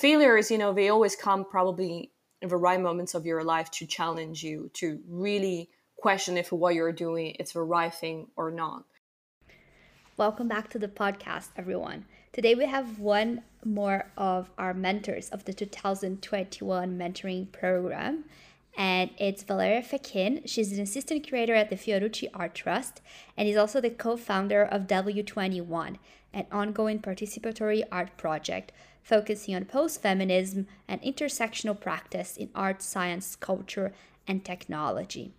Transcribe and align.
failures, 0.00 0.50
you 0.50 0.56
know, 0.56 0.72
they 0.72 0.88
always 0.88 1.14
come 1.14 1.44
probably 1.44 2.10
in 2.40 2.48
the 2.48 2.56
right 2.56 2.80
moments 2.80 3.14
of 3.14 3.26
your 3.26 3.44
life 3.44 3.70
to 3.70 3.84
challenge 3.86 4.42
you, 4.42 4.70
to 4.72 4.98
really 5.06 5.68
question 5.96 6.38
if 6.38 6.50
what 6.50 6.74
you're 6.74 6.90
doing 6.90 7.32
is 7.32 7.52
the 7.52 7.60
right 7.60 7.92
thing 7.92 8.26
or 8.34 8.50
not. 8.50 8.84
Welcome 10.16 10.48
back 10.48 10.70
to 10.70 10.78
the 10.78 10.88
podcast, 10.88 11.48
everyone. 11.54 12.06
Today 12.32 12.54
we 12.54 12.64
have 12.64 12.98
one 12.98 13.42
more 13.62 14.06
of 14.16 14.48
our 14.56 14.72
mentors 14.72 15.28
of 15.28 15.44
the 15.44 15.52
2021 15.52 16.98
mentoring 16.98 17.52
program, 17.52 18.24
and 18.78 19.10
it's 19.18 19.42
Valeria 19.42 19.82
Fakin. 19.82 20.40
She's 20.46 20.72
an 20.72 20.80
assistant 20.80 21.24
curator 21.24 21.54
at 21.54 21.68
the 21.68 21.76
Fiorucci 21.76 22.28
Art 22.32 22.54
Trust, 22.54 23.02
and 23.36 23.46
is 23.46 23.56
also 23.56 23.82
the 23.82 23.90
co-founder 23.90 24.62
of 24.62 24.86
W21, 24.86 25.96
an 26.32 26.46
ongoing 26.50 27.00
participatory 27.00 27.82
art 27.92 28.16
project 28.16 28.72
focusing 29.02 29.54
on 29.54 29.64
post 29.64 30.02
feminism 30.02 30.66
and 30.88 31.00
intersectional 31.02 31.78
practice 31.78 32.36
in 32.36 32.50
art, 32.54 32.82
science, 32.82 33.36
culture, 33.36 33.92
and 34.26 34.44
technology. 34.44 35.32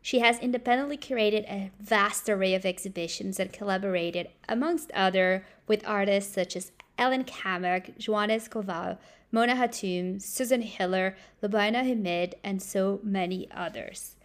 She 0.00 0.18
has 0.18 0.40
independently 0.40 0.96
curated 0.96 1.44
a 1.44 1.70
vast 1.80 2.28
array 2.28 2.54
of 2.54 2.66
exhibitions 2.66 3.38
and 3.38 3.52
collaborated, 3.52 4.28
amongst 4.48 4.90
other, 4.92 5.44
with 5.68 5.86
artists 5.86 6.34
such 6.34 6.56
as 6.56 6.72
Helen 6.98 7.24
Cammock, 7.24 7.96
Joana 7.98 8.36
Escoval, 8.36 8.98
Mona 9.30 9.54
Hatoum, 9.54 10.20
Susan 10.20 10.62
Hiller, 10.62 11.16
Lubaina 11.42 11.84
Himid, 11.84 12.34
and 12.44 12.60
so 12.60 13.00
many 13.02 13.48
others. 13.52 14.16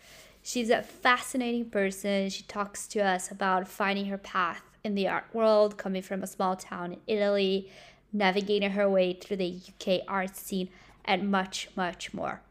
She's 0.41 0.69
a 0.69 0.81
fascinating 0.81 1.69
person. 1.69 2.29
She 2.29 2.43
talks 2.43 2.87
to 2.87 2.99
us 2.99 3.29
about 3.31 3.67
finding 3.67 4.05
her 4.05 4.17
path 4.17 4.61
in 4.83 4.95
the 4.95 5.07
art 5.07 5.25
world, 5.31 5.77
coming 5.77 6.01
from 6.01 6.23
a 6.23 6.27
small 6.27 6.55
town 6.55 6.93
in 6.93 6.99
Italy, 7.05 7.69
navigating 8.11 8.71
her 8.71 8.89
way 8.89 9.13
through 9.13 9.37
the 9.37 9.59
UK 9.69 10.01
art 10.07 10.35
scene, 10.35 10.69
and 11.05 11.31
much, 11.31 11.69
much 11.75 12.13
more. 12.13 12.41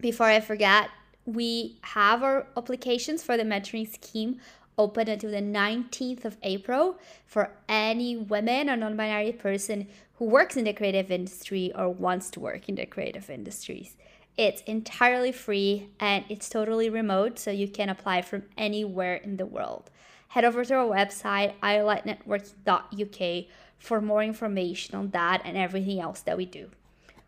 Before 0.00 0.26
I 0.26 0.40
forget, 0.40 0.90
we 1.24 1.78
have 1.82 2.22
our 2.22 2.46
applications 2.56 3.22
for 3.22 3.36
the 3.36 3.44
mentoring 3.44 3.92
scheme 3.92 4.40
open 4.78 5.08
until 5.08 5.30
the 5.30 5.36
19th 5.36 6.24
of 6.24 6.36
April 6.42 6.98
for 7.26 7.50
any 7.68 8.16
women 8.16 8.70
or 8.70 8.76
non 8.76 8.96
binary 8.96 9.32
person 9.32 9.86
who 10.14 10.24
works 10.24 10.56
in 10.56 10.64
the 10.64 10.72
creative 10.72 11.10
industry 11.10 11.72
or 11.74 11.88
wants 11.88 12.30
to 12.30 12.40
work 12.40 12.68
in 12.68 12.76
the 12.76 12.86
creative 12.86 13.28
industries. 13.30 13.96
It's 14.36 14.62
entirely 14.62 15.30
free 15.30 15.88
and 16.00 16.24
it's 16.28 16.48
totally 16.48 16.88
remote, 16.88 17.38
so 17.38 17.50
you 17.50 17.68
can 17.68 17.88
apply 17.88 18.22
from 18.22 18.44
anywhere 18.56 19.16
in 19.16 19.36
the 19.36 19.46
world. 19.46 19.90
Head 20.28 20.44
over 20.44 20.64
to 20.64 20.74
our 20.74 20.86
website, 20.86 21.52
ilikenetworking.uk, 21.62 23.44
for 23.82 24.00
more 24.00 24.22
information 24.22 24.94
on 24.94 25.10
that 25.10 25.42
and 25.44 25.56
everything 25.56 26.00
else 26.00 26.20
that 26.20 26.36
we 26.36 26.46
do. 26.46 26.70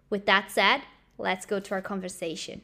With 0.08 0.26
that 0.26 0.50
said, 0.50 0.82
let's 1.18 1.46
go 1.46 1.58
to 1.58 1.74
our 1.74 1.82
conversation. 1.82 2.62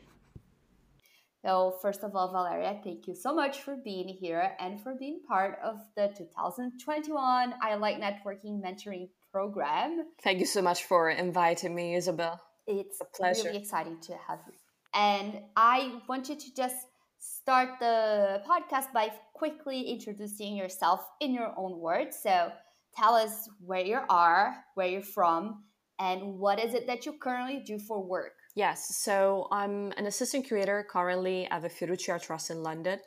So, 1.44 1.78
first 1.82 2.04
of 2.04 2.14
all, 2.14 2.30
Valeria, 2.30 2.78
thank 2.84 3.08
you 3.08 3.14
so 3.14 3.34
much 3.34 3.62
for 3.62 3.74
being 3.82 4.08
here 4.08 4.52
and 4.60 4.80
for 4.80 4.94
being 4.94 5.20
part 5.26 5.58
of 5.64 5.78
the 5.96 6.08
2021 6.16 7.54
I 7.62 7.74
Like 7.76 7.98
Networking 7.98 8.62
Mentoring 8.62 9.08
Program. 9.32 10.04
Thank 10.22 10.38
you 10.38 10.46
so 10.46 10.60
much 10.60 10.84
for 10.84 11.10
inviting 11.10 11.74
me, 11.74 11.94
Isabel. 11.94 12.40
It's 12.66 13.00
a 13.00 13.06
pleasure. 13.06 13.44
really 13.44 13.58
exciting 13.58 13.98
to 14.02 14.12
have 14.28 14.40
you. 14.46 14.52
And 14.92 15.40
I 15.56 16.00
want 16.08 16.28
you 16.28 16.36
to 16.36 16.54
just 16.54 16.76
start 17.18 17.70
the 17.80 18.42
podcast 18.46 18.92
by 18.92 19.10
quickly 19.32 19.80
introducing 19.82 20.56
yourself 20.56 21.00
in 21.20 21.32
your 21.32 21.54
own 21.56 21.78
words. 21.78 22.18
So, 22.22 22.52
tell 22.96 23.14
us 23.14 23.48
where 23.64 23.84
you 23.84 23.98
are, 24.08 24.56
where 24.74 24.88
you're 24.88 25.02
from, 25.02 25.64
and 25.98 26.38
what 26.38 26.58
is 26.58 26.74
it 26.74 26.86
that 26.86 27.06
you 27.06 27.14
currently 27.20 27.62
do 27.64 27.78
for 27.78 28.02
work. 28.02 28.32
Yes, 28.54 28.96
so 28.96 29.46
I'm 29.52 29.92
an 29.92 30.06
assistant 30.06 30.46
curator 30.46 30.84
currently 30.88 31.46
at 31.46 31.62
the 31.62 31.68
Fiorucci 31.68 32.10
Art 32.10 32.22
Trust 32.22 32.50
in 32.50 32.62
London, 32.62 32.98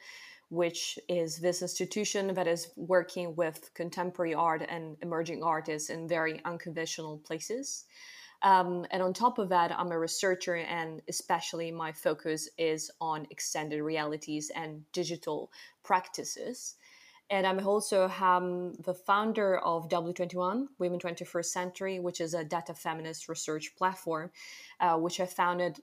which 0.49 0.99
is 1.09 1.37
this 1.37 1.61
institution 1.61 2.33
that 2.35 2.47
is 2.47 2.69
working 2.77 3.35
with 3.35 3.73
contemporary 3.73 4.35
art 4.35 4.63
and 4.69 4.95
emerging 5.01 5.43
artists 5.43 5.89
in 5.89 6.07
very 6.07 6.39
unconventional 6.45 7.17
places. 7.17 7.85
Um, 8.43 8.85
and 8.91 9.01
on 9.01 9.13
top 9.13 9.39
of 9.39 9.49
that, 9.49 9.71
I'm 9.71 9.91
a 9.91 9.97
researcher, 9.97 10.55
and 10.55 11.01
especially 11.07 11.71
my 11.71 11.91
focus 11.93 12.49
is 12.57 12.91
on 12.99 13.25
extended 13.31 13.81
realities 13.81 14.51
and 14.53 14.83
digital 14.91 15.51
practices. 15.83 16.75
And 17.29 17.47
I'm 17.47 17.65
also 17.65 18.09
um, 18.09 18.73
the 18.83 18.93
founder 18.93 19.57
of 19.59 19.89
W21, 19.89 20.67
Women 20.77 20.99
21st 20.99 21.45
Century, 21.45 21.99
which 21.99 22.21
is 22.21 22.33
a 22.33 22.43
data 22.43 22.73
feminist 22.73 23.29
research 23.29 23.75
platform, 23.75 24.31
uh, 24.79 24.97
which 24.97 25.19
I 25.19 25.25
founded 25.25 25.79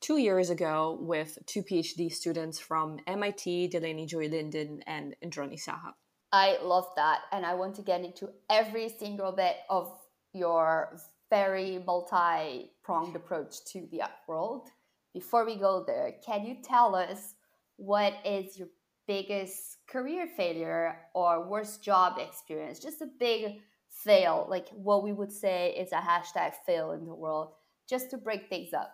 two 0.00 0.16
years 0.16 0.50
ago 0.50 0.98
with 1.00 1.38
two 1.46 1.62
PhD 1.62 2.12
students 2.12 2.58
from 2.58 2.98
MIT, 3.06 3.68
Delaney 3.68 4.06
Joy 4.06 4.28
Linden, 4.28 4.82
and 4.86 5.14
Indranee 5.22 5.62
Saha. 5.62 5.92
I 6.32 6.58
love 6.62 6.86
that. 6.96 7.20
And 7.32 7.44
I 7.44 7.54
want 7.54 7.74
to 7.76 7.82
get 7.82 8.02
into 8.02 8.30
every 8.48 8.88
single 8.88 9.32
bit 9.32 9.56
of 9.68 9.92
your 10.32 10.96
very 11.28 11.82
multi 11.86 12.72
pronged 12.82 13.16
approach 13.16 13.64
to 13.72 13.86
the 13.90 14.02
art 14.02 14.12
world. 14.26 14.68
Before 15.12 15.44
we 15.44 15.56
go 15.56 15.84
there, 15.86 16.14
can 16.24 16.44
you 16.44 16.56
tell 16.62 16.94
us 16.94 17.34
what 17.76 18.14
is 18.24 18.58
your 18.58 18.68
biggest 19.10 19.78
career 19.88 20.28
failure 20.36 20.96
or 21.14 21.48
worst 21.48 21.82
job 21.82 22.18
experience, 22.18 22.78
just 22.78 23.02
a 23.02 23.08
big 23.18 23.60
fail, 23.90 24.46
like 24.48 24.68
what 24.68 25.02
we 25.02 25.12
would 25.12 25.32
say 25.32 25.74
is 25.82 25.90
a 25.90 25.96
hashtag 25.96 26.52
fail 26.64 26.92
in 26.92 27.04
the 27.04 27.14
world, 27.24 27.48
just 27.88 28.08
to 28.10 28.16
break 28.16 28.48
things 28.48 28.72
up? 28.72 28.92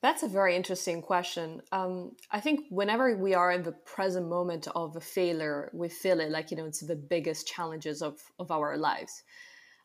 That's 0.00 0.22
a 0.22 0.28
very 0.28 0.56
interesting 0.56 1.02
question. 1.02 1.60
Um, 1.70 2.12
I 2.30 2.40
think 2.40 2.60
whenever 2.70 3.14
we 3.14 3.34
are 3.34 3.52
in 3.52 3.62
the 3.62 3.76
present 3.94 4.26
moment 4.26 4.68
of 4.74 4.96
a 4.96 5.00
failure, 5.00 5.70
we 5.74 5.90
feel 5.90 6.20
it 6.20 6.30
like, 6.30 6.50
you 6.50 6.56
know, 6.56 6.64
it's 6.64 6.80
the 6.80 6.96
biggest 6.96 7.46
challenges 7.46 8.00
of, 8.00 8.14
of 8.38 8.50
our 8.50 8.78
lives. 8.78 9.22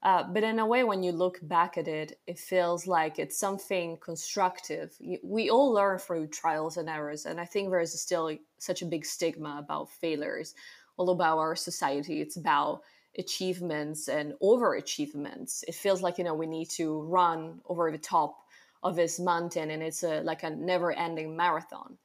Uh, 0.04 0.24
but 0.24 0.44
in 0.44 0.58
a 0.58 0.66
way, 0.66 0.84
when 0.84 1.04
you 1.04 1.12
look 1.12 1.40
back 1.44 1.78
at 1.78 1.88
it, 1.88 2.20
it 2.26 2.40
feels 2.40 2.88
like 2.88 3.20
it's 3.20 3.38
something 3.38 3.98
constructive. 3.98 4.96
We 5.22 5.50
all 5.52 5.72
learn 5.72 6.00
through 6.00 6.28
trials 6.28 6.78
and 6.78 6.90
errors. 6.90 7.26
And 7.28 7.40
I 7.40 7.46
think 7.46 7.70
there 7.70 7.80
is 7.80 8.00
still 8.02 8.36
such 8.58 8.82
a 8.82 8.88
big 8.88 9.06
stigma 9.06 9.58
about 9.60 9.92
failures, 9.92 10.56
all 10.98 11.12
about 11.12 11.38
our 11.38 11.56
society. 11.56 12.20
It's 12.20 12.36
about 12.36 12.82
achievements 13.18 14.08
and 14.08 14.34
overachievements. 14.42 15.64
It 15.68 15.76
feels 15.76 16.02
like, 16.02 16.18
you 16.18 16.24
know, 16.24 16.34
we 16.34 16.48
need 16.48 16.70
to 16.72 17.02
run 17.02 17.62
over 17.68 17.92
the 17.92 17.98
top 18.00 18.38
of 18.82 18.96
this 18.96 19.20
mountain 19.20 19.70
and 19.70 19.84
it's 19.84 20.04
a, 20.04 20.22
like 20.22 20.42
a 20.42 20.50
never 20.50 20.92
ending 20.92 21.36
marathon. 21.36 21.98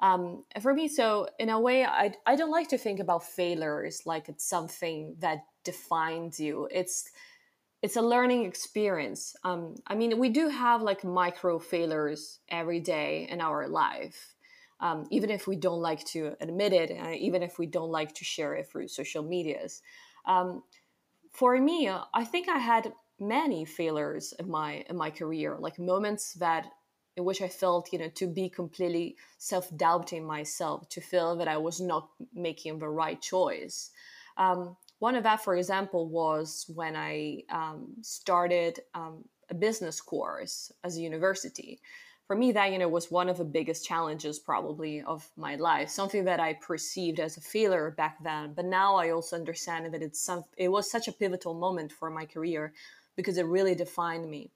Um, 0.00 0.44
for 0.60 0.74
me, 0.74 0.88
so 0.88 1.28
in 1.38 1.50
a 1.50 1.60
way, 1.60 1.84
I, 1.84 2.14
I 2.26 2.34
don't 2.34 2.50
like 2.50 2.68
to 2.70 2.78
think 2.78 2.98
about 2.98 3.24
failures 3.24 4.02
like 4.04 4.28
it's 4.28 4.44
something 4.44 5.14
that 5.20 5.44
defines 5.62 6.40
you. 6.40 6.68
It's 6.72 7.10
it's 7.84 7.96
a 7.96 8.00
learning 8.00 8.46
experience. 8.46 9.36
Um, 9.44 9.74
I 9.86 9.94
mean, 9.94 10.18
we 10.18 10.30
do 10.30 10.48
have 10.48 10.80
like 10.80 11.04
micro 11.04 11.58
failures 11.58 12.38
every 12.48 12.80
day 12.80 13.28
in 13.28 13.42
our 13.42 13.68
life, 13.68 14.34
um, 14.80 15.06
even 15.10 15.28
if 15.28 15.46
we 15.46 15.54
don't 15.54 15.82
like 15.82 16.02
to 16.14 16.34
admit 16.40 16.72
it, 16.72 16.90
uh, 16.98 17.10
even 17.10 17.42
if 17.42 17.58
we 17.58 17.66
don't 17.66 17.90
like 17.90 18.14
to 18.14 18.24
share 18.24 18.54
it 18.54 18.70
through 18.70 18.88
social 18.88 19.22
medias. 19.22 19.82
Um, 20.24 20.62
for 21.30 21.60
me, 21.60 21.90
I 21.90 22.24
think 22.24 22.48
I 22.48 22.56
had 22.56 22.94
many 23.20 23.66
failures 23.66 24.32
in 24.38 24.50
my 24.50 24.82
in 24.88 24.96
my 24.96 25.10
career, 25.10 25.58
like 25.60 25.78
moments 25.78 26.32
that 26.44 26.64
in 27.18 27.24
which 27.26 27.42
I 27.42 27.48
felt, 27.48 27.92
you 27.92 27.98
know, 27.98 28.08
to 28.14 28.26
be 28.26 28.48
completely 28.48 29.16
self 29.36 29.68
doubting 29.76 30.24
myself, 30.24 30.88
to 30.88 31.02
feel 31.02 31.36
that 31.36 31.48
I 31.48 31.58
was 31.58 31.82
not 31.82 32.08
making 32.32 32.78
the 32.78 32.88
right 32.88 33.20
choice. 33.20 33.90
Um, 34.38 34.76
one 35.04 35.16
of 35.16 35.24
that, 35.24 35.44
for 35.44 35.54
example, 35.54 36.08
was 36.08 36.64
when 36.74 36.96
I 36.96 37.42
um, 37.50 37.92
started 38.00 38.80
um, 38.94 39.22
a 39.50 39.54
business 39.54 40.00
course 40.00 40.72
as 40.82 40.96
a 40.96 41.02
university. 41.02 41.78
For 42.26 42.34
me, 42.34 42.52
that 42.52 42.72
you 42.72 42.78
know 42.78 42.88
was 42.88 43.10
one 43.10 43.28
of 43.28 43.36
the 43.36 43.44
biggest 43.58 43.84
challenges 43.84 44.38
probably 44.38 45.02
of 45.02 45.28
my 45.36 45.56
life. 45.56 45.90
Something 45.90 46.24
that 46.24 46.40
I 46.40 46.54
perceived 46.54 47.20
as 47.20 47.36
a 47.36 47.42
failure 47.42 47.90
back 47.90 48.16
then, 48.24 48.54
but 48.56 48.64
now 48.64 48.96
I 48.96 49.10
also 49.10 49.36
understand 49.36 49.92
that 49.92 50.00
it's 50.00 50.22
some. 50.28 50.42
It 50.56 50.70
was 50.70 50.90
such 50.90 51.06
a 51.06 51.18
pivotal 51.20 51.52
moment 51.52 51.92
for 51.92 52.08
my 52.08 52.24
career 52.24 52.72
because 53.14 53.36
it 53.36 53.54
really 53.56 53.74
defined 53.74 54.26
me. 54.30 54.52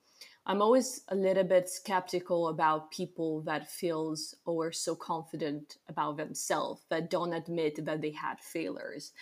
I'm 0.46 0.62
always 0.62 1.02
a 1.08 1.14
little 1.14 1.44
bit 1.44 1.68
skeptical 1.68 2.48
about 2.48 2.90
people 2.90 3.42
that 3.42 3.70
feels 3.70 4.34
or 4.46 4.72
so 4.72 4.94
confident 4.94 5.76
about 5.92 6.16
themselves 6.16 6.80
that 6.88 7.10
don't 7.10 7.34
admit 7.34 7.84
that 7.84 8.00
they 8.00 8.12
had 8.12 8.40
failures 8.40 9.12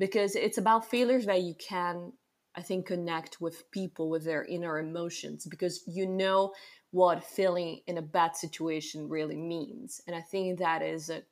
because 0.00 0.34
it's 0.34 0.58
about 0.58 0.90
failures 0.90 1.26
that 1.26 1.42
you 1.42 1.54
can 1.54 2.12
i 2.56 2.62
think 2.62 2.86
connect 2.86 3.40
with 3.40 3.70
people 3.70 4.10
with 4.10 4.24
their 4.24 4.44
inner 4.46 4.80
emotions 4.80 5.46
because 5.46 5.84
you 5.86 6.06
know 6.06 6.52
what 6.90 7.22
feeling 7.22 7.80
in 7.86 7.98
a 7.98 8.02
bad 8.02 8.34
situation 8.34 9.08
really 9.08 9.36
means 9.36 10.00
and 10.08 10.16
i 10.16 10.20
think 10.20 10.58
that 10.58 10.82
is 10.82 11.10
a 11.10 11.22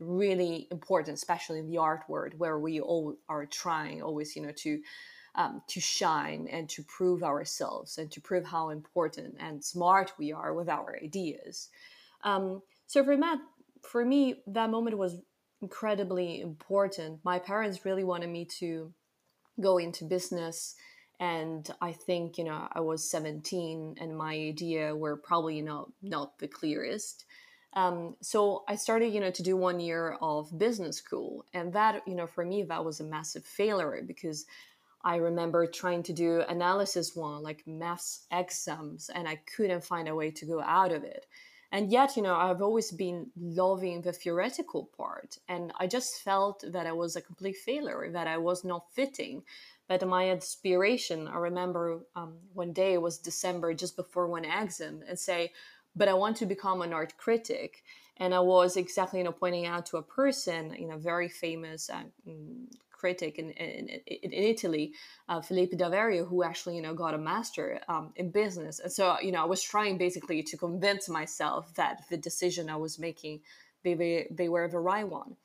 really 0.00 0.68
important 0.70 1.16
especially 1.16 1.58
in 1.58 1.68
the 1.68 1.78
art 1.78 2.02
world 2.08 2.32
where 2.38 2.58
we 2.58 2.80
all 2.80 3.16
are 3.28 3.46
trying 3.46 4.00
always 4.02 4.36
you 4.36 4.42
know 4.42 4.52
to 4.56 4.80
um, 5.36 5.62
to 5.68 5.80
shine 5.80 6.48
and 6.50 6.68
to 6.70 6.82
prove 6.84 7.22
ourselves 7.22 7.98
and 7.98 8.10
to 8.10 8.20
prove 8.20 8.46
how 8.46 8.70
important 8.70 9.36
and 9.38 9.62
smart 9.62 10.12
we 10.18 10.32
are 10.32 10.54
with 10.54 10.68
our 10.68 10.98
ideas. 11.02 11.68
Um, 12.24 12.62
so 12.86 13.04
for 13.04 13.16
Matt, 13.16 13.38
for 13.82 14.04
me, 14.04 14.36
that 14.46 14.70
moment 14.70 14.98
was 14.98 15.20
incredibly 15.66 16.40
important. 16.40 17.18
My 17.24 17.40
parents 17.40 17.84
really 17.84 18.04
wanted 18.04 18.30
me 18.30 18.44
to 18.60 18.92
go 19.60 19.78
into 19.78 20.04
business 20.04 20.76
and 21.18 21.70
i 21.80 21.92
think 21.92 22.36
you 22.36 22.44
know 22.44 22.68
i 22.72 22.80
was 22.80 23.10
17 23.10 23.96
and 23.98 24.18
my 24.18 24.34
idea 24.34 24.94
were 24.94 25.16
probably 25.16 25.62
not 25.62 25.90
not 26.02 26.38
the 26.38 26.46
clearest 26.46 27.24
um, 27.72 28.16
so 28.20 28.64
i 28.68 28.76
started 28.76 29.14
you 29.14 29.20
know 29.20 29.30
to 29.30 29.42
do 29.42 29.56
one 29.56 29.80
year 29.80 30.18
of 30.20 30.58
business 30.58 30.98
school 30.98 31.42
and 31.54 31.72
that 31.72 32.02
you 32.06 32.14
know 32.14 32.26
for 32.26 32.44
me 32.44 32.62
that 32.64 32.84
was 32.84 33.00
a 33.00 33.04
massive 33.04 33.46
failure 33.46 34.02
because 34.06 34.44
i 35.04 35.16
remember 35.16 35.66
trying 35.66 36.02
to 36.02 36.12
do 36.12 36.42
analysis 36.50 37.16
one 37.16 37.42
like 37.42 37.66
maths 37.66 38.26
exams 38.30 39.08
and 39.14 39.26
i 39.26 39.36
couldn't 39.56 39.84
find 39.84 40.08
a 40.08 40.14
way 40.14 40.30
to 40.30 40.44
go 40.44 40.60
out 40.60 40.92
of 40.92 41.02
it 41.02 41.24
and 41.72 41.90
yet 41.90 42.16
you 42.16 42.22
know 42.22 42.36
i've 42.36 42.62
always 42.62 42.90
been 42.90 43.30
loving 43.38 44.02
the 44.02 44.12
theoretical 44.12 44.88
part 44.96 45.38
and 45.48 45.72
i 45.78 45.86
just 45.86 46.22
felt 46.22 46.64
that 46.72 46.86
i 46.86 46.92
was 46.92 47.16
a 47.16 47.20
complete 47.20 47.56
failure 47.56 48.10
that 48.12 48.26
i 48.26 48.36
was 48.36 48.64
not 48.64 48.90
fitting 48.92 49.42
but 49.88 50.06
my 50.06 50.30
inspiration 50.30 51.28
i 51.28 51.36
remember 51.36 52.00
um, 52.14 52.34
one 52.54 52.72
day 52.72 52.94
it 52.94 53.02
was 53.02 53.18
december 53.18 53.74
just 53.74 53.96
before 53.96 54.26
one 54.26 54.44
exam 54.44 55.02
and 55.08 55.18
say 55.18 55.52
but 55.94 56.08
i 56.08 56.14
want 56.14 56.36
to 56.36 56.46
become 56.46 56.82
an 56.82 56.92
art 56.92 57.16
critic. 57.16 57.82
And 58.18 58.34
i 58.34 58.40
was 58.40 58.78
exactly 58.78 59.18
you 59.18 59.24
know 59.24 59.32
pointing 59.32 59.66
out 59.66 59.84
to 59.86 59.98
a 59.98 60.02
person 60.02 60.74
you 60.78 60.88
know 60.88 60.96
very 60.96 61.28
famous 61.28 61.90
uh, 61.90 62.04
critic 62.96 63.38
in, 63.38 63.50
in, 63.50 63.88
in 64.06 64.32
italy 64.32 64.92
uh, 65.28 65.40
Filippo 65.40 65.76
Daverio 65.76 66.26
who 66.28 66.42
actually 66.42 66.76
you 66.76 66.82
know 66.82 66.94
got 66.94 67.14
a 67.14 67.18
master 67.18 67.80
um, 67.88 68.12
in 68.16 68.30
business 68.30 68.78
and 68.80 68.92
so 68.92 69.16
you 69.20 69.32
know 69.32 69.42
i 69.42 69.44
was 69.44 69.62
trying 69.62 69.98
basically 69.98 70.42
to 70.42 70.56
convince 70.56 71.08
myself 71.08 71.74
that 71.74 72.04
the 72.10 72.16
decision 72.16 72.70
i 72.70 72.76
was 72.76 72.98
making 72.98 73.40
they, 73.82 73.94
they, 73.94 74.26
they 74.30 74.48
were 74.48 74.68
the 74.68 74.78
right 74.78 75.08
one 75.08 75.36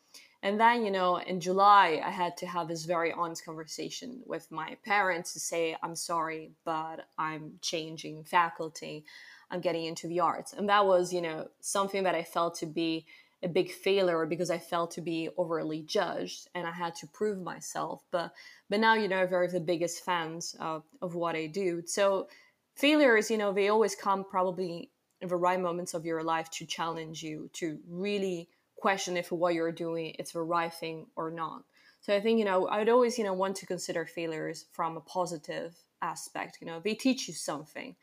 and 0.44 0.60
then, 0.60 0.84
you 0.84 0.92
know, 0.92 1.18
in 1.18 1.40
July, 1.40 2.02
I 2.04 2.10
had 2.10 2.36
to 2.38 2.48
have 2.48 2.68
this 2.68 2.86
very 2.86 3.12
honest 3.12 3.46
conversation 3.46 4.22
with 4.26 4.52
my 4.52 4.76
parents 4.84 5.34
to 5.34 5.40
say, 5.40 5.78
I'm 5.84 5.96
sorry, 5.96 6.52
but 6.66 7.06
I'm 7.18 7.60
changing 7.62 8.24
faculty. 8.24 9.06
I'm 9.52 9.62
getting 9.62 9.86
into 9.86 10.08
the 10.08 10.22
arts. 10.22 10.54
And 10.54 10.68
that 10.70 10.86
was, 10.86 11.14
you 11.14 11.22
know, 11.22 11.50
something 11.60 12.04
that 12.04 12.16
I 12.16 12.24
felt 12.24 12.56
to 12.56 12.66
be 12.66 13.06
a 13.44 13.48
big 13.48 13.72
failure 13.72 14.18
or 14.18 14.26
because 14.26 14.52
I 14.52 14.60
felt 14.60 14.92
to 14.92 15.02
be 15.02 15.30
overly 15.38 15.82
judged 15.82 16.48
and 16.54 16.68
I 16.68 16.72
had 16.72 16.96
to 16.96 17.08
prove 17.08 17.42
myself. 17.42 18.04
But 18.12 18.34
but 18.70 18.80
now, 18.80 18.94
you 18.94 19.08
know, 19.08 19.26
they're 19.26 19.48
the 19.48 19.60
biggest 19.60 20.06
fans 20.06 20.56
of, 20.60 20.84
of 21.02 21.16
what 21.16 21.36
I 21.36 21.48
do. 21.48 21.84
So 21.86 22.28
failures, 22.76 23.32
you 23.32 23.38
know, 23.38 23.52
they 23.52 23.70
always 23.70 23.96
come 23.96 24.24
probably 24.24 24.92
in 25.22 25.28
the 25.28 25.36
right 25.36 25.60
moments 25.60 25.94
of 25.94 26.06
your 26.06 26.24
life 26.24 26.50
to 26.52 26.66
challenge 26.66 27.24
you, 27.24 27.50
to 27.54 27.80
really 27.88 28.50
question 28.82 29.16
if 29.16 29.32
what 29.32 29.54
you're 29.54 29.72
doing 29.72 30.16
it's 30.18 30.32
the 30.34 30.42
right 30.42 30.74
thing 30.74 31.06
or 31.16 31.32
not. 31.32 31.64
So 32.02 32.16
I 32.16 32.20
think 32.20 32.40
you 32.40 32.46
know 32.46 32.68
I'd 32.68 32.90
always 32.90 33.18
you 33.18 33.24
know 33.24 33.34
want 33.34 33.56
to 33.58 33.66
consider 33.66 34.06
failures 34.06 34.66
from 34.72 34.98
a 34.98 35.02
positive 35.02 35.76
aspect. 36.02 36.58
You 36.60 36.68
know 36.68 36.80
they 36.84 36.96
teach 36.96 37.28
you 37.28 37.34
something, 37.34 37.96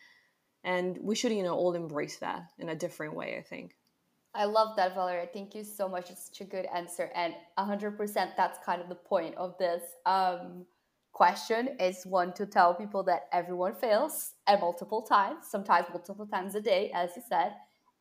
and 0.65 0.99
we 1.01 1.17
should 1.17 1.33
you 1.33 1.43
know 1.43 1.55
all 1.55 1.75
embrace 1.75 2.19
that 2.19 2.45
in 2.59 2.69
a 2.69 2.77
different 2.77 3.15
way. 3.15 3.37
I 3.37 3.43
think. 3.43 3.78
I 4.39 4.45
love 4.45 4.77
that, 4.77 4.95
Valeria. 4.95 5.29
Thank 5.31 5.55
you 5.55 5.65
so 5.65 5.89
much. 5.89 6.11
It's 6.11 6.27
such 6.29 6.41
a 6.41 6.45
good 6.45 6.67
answer, 6.75 7.11
and 7.15 7.35
hundred 7.59 7.99
percent. 7.99 8.31
That's 8.37 8.59
kind 8.65 8.81
of 8.81 8.89
the 8.89 8.95
point 8.95 9.35
of 9.35 9.59
this 9.59 9.83
um, 10.07 10.65
question. 11.13 11.77
Is 11.81 12.07
one 12.07 12.33
to 12.35 12.47
tell 12.47 12.75
people 12.75 13.03
that 13.05 13.29
everyone 13.33 13.75
fails 13.75 14.35
at 14.47 14.61
multiple 14.61 15.03
times, 15.03 15.49
sometimes 15.51 15.89
multiple 15.91 16.27
times 16.27 16.55
a 16.55 16.61
day, 16.61 16.91
as 16.95 17.11
you 17.17 17.23
said 17.29 17.53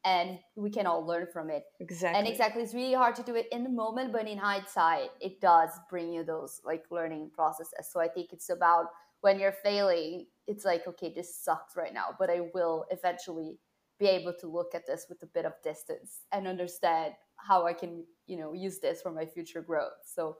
and 0.06 0.40
we 0.56 0.70
can 0.70 0.86
all 0.86 1.06
learn 1.06 1.28
from 1.34 1.50
it. 1.50 1.64
Exactly. 1.82 2.18
And 2.18 2.28
exactly, 2.28 2.64
it's 2.64 2.74
really 2.74 2.94
hard 2.94 3.16
to 3.16 3.24
do 3.24 3.36
it 3.36 3.48
in 3.52 3.64
the 3.64 3.70
moment, 3.70 4.14
but 4.14 4.28
in 4.28 4.38
hindsight, 4.38 5.10
it 5.20 5.42
does 5.42 5.70
bring 5.90 6.14
you 6.14 6.24
those 6.24 6.62
like 6.64 6.86
learning 6.90 7.32
processes. 7.34 7.90
So 7.92 8.00
I 8.00 8.08
think 8.08 8.32
it's 8.32 8.50
about 8.50 8.86
when 9.22 9.40
you're 9.40 9.56
failing, 9.64 10.28
it's 10.48 10.64
like, 10.64 10.88
okay, 10.88 11.12
this 11.14 11.36
sucks 11.36 11.76
right 11.76 11.94
now, 11.94 12.16
but 12.18 12.30
I 12.30 12.42
will 12.54 12.86
eventually 12.92 13.58
be 14.00 14.08
able 14.08 14.34
to 14.40 14.48
look 14.48 14.76
at 14.76 14.86
this 14.86 15.08
with 15.10 15.22
a 15.24 15.28
bit 15.28 15.46
of 15.46 15.54
distance 15.64 16.22
and 16.32 16.48
understand 16.48 17.14
how 17.38 17.66
I 17.66 17.74
can, 17.74 18.04
you 18.26 18.38
know, 18.38 18.54
use 18.54 18.80
this 18.80 19.02
for 19.02 19.12
my 19.12 19.26
future 19.26 19.62
growth. 19.62 19.94
So 20.06 20.38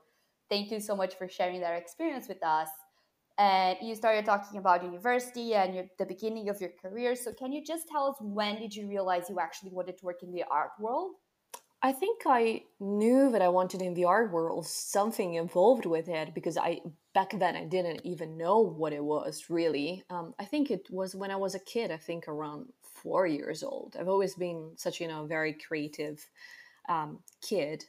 thank 0.48 0.70
you 0.70 0.80
so 0.80 0.94
much 0.94 1.16
for 1.16 1.28
sharing 1.28 1.60
that 1.60 1.74
experience 1.74 2.28
with 2.28 2.42
us 2.44 2.68
and 3.38 3.78
you 3.80 3.94
started 3.94 4.24
talking 4.24 4.58
about 4.58 4.82
university 4.82 5.54
and 5.54 5.72
your, 5.72 5.84
the 5.98 6.04
beginning 6.04 6.48
of 6.48 6.60
your 6.60 6.70
career. 6.82 7.14
So 7.14 7.32
can 7.32 7.52
you 7.52 7.64
just 7.64 7.88
tell 7.88 8.08
us 8.08 8.16
when 8.20 8.58
did 8.58 8.74
you 8.74 8.88
realize 8.88 9.30
you 9.30 9.38
actually 9.38 9.70
wanted 9.70 9.96
to 9.98 10.04
work 10.04 10.24
in 10.24 10.32
the 10.32 10.44
art 10.50 10.72
world? 10.80 11.12
I 11.80 11.92
think 11.92 12.22
I 12.26 12.64
knew 12.80 13.30
that 13.30 13.40
I 13.40 13.48
wanted 13.48 13.80
in 13.80 13.94
the 13.94 14.06
art 14.06 14.32
world 14.32 14.66
something 14.66 15.34
involved 15.34 15.86
with 15.86 16.08
it 16.08 16.34
because 16.34 16.56
I 16.56 16.80
back 17.14 17.30
then 17.38 17.54
I 17.54 17.64
didn't 17.66 18.00
even 18.04 18.36
know 18.36 18.58
what 18.58 18.92
it 18.92 19.04
was 19.04 19.44
really. 19.48 20.02
Um, 20.10 20.34
I 20.40 20.44
think 20.44 20.72
it 20.72 20.88
was 20.90 21.14
when 21.14 21.30
I 21.30 21.36
was 21.36 21.54
a 21.54 21.60
kid. 21.60 21.92
I 21.92 21.96
think 21.96 22.26
around 22.26 22.72
four 23.02 23.26
years 23.26 23.62
old. 23.62 23.96
I've 23.98 24.08
always 24.08 24.34
been 24.34 24.72
such 24.76 25.00
you 25.00 25.08
know 25.08 25.24
very 25.24 25.52
creative 25.52 26.26
um, 26.88 27.18
kid, 27.42 27.84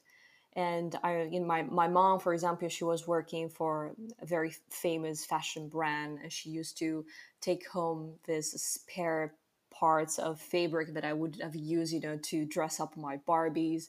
and 0.54 0.98
I, 1.04 1.14
in 1.32 1.46
my 1.46 1.64
my 1.64 1.88
mom, 1.88 2.20
for 2.20 2.34
example, 2.34 2.70
she 2.70 2.84
was 2.84 3.08
working 3.08 3.50
for 3.50 3.94
a 4.22 4.26
very 4.26 4.54
famous 4.70 5.26
fashion 5.26 5.70
brand, 5.70 6.20
and 6.22 6.32
she 6.32 6.50
used 6.50 6.78
to 6.80 7.06
take 7.42 7.68
home 7.68 8.14
this 8.26 8.52
spare 8.52 9.34
parts 9.72 10.20
of 10.20 10.42
fabric 10.42 10.94
that 10.94 11.06
I 11.06 11.14
would 11.14 11.40
have 11.42 11.56
used, 11.56 11.94
you 11.94 12.02
know, 12.02 12.18
to 12.24 12.46
dress 12.46 12.80
up 12.80 12.98
my 12.98 13.18
Barbies. 13.28 13.88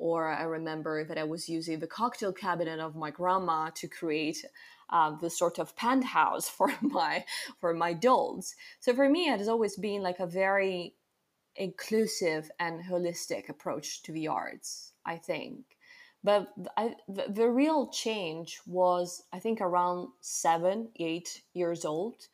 Or 0.00 0.28
I 0.28 0.44
remember 0.44 1.04
that 1.04 1.18
I 1.18 1.24
was 1.24 1.48
using 1.48 1.78
the 1.78 1.86
cocktail 1.86 2.32
cabinet 2.32 2.80
of 2.80 2.96
my 2.96 3.10
grandma 3.10 3.68
to 3.74 3.86
create 3.86 4.42
uh, 4.88 5.10
the 5.20 5.28
sort 5.28 5.58
of 5.58 5.76
penthouse 5.76 6.48
for 6.56 6.72
my 6.80 7.24
for 7.60 7.74
my 7.74 7.92
dolls. 7.92 8.54
So 8.80 8.94
for 8.94 9.08
me, 9.08 9.28
it 9.28 9.38
has 9.38 9.48
always 9.48 9.76
been 9.76 10.02
like 10.02 10.20
a 10.20 10.26
very 10.26 10.94
inclusive 11.56 12.50
and 12.58 12.82
holistic 12.82 13.50
approach 13.50 14.02
to 14.04 14.12
the 14.12 14.28
arts. 14.28 14.92
I 15.04 15.16
think 15.16 15.64
but 16.22 16.52
I, 16.76 16.94
the, 17.08 17.26
the, 17.28 17.48
real 17.48 17.88
change 17.88 18.60
was 18.66 19.22
i 19.32 19.38
think 19.38 19.60
around 19.60 20.08
seven 20.20 20.88
eight 20.96 21.42
years 21.54 21.84
old 21.84 22.26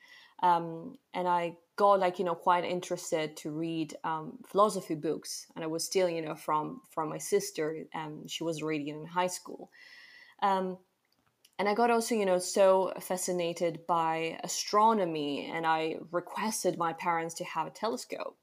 um, 0.43 0.97
and 1.15 1.29
i 1.29 1.57
got 1.76 2.00
like 2.00 2.19
you 2.19 2.25
know 2.25 2.34
quite 2.34 2.64
interested 2.64 3.37
to 3.37 3.50
read 3.50 3.94
um, 4.05 4.39
philosophy 4.46 4.94
books 4.94 5.46
and 5.55 5.62
i 5.62 5.67
was 5.67 5.84
still 5.84 6.08
you 6.08 6.22
know 6.22 6.34
from 6.34 6.81
from 6.91 7.08
my 7.08 7.19
sister 7.19 7.84
and 7.94 8.31
she 8.31 8.43
was 8.43 8.62
reading 8.62 8.89
in 8.89 9.06
high 9.06 9.27
school 9.27 9.70
um, 10.43 10.77
and 11.58 11.69
i 11.69 11.74
got 11.74 11.91
also 11.91 12.15
you 12.15 12.27
know 12.27 12.39
so 12.39 12.93
fascinated 13.01 13.81
by 13.86 14.39
astronomy 14.43 15.51
and 15.53 15.67
i 15.67 15.96
requested 16.10 16.79
my 16.79 16.93
parents 16.94 17.34
to 17.34 17.44
have 17.44 17.67
a 17.67 17.70
telescope 17.70 18.36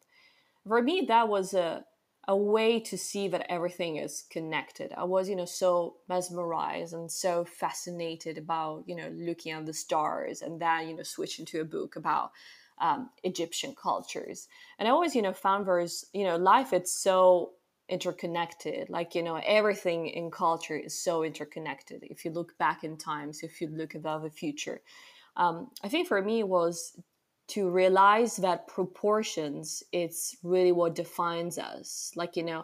for 0.68 0.82
me 0.82 1.06
that 1.08 1.28
was 1.28 1.54
a 1.54 1.84
a 2.28 2.38
way 2.38 2.80
to 2.80 2.98
see 2.98 3.28
that 3.28 3.52
everything 3.52 3.98
is 3.98 4.24
connected. 4.30 4.94
I 4.96 5.04
was, 5.04 5.28
you 5.28 5.36
know, 5.36 5.46
so 5.46 5.98
mesmerized 6.08 6.94
and 6.94 7.12
so 7.12 7.44
fascinated 7.44 8.38
about, 8.38 8.84
you 8.88 8.96
know, 8.96 9.10
looking 9.14 9.52
at 9.52 9.66
the 9.66 9.74
stars 9.74 10.42
and 10.42 10.62
then, 10.62 10.88
you 10.88 10.96
know, 10.96 11.04
switching 11.04 11.46
to 11.48 11.60
a 11.60 11.66
book 11.66 11.98
about 11.98 12.32
um, 12.80 13.10
Egyptian 13.24 13.76
cultures. 13.76 14.48
And 14.80 14.88
I 14.88 14.92
always, 14.92 15.16
you 15.16 15.22
know, 15.22 15.34
found 15.34 15.68
there's, 15.68 16.06
you 16.14 16.24
know, 16.26 16.38
life 16.38 16.74
it's 16.74 16.94
so 16.94 17.52
interconnected. 17.90 18.90
Like, 18.90 19.16
you 19.16 19.24
know, 19.24 19.42
everything 19.46 20.08
in 20.08 20.32
culture 20.32 20.78
is 20.78 20.98
so 20.98 21.24
interconnected. 21.24 22.04
If 22.04 22.26
you 22.26 22.32
look 22.32 22.58
back 22.58 22.84
in 22.84 22.98
times, 22.98 23.44
if 23.44 23.62
you 23.62 23.68
look 23.68 23.96
about 23.96 24.24
the 24.24 24.30
future. 24.30 24.82
Um, 25.36 25.72
I 25.84 25.90
think 25.90 26.08
for 26.08 26.22
me 26.22 26.44
was 26.44 26.94
to 27.50 27.70
realize 27.70 28.38
that 28.38 28.68
proportions 28.68 29.84
it's 29.92 30.36
really 30.44 30.72
what 30.72 30.96
defines 30.96 31.58
us 31.58 32.12
like 32.16 32.36
you 32.36 32.44
know 32.44 32.64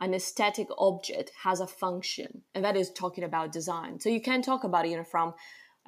an 0.00 0.14
aesthetic 0.14 0.68
object 0.78 1.32
has 1.42 1.60
a 1.60 1.66
function 1.66 2.42
and 2.54 2.64
that 2.64 2.76
is 2.76 2.90
talking 2.90 3.24
about 3.24 3.52
design 3.52 3.98
so 3.98 4.08
you 4.08 4.20
can 4.20 4.42
talk 4.42 4.64
about 4.64 4.84
it 4.84 4.90
you 4.90 4.96
know 4.96 5.04
from 5.04 5.32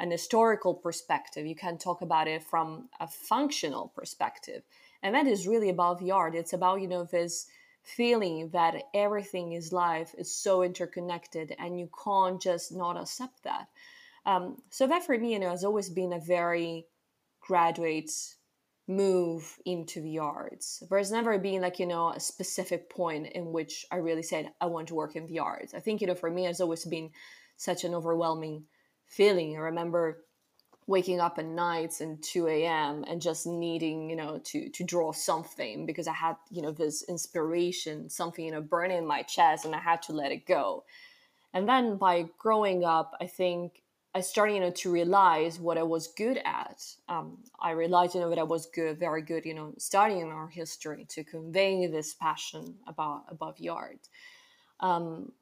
an 0.01 0.11
historical 0.11 0.75
perspective 0.75 1.47
you 1.47 1.55
can 1.55 1.79
talk 1.79 2.03
about 2.03 2.27
it 2.27 2.43
from 2.43 2.89
a 2.99 3.07
functional 3.07 3.93
perspective 3.95 4.63
and 5.03 5.15
that 5.15 5.27
is 5.27 5.47
really 5.47 5.69
about 5.69 5.99
the 6.01 6.11
art 6.11 6.35
it's 6.35 6.53
about 6.53 6.81
you 6.81 6.89
know 6.89 7.05
this 7.05 7.47
feeling 7.83 8.51
that 8.51 8.83
everything 8.95 9.53
is 9.53 9.73
life 9.73 10.15
is 10.19 10.35
so 10.35 10.63
interconnected 10.63 11.55
and 11.59 11.79
you 11.79 11.89
can't 12.05 12.43
just 12.43 12.73
not 12.73 13.01
accept 13.01 13.43
that 13.45 13.69
um, 14.27 14.57
so 14.71 14.87
that 14.87 15.05
for 15.05 15.17
me 15.17 15.33
you 15.33 15.39
know 15.39 15.51
has 15.51 15.65
always 15.65 15.89
been 15.89 16.13
a 16.13 16.21
very 16.21 16.87
graduates 17.41 18.37
move 18.91 19.57
into 19.65 20.01
the 20.01 20.19
arts. 20.19 20.83
There's 20.91 21.13
never 21.13 21.39
been 21.39 21.63
like, 21.63 21.79
you 21.79 21.87
know, 21.87 22.11
a 22.11 22.19
specific 22.19 22.91
point 22.91 23.29
in 23.29 23.53
which 23.53 23.87
I 23.91 23.97
really 23.97 24.23
said, 24.23 24.51
I 24.61 24.67
want 24.67 24.89
to 24.89 24.95
work 24.95 25.15
in 25.15 25.27
the 25.27 25.39
arts. 25.39 25.75
I 25.75 25.79
think, 25.79 26.01
you 26.01 26.09
know, 26.09 26.17
for 26.17 26.31
me, 26.31 26.47
it's 26.47 26.61
always 26.61 26.85
been 26.85 27.11
such 27.57 27.85
an 27.85 27.95
overwhelming 27.95 28.65
feeling. 29.11 29.57
I 29.57 29.61
remember 29.61 30.25
waking 30.87 31.21
up 31.21 31.39
at 31.39 31.45
nights 31.45 32.01
and 32.01 32.23
2 32.23 32.49
a.m. 32.49 33.05
and 33.07 33.21
just 33.21 33.47
needing, 33.47 34.09
you 34.09 34.17
know, 34.17 34.41
to 34.45 34.71
to 34.71 34.85
draw 34.85 35.13
something 35.13 35.85
because 35.85 36.09
I 36.09 36.15
had, 36.15 36.37
you 36.51 36.63
know, 36.63 36.73
this 36.73 37.03
inspiration, 37.03 38.09
something, 38.09 38.45
you 38.45 38.53
know, 38.53 38.63
burning 38.63 38.99
in 38.99 39.07
my 39.07 39.23
chest 39.23 39.65
and 39.67 39.75
I 39.75 39.81
had 39.81 40.01
to 40.03 40.13
let 40.13 40.33
it 40.33 40.47
go. 40.47 40.85
And 41.53 41.69
then 41.69 41.97
by 41.97 42.27
growing 42.39 42.85
up, 42.85 43.15
I 43.21 43.27
think 43.27 43.83
I 44.15 44.21
started, 44.21 44.55
you 44.55 44.61
know, 44.61 44.71
to 44.71 44.91
realize 44.91 45.61
what 45.61 45.79
I 45.79 45.85
was 45.85 46.09
good 46.09 46.41
at. 46.45 46.83
Um, 47.09 47.39
I 47.61 47.71
realized, 47.73 48.15
you 48.15 48.21
know, 48.21 48.31
that 48.31 48.39
I 48.39 48.45
was 48.45 48.67
good, 48.67 48.99
very 48.99 49.23
good, 49.23 49.45
you 49.45 49.55
know, 49.55 49.75
studying 49.79 50.31
our 50.33 50.49
history 50.49 51.07
to 51.11 51.23
convey 51.23 51.87
this 51.87 52.15
passion 52.15 52.75
about 52.89 53.25
above 53.29 53.57
the 53.59 53.69
art. 53.69 54.09
Um, 54.81 55.33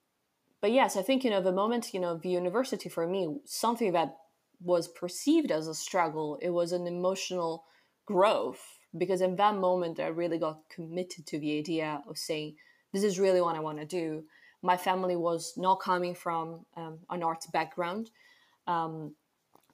but 0.60 0.72
yes, 0.72 0.96
I 0.96 1.02
think 1.02 1.24
you 1.24 1.30
know 1.30 1.40
the 1.40 1.52
moment 1.52 1.94
you 1.94 2.00
know 2.00 2.16
the 2.16 2.28
university 2.28 2.88
for 2.88 3.06
me, 3.06 3.40
something 3.44 3.92
that 3.92 4.16
was 4.60 4.88
perceived 4.88 5.50
as 5.50 5.68
a 5.68 5.74
struggle, 5.74 6.38
it 6.42 6.50
was 6.50 6.72
an 6.72 6.86
emotional 6.86 7.64
growth 8.06 8.78
because 8.96 9.20
in 9.20 9.36
that 9.36 9.54
moment 9.54 10.00
I 10.00 10.06
really 10.06 10.38
got 10.38 10.60
committed 10.68 11.26
to 11.26 11.38
the 11.38 11.58
idea 11.58 12.02
of 12.08 12.18
saying 12.18 12.56
this 12.92 13.04
is 13.04 13.20
really 13.20 13.40
what 13.40 13.56
I 13.56 13.60
want 13.60 13.78
to 13.78 13.84
do. 13.84 14.24
My 14.62 14.76
family 14.76 15.14
was 15.14 15.54
not 15.56 15.80
coming 15.80 16.14
from 16.14 16.64
um, 16.76 16.98
an 17.10 17.22
arts 17.22 17.46
background. 17.46 18.10
Um, 18.66 19.14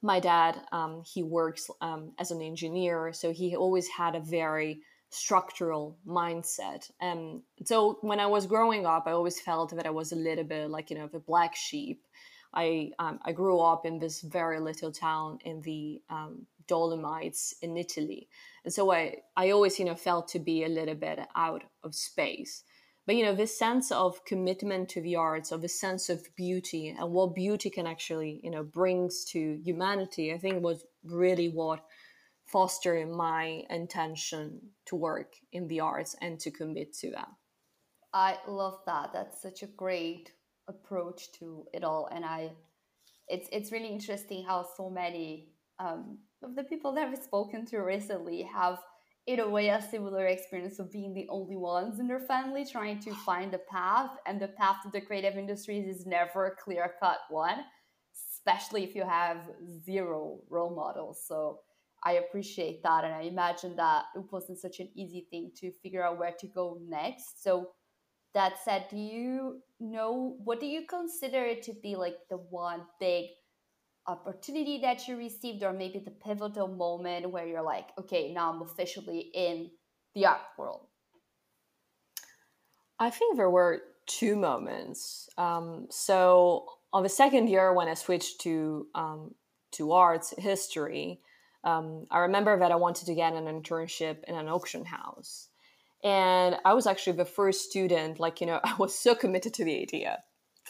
my 0.03 0.21
dad, 0.21 0.61
um, 0.73 1.03
he 1.07 1.23
works 1.23 1.71
um, 1.81 2.13
as 2.19 2.31
an 2.31 2.43
engineer, 2.43 3.13
so 3.15 3.33
he 3.33 3.57
always 3.57 3.89
had 3.89 4.15
a 4.15 4.21
very 4.21 4.83
structural 5.15 5.97
mindset. 6.07 6.91
And 7.01 7.43
so 7.65 7.99
when 8.01 8.21
I 8.21 8.27
was 8.27 8.47
growing 8.47 8.87
up, 8.87 9.05
I 9.07 9.13
always 9.13 9.41
felt 9.41 9.75
that 9.77 9.87
I 9.87 9.91
was 9.91 10.13
a 10.13 10.17
little 10.17 10.45
bit 10.45 10.71
like 10.71 10.91
you 10.91 10.99
know 10.99 11.09
the 11.09 11.21
black 11.21 11.55
sheep 11.55 12.03
I 12.55 12.93
um, 12.99 13.19
I 13.25 13.33
grew 13.33 13.61
up 13.61 13.85
in 13.85 13.99
this 13.99 14.21
very 14.21 14.61
little 14.61 14.93
town 14.93 15.39
in 15.45 15.61
the 15.63 16.01
um, 16.09 16.47
Dolomites 16.67 17.55
in 17.61 17.77
Italy, 17.77 18.29
and 18.65 18.73
so 18.73 18.93
I 18.93 19.17
I 19.37 19.51
always 19.51 19.79
you 19.79 19.85
know 19.85 19.97
felt 19.97 20.29
to 20.29 20.39
be 20.39 20.65
a 20.65 20.69
little 20.69 20.95
bit 20.95 21.19
out 21.35 21.65
of 21.83 21.95
space. 21.95 22.63
But 23.07 23.17
you 23.17 23.25
know 23.25 23.35
this 23.35 23.59
sense 23.59 23.91
of 23.91 24.25
commitment 24.25 24.89
to 24.91 25.03
the 25.03 25.17
arts, 25.17 25.53
of 25.53 25.65
a 25.65 25.69
sense 25.69 26.09
of 26.09 26.27
beauty, 26.37 26.89
and 26.89 27.11
what 27.11 27.35
beauty 27.35 27.71
can 27.71 27.87
actually 27.87 28.41
you 28.43 28.51
know 28.51 28.63
brings 28.63 29.25
to 29.33 29.61
humanity, 29.65 30.33
I 30.33 30.39
think 30.39 30.63
was 30.63 30.85
really 31.05 31.49
what 31.49 31.85
fostered 32.55 33.11
my 33.11 33.65
intention 33.69 34.61
to 34.87 34.95
work 34.95 35.35
in 35.53 35.67
the 35.67 35.81
arts 35.81 36.15
and 36.21 36.39
to 36.39 36.51
commit 36.53 36.95
to 36.95 37.11
that. 37.11 37.29
I 38.13 38.39
love 38.47 38.79
that. 38.87 39.11
That's 39.13 39.43
such 39.43 39.65
a 39.65 39.67
great 39.67 40.31
approach 40.69 41.33
to 41.33 41.67
it 41.73 41.85
all 41.85 42.09
and 42.13 42.25
i 42.25 42.51
it's 43.29 43.49
it's 43.53 43.73
really 43.73 43.89
interesting 43.89 44.45
how 44.45 44.67
so 44.77 44.89
many 44.89 45.49
um, 45.79 46.19
of 46.43 46.55
the 46.57 46.65
people 46.65 46.93
that 46.95 47.09
i've 47.09 47.23
spoken 47.23 47.67
to 47.67 47.79
recently 47.79 48.43
have 48.43 48.79
in 49.27 49.41
a 49.41 49.49
way 49.49 49.69
a 49.69 49.81
similar 49.91 50.27
experience 50.27 50.79
of 50.79 50.93
being 50.93 51.15
the 51.15 51.27
only 51.31 51.57
ones 51.57 51.99
in 51.99 52.07
their 52.07 52.21
family 52.21 52.65
trying 52.65 52.99
to 52.99 53.13
find 53.27 53.53
a 53.55 53.59
path 53.71 54.11
and 54.27 54.41
the 54.41 54.49
path 54.49 54.77
to 54.83 54.91
the 54.93 55.01
creative 55.01 55.37
industries 55.37 55.87
is 55.87 56.07
never 56.07 56.47
a 56.47 56.57
clear 56.57 56.95
cut 57.01 57.19
one 57.31 57.59
especially 58.15 58.85
if 58.85 58.95
you 58.95 59.03
have 59.03 59.51
zero 59.85 60.39
role 60.49 60.75
models 60.75 61.23
so 61.27 61.61
i 62.05 62.13
appreciate 62.13 62.83
that 62.83 63.05
and 63.05 63.15
i 63.15 63.23
imagine 63.23 63.75
that 63.77 64.05
it 64.15 64.25
wasn't 64.31 64.59
such 64.59 64.81
an 64.81 64.89
easy 64.95 65.27
thing 65.31 65.51
to 65.57 65.73
figure 65.83 66.05
out 66.05 66.19
where 66.19 66.35
to 66.39 66.47
go 66.49 66.79
next 66.89 67.43
so 67.43 67.69
that 68.35 68.55
said, 68.65 68.87
do 68.91 68.97
you 68.97 69.63
know 69.81 70.37
what 70.45 70.61
do 70.61 70.67
you 70.67 70.87
consider 70.87 71.45
it 71.45 71.63
to 71.63 71.73
be 71.73 71.97
like 71.97 72.17
the 72.29 72.37
one 72.37 72.83
big 73.01 73.27
opportunity 74.07 74.81
that 74.83 75.09
you 75.09 75.17
received, 75.17 75.63
or 75.63 75.73
maybe 75.73 76.01
the 76.01 76.11
pivotal 76.11 76.69
moment 76.69 77.31
where 77.31 77.47
you're 77.47 77.63
like, 77.63 77.89
okay, 77.99 78.33
now 78.33 78.53
I'm 78.53 78.63
officially 78.63 79.31
in 79.35 79.71
the 80.15 80.27
art 80.27 80.41
world? 80.59 80.89
I 82.99 83.11
think 83.11 83.37
there 83.37 83.51
were 83.51 83.83
two 84.07 84.37
moments. 84.37 85.29
Um, 85.39 85.87
so 85.91 86.67
on 86.93 87.03
the 87.03 87.09
second 87.09 87.49
year, 87.49 87.73
when 87.73 87.89
I 87.89 87.95
switched 87.95 88.41
to 88.43 88.89
um, 88.95 89.35
to 89.73 89.93
arts 89.93 90.35
history, 90.37 91.21
um, 91.65 92.07
I 92.11 92.19
remember 92.21 92.59
that 92.59 92.71
I 92.71 92.77
wanted 92.77 93.07
to 93.07 93.15
get 93.15 93.33
an 93.33 93.47
internship 93.47 94.23
in 94.25 94.35
an 94.35 94.49
auction 94.49 94.85
house. 94.85 95.49
And 96.05 96.59
i 96.67 96.75
was 96.75 96.87
actually 96.87 97.17
the 97.17 97.25
first 97.25 97.63
student 97.63 98.21
like 98.21 98.41
you 98.41 98.47
know 98.47 98.61
i 98.65 98.75
was 98.79 98.97
so 98.97 99.15
committed 99.15 99.55
to 99.55 99.65
the 99.65 99.81
idea 99.81 100.23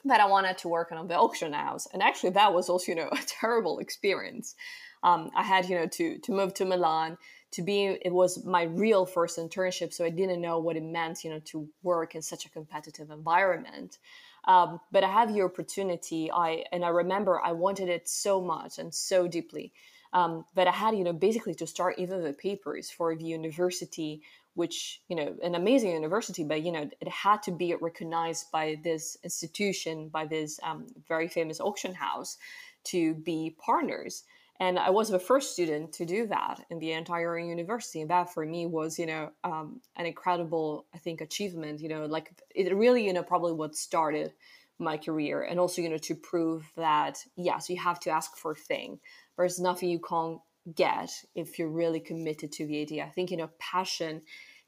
that 0.05 0.21
i 0.21 0.27
wanted 0.27 0.57
to 0.59 0.69
work 0.69 0.93
on 0.93 1.09
the 1.09 1.17
auction 1.17 1.53
house. 1.53 1.87
And 1.93 2.03
actually 2.03 2.31
that 2.31 2.55
was 2.55 2.69
also 2.69 2.93
you 2.93 2.97
know 2.97 3.09
a 3.13 3.19
terrible 3.27 3.81
experience. 3.81 4.55
Um, 5.03 5.31
i 5.37 5.43
had 5.43 5.69
you 5.69 5.77
know 5.77 5.87
to 5.87 6.19
to 6.19 6.33
move 6.33 6.55
to 6.55 6.65
milan 6.65 7.19
to 7.51 7.63
be 7.63 7.99
it 8.09 8.13
was 8.13 8.45
my 8.45 8.63
real 8.63 9.05
first 9.07 9.39
internship 9.39 9.93
so 9.93 10.05
i 10.05 10.11
didn't 10.11 10.41
know 10.41 10.59
what 10.61 10.77
it 10.77 10.83
meant 10.83 11.25
you 11.25 11.31
know 11.31 11.41
to 11.47 11.69
work 11.83 12.15
in 12.15 12.23
such 12.23 12.47
a 12.47 12.51
competitive 12.51 13.11
environment. 13.11 13.99
Um, 14.47 14.81
but 14.93 15.03
i 15.03 15.11
had 15.11 15.35
the 15.35 15.43
opportunity 15.43 16.31
i 16.31 16.65
and 16.73 16.85
i 16.85 16.89
remember 16.89 17.41
i 17.41 17.53
wanted 17.53 17.89
it 17.89 18.09
so 18.09 18.41
much 18.41 18.79
and 18.79 18.95
so 18.95 19.27
deeply 19.27 19.73
um, 20.15 20.45
but 20.55 20.67
i 20.67 20.71
had 20.71 20.97
you 20.97 21.05
know 21.05 21.13
basically 21.13 21.55
to 21.55 21.67
start 21.67 21.99
even 21.99 22.23
the 22.23 22.33
papers 22.33 22.91
for 22.91 23.15
the 23.15 23.25
university 23.25 24.23
which 24.55 25.01
you 25.09 25.17
know 25.17 25.37
an 25.43 25.55
amazing 25.55 25.91
university 25.91 26.45
but 26.45 26.63
you 26.63 26.73
know 26.73 26.89
it 27.01 27.09
had 27.09 27.43
to 27.43 27.51
be 27.51 27.75
recognized 27.81 28.51
by 28.51 28.77
this 28.83 29.19
institution 29.23 30.09
by 30.09 30.25
this 30.25 30.59
um, 30.63 30.87
very 31.09 31.29
famous 31.29 31.61
auction 31.61 31.95
house 31.95 32.39
to 32.85 33.15
be 33.15 33.57
partners. 33.59 34.25
And 34.61 34.79
i 34.79 34.91
was 34.91 35.11
the 35.11 35.19
first 35.19 35.53
student 35.53 35.93
to 35.95 36.07
do 36.07 36.29
that 36.29 36.65
in 36.71 36.79
the 36.79 36.93
entire 36.93 37.37
university 37.39 38.01
and 38.01 38.11
that 38.11 38.33
for 38.33 38.47
me 38.47 38.67
was 38.67 38.99
you 38.99 39.07
know 39.07 39.31
um, 39.43 39.81
an 39.97 40.07
incredible 40.07 40.87
i 40.95 40.99
think 40.99 41.21
achievement 41.21 41.81
you 41.81 41.89
know 41.89 42.07
like 42.07 42.31
it 42.55 42.75
really 42.75 43.05
you 43.05 43.13
know 43.13 43.25
probably 43.25 43.53
what 43.53 43.75
started 43.75 44.33
my 44.79 44.97
career 44.97 45.43
and 45.43 45.59
also 45.59 45.83
you 45.83 45.89
know 45.89 45.99
to 45.99 46.15
prove 46.15 46.71
that 46.77 47.19
yes 47.37 47.69
you 47.69 47.77
have 47.77 47.99
to 48.01 48.11
ask 48.11 48.37
for 48.37 48.53
a 48.53 48.57
thing 48.71 49.01
there's 49.37 49.59
nothing 49.59 49.89
you 49.89 50.01
can't 50.01 50.39
get 50.75 51.11
if 51.35 51.59
you're 51.59 51.69
really 51.69 52.01
committed 52.01 52.53
to 52.53 52.67
the 52.67 52.81
idea. 52.81 53.05
I 53.05 53.11
think 53.11 53.31
you 53.31 53.37
know 53.37 53.51
passion 53.59 54.23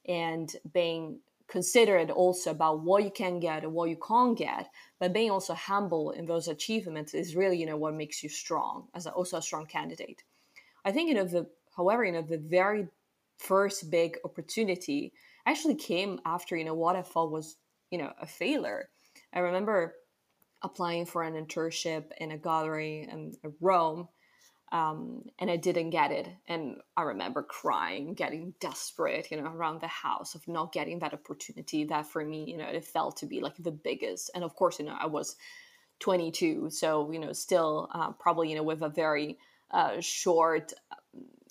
and 0.07 0.55
being 0.73 1.21
considerate 1.49 2.11
also 2.11 2.51
about 2.51 2.81
what 2.81 3.05
you 3.05 3.11
can 3.11 3.39
get 3.39 3.63
and 3.63 3.73
what 3.73 3.89
you 3.89 3.97
can't 3.97 4.37
get, 4.37 4.69
but 4.99 5.13
being 5.13 5.31
also 5.31 5.55
humble 5.55 6.11
in 6.11 6.27
those 6.27 6.49
achievements 6.49 7.15
is 7.15 7.37
really 7.37 7.59
you 7.59 7.67
know 7.67 7.77
what 7.77 7.95
makes 7.95 8.23
you 8.23 8.29
strong 8.29 8.89
as 8.95 9.07
a, 9.07 9.13
also 9.13 9.39
a 9.39 9.43
strong 9.43 9.67
candidate. 9.67 10.23
I 10.85 10.93
think 10.93 11.09
you 11.09 11.15
know 11.15 11.25
the 11.25 11.47
however 11.77 12.05
you 12.05 12.13
know 12.13 12.23
the 12.23 12.39
very 12.39 12.89
first 13.39 13.91
big 13.91 14.19
opportunity 14.25 15.13
actually 15.45 15.75
came 15.75 16.21
after 16.25 16.57
you 16.57 16.65
know 16.65 16.75
what 16.75 16.97
I 16.97 17.03
thought 17.03 17.31
was 17.31 17.57
you 17.91 17.99
know 17.99 18.13
a 18.21 18.27
failure. 18.27 18.89
I 19.33 19.41
remember 19.41 19.95
applying 20.63 21.07
for 21.07 21.23
an 21.23 21.35
internship 21.35 22.13
in 22.19 22.33
a 22.33 22.39
gallery 22.39 23.09
in 23.11 23.35
Rome 23.61 24.09
um, 24.73 25.23
and 25.39 25.51
I 25.51 25.57
didn't 25.57 25.91
get 25.91 26.11
it. 26.11 26.29
And 26.49 26.79
I 26.97 27.03
remember 27.03 27.43
crying, 27.43 28.15
getting 28.15 28.55
desperate, 28.61 29.31
you 29.31 29.41
know, 29.41 29.51
around 29.51 29.81
the 29.81 29.87
house 29.87 30.35
of 30.35 30.47
not 30.49 30.73
getting 30.73 30.99
that 31.01 31.15
opportunity. 31.15 31.85
That 31.85 32.07
for 32.07 32.25
me, 32.25 32.45
you 32.45 32.57
know, 32.57 32.67
it 32.67 32.85
felt 32.85 33.17
to 33.19 33.27
be 33.27 33.41
like 33.41 33.57
the 33.59 33.71
biggest. 33.71 34.31
And 34.35 34.43
of 34.43 34.55
course, 34.57 34.79
you 34.79 34.85
know, 34.85 34.97
I 34.99 35.07
was 35.07 35.37
22, 36.01 36.71
so 36.71 37.11
you 37.11 37.19
know, 37.19 37.33
still 37.33 37.89
uh, 37.93 38.13
probably 38.13 38.51
you 38.51 38.57
know 38.57 38.63
with 38.63 38.83
a 38.83 38.89
very 38.89 39.39
uh, 39.71 40.01
short, 40.01 40.73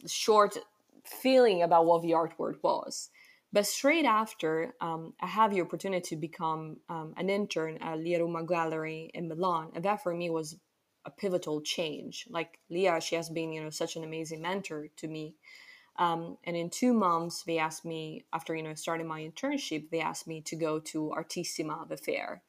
short 0.07 0.57
feeling 1.03 1.63
about 1.63 1.85
what 1.85 2.01
the 2.01 2.13
art 2.13 2.33
world 2.37 2.57
was. 2.61 3.09
But 3.53 3.65
straight 3.65 4.05
after, 4.05 4.73
um, 4.81 5.13
I 5.21 5.27
have 5.27 5.51
the 5.51 5.61
opportunity 5.61 6.01
to 6.09 6.15
become 6.17 6.77
um, 6.89 7.13
an 7.15 7.29
intern 7.29 7.77
at 7.77 7.99
Lia 7.99 8.19
Rumma 8.19 8.45
Gallery 8.45 9.09
in 9.13 9.29
Milan, 9.29 9.71
and 9.73 9.85
that 9.85 10.03
for 10.03 10.13
me 10.13 10.29
was 10.29 10.57
a 11.05 11.11
pivotal 11.11 11.61
change. 11.61 12.25
Like 12.29 12.59
Lia, 12.69 12.99
she 12.99 13.15
has 13.15 13.29
been, 13.29 13.51
you 13.51 13.63
know, 13.63 13.69
such 13.69 13.95
an 13.95 14.03
amazing 14.03 14.41
mentor 14.41 14.87
to 14.97 15.07
me. 15.07 15.35
Um, 15.97 16.37
and 16.43 16.57
in 16.57 16.69
two 16.69 16.93
months, 16.93 17.43
they 17.43 17.57
asked 17.57 17.85
me, 17.85 18.25
after, 18.33 18.55
you 18.55 18.63
know, 18.63 18.73
starting 18.73 19.07
my 19.07 19.21
internship, 19.21 19.89
they 19.89 20.01
asked 20.01 20.27
me 20.27 20.41
to 20.41 20.55
go 20.55 20.79
to 20.79 21.11
Artissima, 21.11 21.85
the 21.87 21.95
fair. 21.95 22.41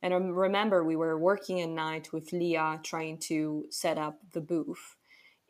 And 0.00 0.14
I 0.14 0.16
remember 0.16 0.84
we 0.84 0.96
were 0.96 1.18
working 1.18 1.60
at 1.60 1.68
night 1.68 2.12
with 2.12 2.32
Lia 2.32 2.80
trying 2.82 3.18
to 3.28 3.66
set 3.70 3.98
up 3.98 4.20
the 4.32 4.40
booth. 4.40 4.96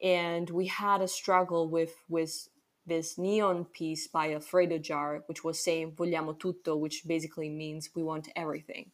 And 0.03 0.49
we 0.51 0.67
had 0.67 1.01
a 1.01 1.09
struggle 1.09 1.69
with, 1.69 1.95
with 2.09 2.49
this 2.87 3.19
neon 3.19 3.67
piece 3.67 4.09
by 4.09 4.33
Alfredo 4.33 4.79
Jaar, 4.79 5.23
which 5.27 5.45
was 5.45 5.63
saying 5.63 5.93
vogliamo 5.93 6.39
tutto, 6.39 6.77
which 6.77 7.03
basically 7.07 7.51
means 7.51 7.91
we 7.95 8.03
want 8.03 8.29
everything. 8.35 8.91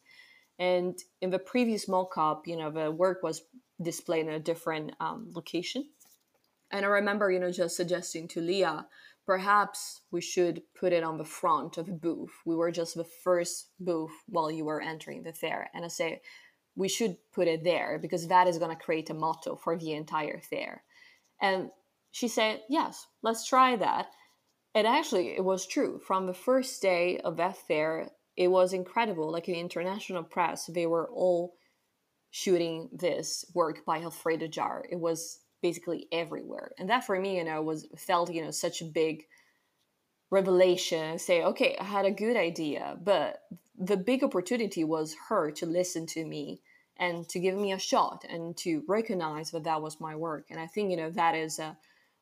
And 0.59 0.99
in 1.21 1.31
the 1.31 1.39
previous 1.39 1.89
mock-up, 1.89 2.47
you 2.47 2.57
know, 2.57 2.71
the 2.71 2.91
work 2.91 3.23
was 3.23 3.43
displayed 3.83 4.27
in 4.27 4.33
a 4.33 4.39
different 4.39 4.93
um, 5.01 5.31
location. 5.35 5.89
And 6.71 6.85
I 6.85 6.89
remember, 6.89 7.31
you 7.31 7.41
know, 7.41 7.51
just 7.51 7.77
suggesting 7.77 8.29
to 8.29 8.41
Lia, 8.41 8.87
perhaps 9.27 10.03
we 10.11 10.21
should 10.21 10.63
put 10.79 10.93
it 10.93 11.03
on 11.03 11.19
the 11.19 11.25
front 11.25 11.79
of 11.79 11.87
the 11.87 11.93
booth. 11.93 12.33
We 12.45 12.57
were 12.57 12.71
just 12.71 12.95
the 12.95 13.05
first 13.05 13.71
booth 13.81 14.13
while 14.29 14.51
you 14.51 14.65
were 14.65 14.81
entering 14.81 15.23
the 15.23 15.33
fair. 15.33 15.71
And 15.75 15.85
I 15.85 15.89
say, 15.89 16.21
we 16.77 16.89
should 16.89 17.17
put 17.33 17.49
it 17.49 17.65
there 17.65 17.99
because 18.01 18.27
that 18.29 18.49
is 18.49 18.59
going 18.59 18.77
to 18.77 18.83
create 18.83 19.11
a 19.11 19.15
motto 19.15 19.57
for 19.57 19.77
the 19.77 19.93
entire 19.93 20.41
fair. 20.41 20.83
And 21.41 21.71
she 22.11 22.29
said, 22.29 22.63
Yes, 22.69 23.07
let's 23.23 23.47
try 23.47 23.77
that. 23.77 24.07
And 24.75 24.87
actually, 24.87 25.37
it 25.37 25.45
was 25.45 25.67
true. 25.67 26.01
From 26.05 26.27
the 26.27 26.35
first 26.35 26.83
day 26.83 27.19
of 27.19 27.37
that 27.37 27.57
fair, 27.57 28.11
it 28.37 28.49
was 28.49 28.73
incredible. 28.73 29.31
Like 29.31 29.49
in 29.49 29.55
the 29.55 29.61
international 29.61 30.23
press, 30.23 30.67
they 30.67 30.87
were 30.87 31.09
all 31.11 31.55
shooting 32.31 32.89
this 32.93 33.45
work 33.55 33.85
by 33.85 34.01
Alfredo 34.01 34.49
Jaar. 34.49 34.83
It 34.91 34.99
was 34.99 35.39
basically 35.63 36.09
everywhere. 36.13 36.73
And 36.79 36.91
that 36.91 37.05
for 37.05 37.19
me, 37.19 37.39
you 37.39 37.45
know, 37.45 37.63
was 37.63 37.87
felt, 37.97 38.33
you 38.33 38.45
know, 38.45 38.51
such 38.51 38.83
a 38.83 38.87
big 38.87 39.25
revelation 40.31 41.19
say, 41.19 41.45
okay, 41.45 41.77
I 41.81 41.85
had 41.85 42.07
a 42.07 42.11
good 42.11 42.37
idea, 42.37 42.99
but 43.03 43.43
the 43.79 43.97
big 43.97 44.25
opportunity 44.25 44.85
was 44.85 45.17
her 45.29 45.51
to 45.53 45.67
listen 45.67 46.07
to 46.07 46.25
me 46.25 46.61
and 46.97 47.29
to 47.29 47.41
give 47.41 47.57
me 47.57 47.73
a 47.73 47.79
shot 47.79 48.25
and 48.29 48.57
to 48.59 48.83
recognize 48.89 49.51
that 49.53 49.65
that 49.65 49.83
was 49.83 50.01
my 50.01 50.17
work. 50.17 50.47
And 50.51 50.61
I 50.61 50.67
think, 50.67 50.91
you 50.91 50.97
know, 50.97 51.11
that 51.11 51.35
is 51.35 51.59
a, 51.59 51.77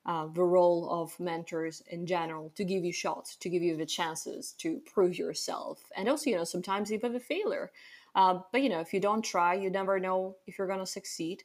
uh, 0.04 0.26
the 0.26 0.42
role 0.42 0.88
of 0.90 1.18
mentors 1.20 1.82
in 1.88 2.06
general 2.06 2.50
to 2.56 2.64
give 2.64 2.84
you 2.84 2.92
shots, 2.92 3.36
to 3.36 3.48
give 3.48 3.62
you 3.62 3.76
the 3.76 3.86
chances 3.86 4.52
to 4.58 4.80
prove 4.92 5.16
yourself. 5.16 5.80
And 5.96 6.08
also, 6.08 6.30
you 6.30 6.36
know, 6.36 6.44
sometimes 6.44 6.92
even 6.92 7.14
a 7.14 7.20
failure. 7.20 7.70
Um, 8.14 8.44
but, 8.52 8.62
you 8.62 8.68
know, 8.68 8.80
if 8.80 8.92
you 8.92 9.00
don't 9.00 9.22
try, 9.24 9.54
you 9.54 9.70
never 9.70 9.98
know 9.98 10.36
if 10.46 10.58
you're 10.58 10.66
going 10.66 10.80
to 10.80 10.86
succeed. 10.86 11.44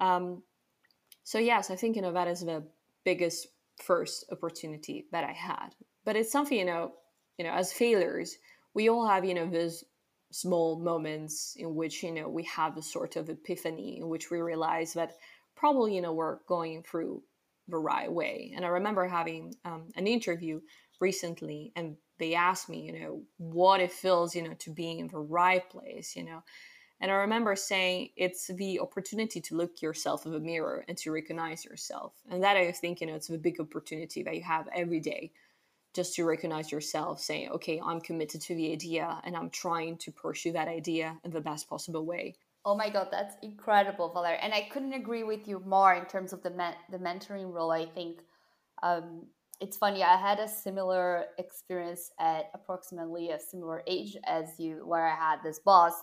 Um, 0.00 0.42
so, 1.24 1.38
yes, 1.38 1.70
I 1.70 1.76
think, 1.76 1.96
you 1.96 2.02
know, 2.02 2.12
that 2.12 2.28
is 2.28 2.40
the 2.40 2.62
biggest 3.04 3.48
first 3.82 4.24
opportunity 4.30 5.06
that 5.12 5.24
I 5.24 5.32
had. 5.32 5.74
But 6.04 6.16
it's 6.16 6.30
something, 6.30 6.56
you 6.56 6.64
know, 6.64 6.92
you 7.38 7.44
know, 7.44 7.52
as 7.52 7.72
failures, 7.72 8.38
we 8.72 8.88
all 8.88 9.06
have, 9.06 9.24
you 9.24 9.34
know, 9.34 9.50
those 9.50 9.84
small 10.30 10.78
moments 10.78 11.56
in 11.58 11.74
which, 11.74 12.02
you 12.02 12.12
know, 12.12 12.28
we 12.28 12.44
have 12.44 12.76
a 12.76 12.82
sort 12.82 13.16
of 13.16 13.28
epiphany 13.28 13.98
in 13.98 14.08
which 14.08 14.30
we 14.30 14.40
realize 14.40 14.94
that 14.94 15.16
probably, 15.54 15.94
you 15.96 16.02
know, 16.02 16.12
we're 16.12 16.38
going 16.46 16.82
through 16.82 17.22
right 17.68 18.10
way. 18.10 18.52
And 18.54 18.64
I 18.64 18.68
remember 18.68 19.06
having 19.06 19.54
um, 19.64 19.88
an 19.96 20.06
interview 20.06 20.60
recently, 21.00 21.72
and 21.76 21.96
they 22.18 22.34
asked 22.34 22.68
me, 22.68 22.80
you 22.80 23.00
know, 23.00 23.22
what 23.38 23.80
it 23.80 23.92
feels, 23.92 24.34
you 24.34 24.42
know, 24.42 24.54
to 24.60 24.70
be 24.70 24.98
in 24.98 25.08
the 25.08 25.18
right 25.18 25.68
place, 25.68 26.16
you 26.16 26.24
know. 26.24 26.42
And 27.00 27.10
I 27.10 27.14
remember 27.14 27.54
saying 27.56 28.10
it's 28.16 28.46
the 28.46 28.80
opportunity 28.80 29.40
to 29.42 29.56
look 29.56 29.82
yourself 29.82 30.24
in 30.24 30.32
the 30.32 30.40
mirror 30.40 30.84
and 30.88 30.96
to 30.98 31.12
recognize 31.12 31.64
yourself. 31.64 32.14
And 32.30 32.42
that 32.42 32.56
I 32.56 32.72
think, 32.72 33.00
you 33.00 33.06
know, 33.06 33.14
it's 33.14 33.28
a 33.28 33.36
big 33.36 33.60
opportunity 33.60 34.22
that 34.22 34.34
you 34.34 34.42
have 34.42 34.68
every 34.74 35.00
day 35.00 35.32
just 35.94 36.14
to 36.14 36.24
recognize 36.24 36.72
yourself, 36.72 37.20
saying, 37.20 37.50
okay, 37.50 37.80
I'm 37.84 38.00
committed 38.00 38.40
to 38.42 38.54
the 38.54 38.72
idea 38.72 39.20
and 39.24 39.36
I'm 39.36 39.50
trying 39.50 39.98
to 39.98 40.12
pursue 40.12 40.52
that 40.52 40.68
idea 40.68 41.18
in 41.24 41.30
the 41.30 41.40
best 41.40 41.68
possible 41.68 42.04
way. 42.04 42.36
Oh 42.66 42.76
my 42.76 42.90
god, 42.90 43.08
that's 43.12 43.36
incredible, 43.42 44.10
Valeria. 44.12 44.40
And 44.42 44.52
I 44.52 44.62
couldn't 44.72 44.94
agree 44.94 45.24
with 45.24 45.48
you 45.48 45.60
more 45.66 45.94
in 45.94 46.04
terms 46.06 46.32
of 46.34 46.42
the 46.42 46.50
men- 46.50 46.76
the 46.90 46.98
mentoring 46.98 47.52
role. 47.52 47.70
I 47.72 47.86
think 47.86 48.22
um, 48.82 49.26
it's 49.60 49.78
funny. 49.78 50.02
I 50.04 50.16
had 50.16 50.40
a 50.40 50.48
similar 50.48 51.26
experience 51.38 52.10
at 52.20 52.50
approximately 52.54 53.30
a 53.30 53.40
similar 53.40 53.84
age 53.86 54.16
as 54.26 54.58
you, 54.60 54.86
where 54.86 55.06
I 55.06 55.16
had 55.16 55.42
this 55.44 55.60
boss 55.60 55.94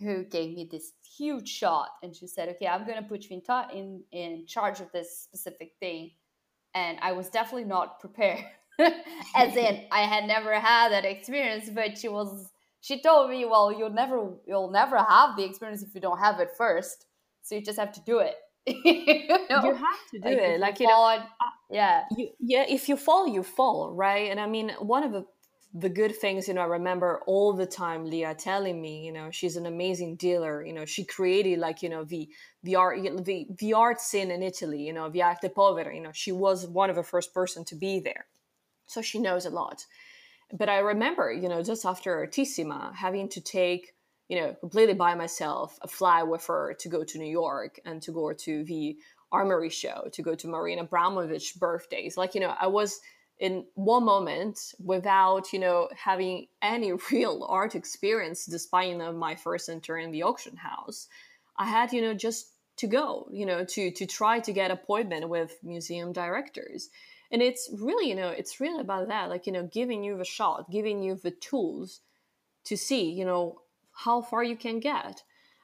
who 0.00 0.24
gave 0.24 0.54
me 0.56 0.68
this 0.70 0.92
huge 1.18 1.48
shot, 1.48 1.90
and 2.04 2.14
she 2.16 2.28
said, 2.28 2.50
"Okay, 2.50 2.68
I'm 2.68 2.86
going 2.86 3.02
to 3.02 3.08
put 3.08 3.24
you 3.24 3.36
in, 3.38 3.42
ta- 3.42 3.70
in 3.74 4.04
in 4.12 4.46
charge 4.46 4.80
of 4.80 4.92
this 4.92 5.18
specific 5.20 5.74
thing," 5.80 6.12
and 6.74 6.98
I 7.02 7.12
was 7.12 7.28
definitely 7.30 7.64
not 7.68 8.00
prepared. 8.00 8.44
As 9.34 9.56
in, 9.56 9.86
I 9.90 10.02
had 10.02 10.26
never 10.26 10.54
had 10.60 10.92
that 10.92 11.04
experience, 11.04 11.70
but 11.70 11.98
she 11.98 12.08
was 12.08 12.52
she 12.86 13.00
told 13.00 13.30
me, 13.30 13.44
well, 13.44 13.72
you'll 13.76 13.90
never 13.90 14.30
you'll 14.46 14.70
never 14.70 14.96
have 14.96 15.36
the 15.36 15.42
experience 15.42 15.82
if 15.82 15.92
you 15.92 16.00
don't 16.00 16.20
have 16.20 16.38
it 16.38 16.50
first. 16.56 17.06
So 17.42 17.56
you 17.56 17.60
just 17.60 17.80
have 17.80 17.90
to 17.94 18.00
do 18.02 18.20
it. 18.20 18.36
you, 18.66 19.28
know? 19.50 19.64
you 19.64 19.74
have 19.74 20.02
to 20.12 20.18
do 20.20 20.28
like 20.28 20.38
it. 20.38 20.60
Like 20.60 20.78
you 20.78 20.86
fall, 20.86 21.18
know, 21.18 21.24
yeah, 21.68 22.04
you, 22.16 22.28
yeah. 22.38 22.64
If 22.68 22.88
you 22.88 22.96
fall, 22.96 23.26
you 23.26 23.42
fall, 23.42 23.92
right? 23.92 24.30
And 24.30 24.38
I 24.38 24.46
mean, 24.46 24.70
one 24.78 25.02
of 25.02 25.10
the 25.10 25.26
the 25.74 25.88
good 25.88 26.14
things, 26.14 26.46
you 26.46 26.54
know, 26.54 26.60
I 26.60 26.66
remember 26.66 27.22
all 27.26 27.52
the 27.52 27.66
time 27.66 28.04
Lia 28.04 28.36
telling 28.36 28.80
me, 28.80 29.04
you 29.04 29.12
know, 29.12 29.32
she's 29.32 29.56
an 29.56 29.66
amazing 29.66 30.14
dealer. 30.14 30.64
You 30.64 30.72
know, 30.72 30.84
she 30.84 31.04
created 31.04 31.58
like, 31.58 31.82
you 31.82 31.88
know, 31.88 32.04
the 32.04 32.28
the 32.62 32.76
art 32.76 33.02
the 33.02 33.48
the 33.58 33.72
art 33.72 34.00
scene 34.00 34.30
in 34.30 34.44
Italy, 34.44 34.80
you 34.86 34.92
know, 34.92 35.10
the 35.10 35.22
Arte 35.22 35.48
Povera. 35.48 35.92
You 35.92 36.02
know, 36.02 36.12
she 36.12 36.30
was 36.30 36.68
one 36.68 36.88
of 36.88 36.94
the 36.94 37.02
first 37.02 37.34
person 37.34 37.64
to 37.64 37.74
be 37.74 37.98
there, 37.98 38.26
so 38.86 39.02
she 39.02 39.18
knows 39.18 39.44
a 39.44 39.50
lot 39.50 39.86
but 40.52 40.68
I 40.68 40.78
remember, 40.78 41.32
you 41.32 41.48
know, 41.48 41.62
just 41.62 41.84
after 41.84 42.16
Artissima, 42.16 42.92
having 42.94 43.28
to 43.30 43.40
take, 43.40 43.94
you 44.28 44.40
know, 44.40 44.54
completely 44.54 44.94
by 44.94 45.14
myself 45.14 45.78
a 45.82 45.88
fly 45.88 46.22
with 46.22 46.46
her 46.46 46.74
to 46.80 46.88
go 46.88 47.04
to 47.04 47.18
New 47.18 47.30
York 47.30 47.80
and 47.84 48.00
to 48.02 48.12
go 48.12 48.32
to 48.32 48.64
the 48.64 48.96
Armory 49.32 49.70
show, 49.70 50.08
to 50.12 50.22
go 50.22 50.34
to 50.34 50.46
Marina 50.46 50.84
Abramović 50.86 51.58
birthdays. 51.58 52.16
Like, 52.16 52.34
you 52.34 52.40
know, 52.40 52.54
I 52.60 52.68
was 52.68 53.00
in 53.38 53.66
one 53.74 54.04
moment 54.04 54.58
without, 54.78 55.52
you 55.52 55.58
know, 55.58 55.88
having 55.96 56.46
any 56.62 56.92
real 57.10 57.44
art 57.48 57.74
experience, 57.74 58.46
despite, 58.46 58.90
you 58.90 58.98
know, 58.98 59.12
my 59.12 59.34
first 59.34 59.68
enter 59.68 59.98
in 59.98 60.12
the 60.12 60.22
auction 60.22 60.56
house. 60.56 61.08
I 61.58 61.66
had, 61.66 61.92
you 61.92 62.02
know, 62.02 62.14
just 62.14 62.52
to 62.76 62.86
go, 62.86 63.28
you 63.32 63.46
know, 63.46 63.64
to 63.64 63.90
to 63.90 64.06
try 64.06 64.38
to 64.40 64.52
get 64.52 64.70
appointment 64.70 65.28
with 65.28 65.58
museum 65.62 66.12
directors 66.12 66.88
and 67.30 67.42
it's 67.42 67.70
really 67.72 68.08
you 68.08 68.14
know 68.14 68.28
it's 68.28 68.60
really 68.60 68.80
about 68.80 69.08
that 69.08 69.28
like 69.28 69.46
you 69.46 69.52
know 69.52 69.68
giving 69.72 70.04
you 70.04 70.16
the 70.16 70.24
shot 70.24 70.70
giving 70.70 71.02
you 71.02 71.14
the 71.16 71.30
tools 71.30 72.00
to 72.64 72.76
see 72.76 73.10
you 73.10 73.24
know 73.24 73.60
how 73.92 74.20
far 74.20 74.44
you 74.44 74.56
can 74.56 74.78
get. 74.78 75.22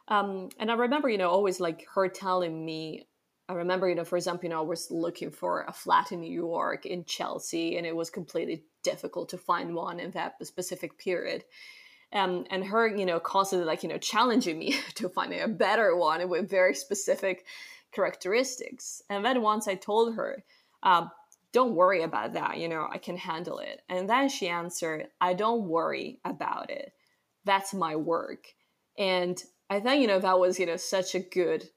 Um, 0.08 0.48
and 0.58 0.70
i 0.70 0.74
remember 0.74 1.08
you 1.08 1.18
know 1.18 1.30
always 1.30 1.60
like 1.60 1.86
her 1.94 2.08
telling 2.08 2.66
me 2.66 3.06
i 3.48 3.54
remember 3.54 3.88
you 3.88 3.94
know 3.94 4.04
for 4.04 4.16
example 4.16 4.44
you 4.44 4.50
know 4.50 4.58
i 4.58 4.64
was 4.64 4.90
looking 4.90 5.30
for 5.30 5.62
a 5.62 5.72
flat 5.72 6.10
in 6.10 6.20
new 6.20 6.32
york 6.32 6.84
in 6.84 7.04
chelsea 7.04 7.76
and 7.76 7.86
it 7.86 7.94
was 7.94 8.10
completely 8.10 8.64
difficult 8.82 9.28
to 9.28 9.38
find 9.38 9.74
one 9.74 10.00
in 10.00 10.10
that 10.10 10.44
specific 10.44 10.98
period. 10.98 11.44
Um, 12.12 12.44
and 12.50 12.64
her 12.64 12.86
you 12.86 13.06
know 13.06 13.20
constantly 13.20 13.66
like 13.66 13.82
you 13.82 13.88
know 13.88 13.98
challenging 13.98 14.58
me 14.58 14.76
to 14.96 15.08
find 15.08 15.32
a 15.32 15.48
better 15.48 15.96
one 15.96 16.28
with 16.28 16.50
very 16.50 16.74
specific 16.74 17.46
characteristics. 17.92 19.02
And 19.08 19.24
then 19.24 19.40
once 19.40 19.68
i 19.68 19.74
told 19.74 20.16
her 20.16 20.42
um, 20.82 21.10
don't 21.52 21.74
worry 21.74 22.02
about 22.02 22.32
that. 22.32 22.58
You 22.58 22.68
know, 22.68 22.88
I 22.90 22.98
can 22.98 23.16
handle 23.16 23.58
it. 23.58 23.82
And 23.88 24.08
then 24.08 24.28
she 24.28 24.48
answered, 24.48 25.08
I 25.20 25.34
don't 25.34 25.68
worry 25.68 26.20
about 26.24 26.70
it. 26.70 26.92
That's 27.44 27.74
my 27.74 27.96
work. 27.96 28.46
And 28.98 29.42
I 29.68 29.80
thought, 29.80 29.98
you 29.98 30.06
know, 30.06 30.18
that 30.18 30.38
was, 30.38 30.58
you 30.58 30.66
know, 30.66 30.76
such 30.76 31.14
a 31.14 31.20
good 31.20 31.68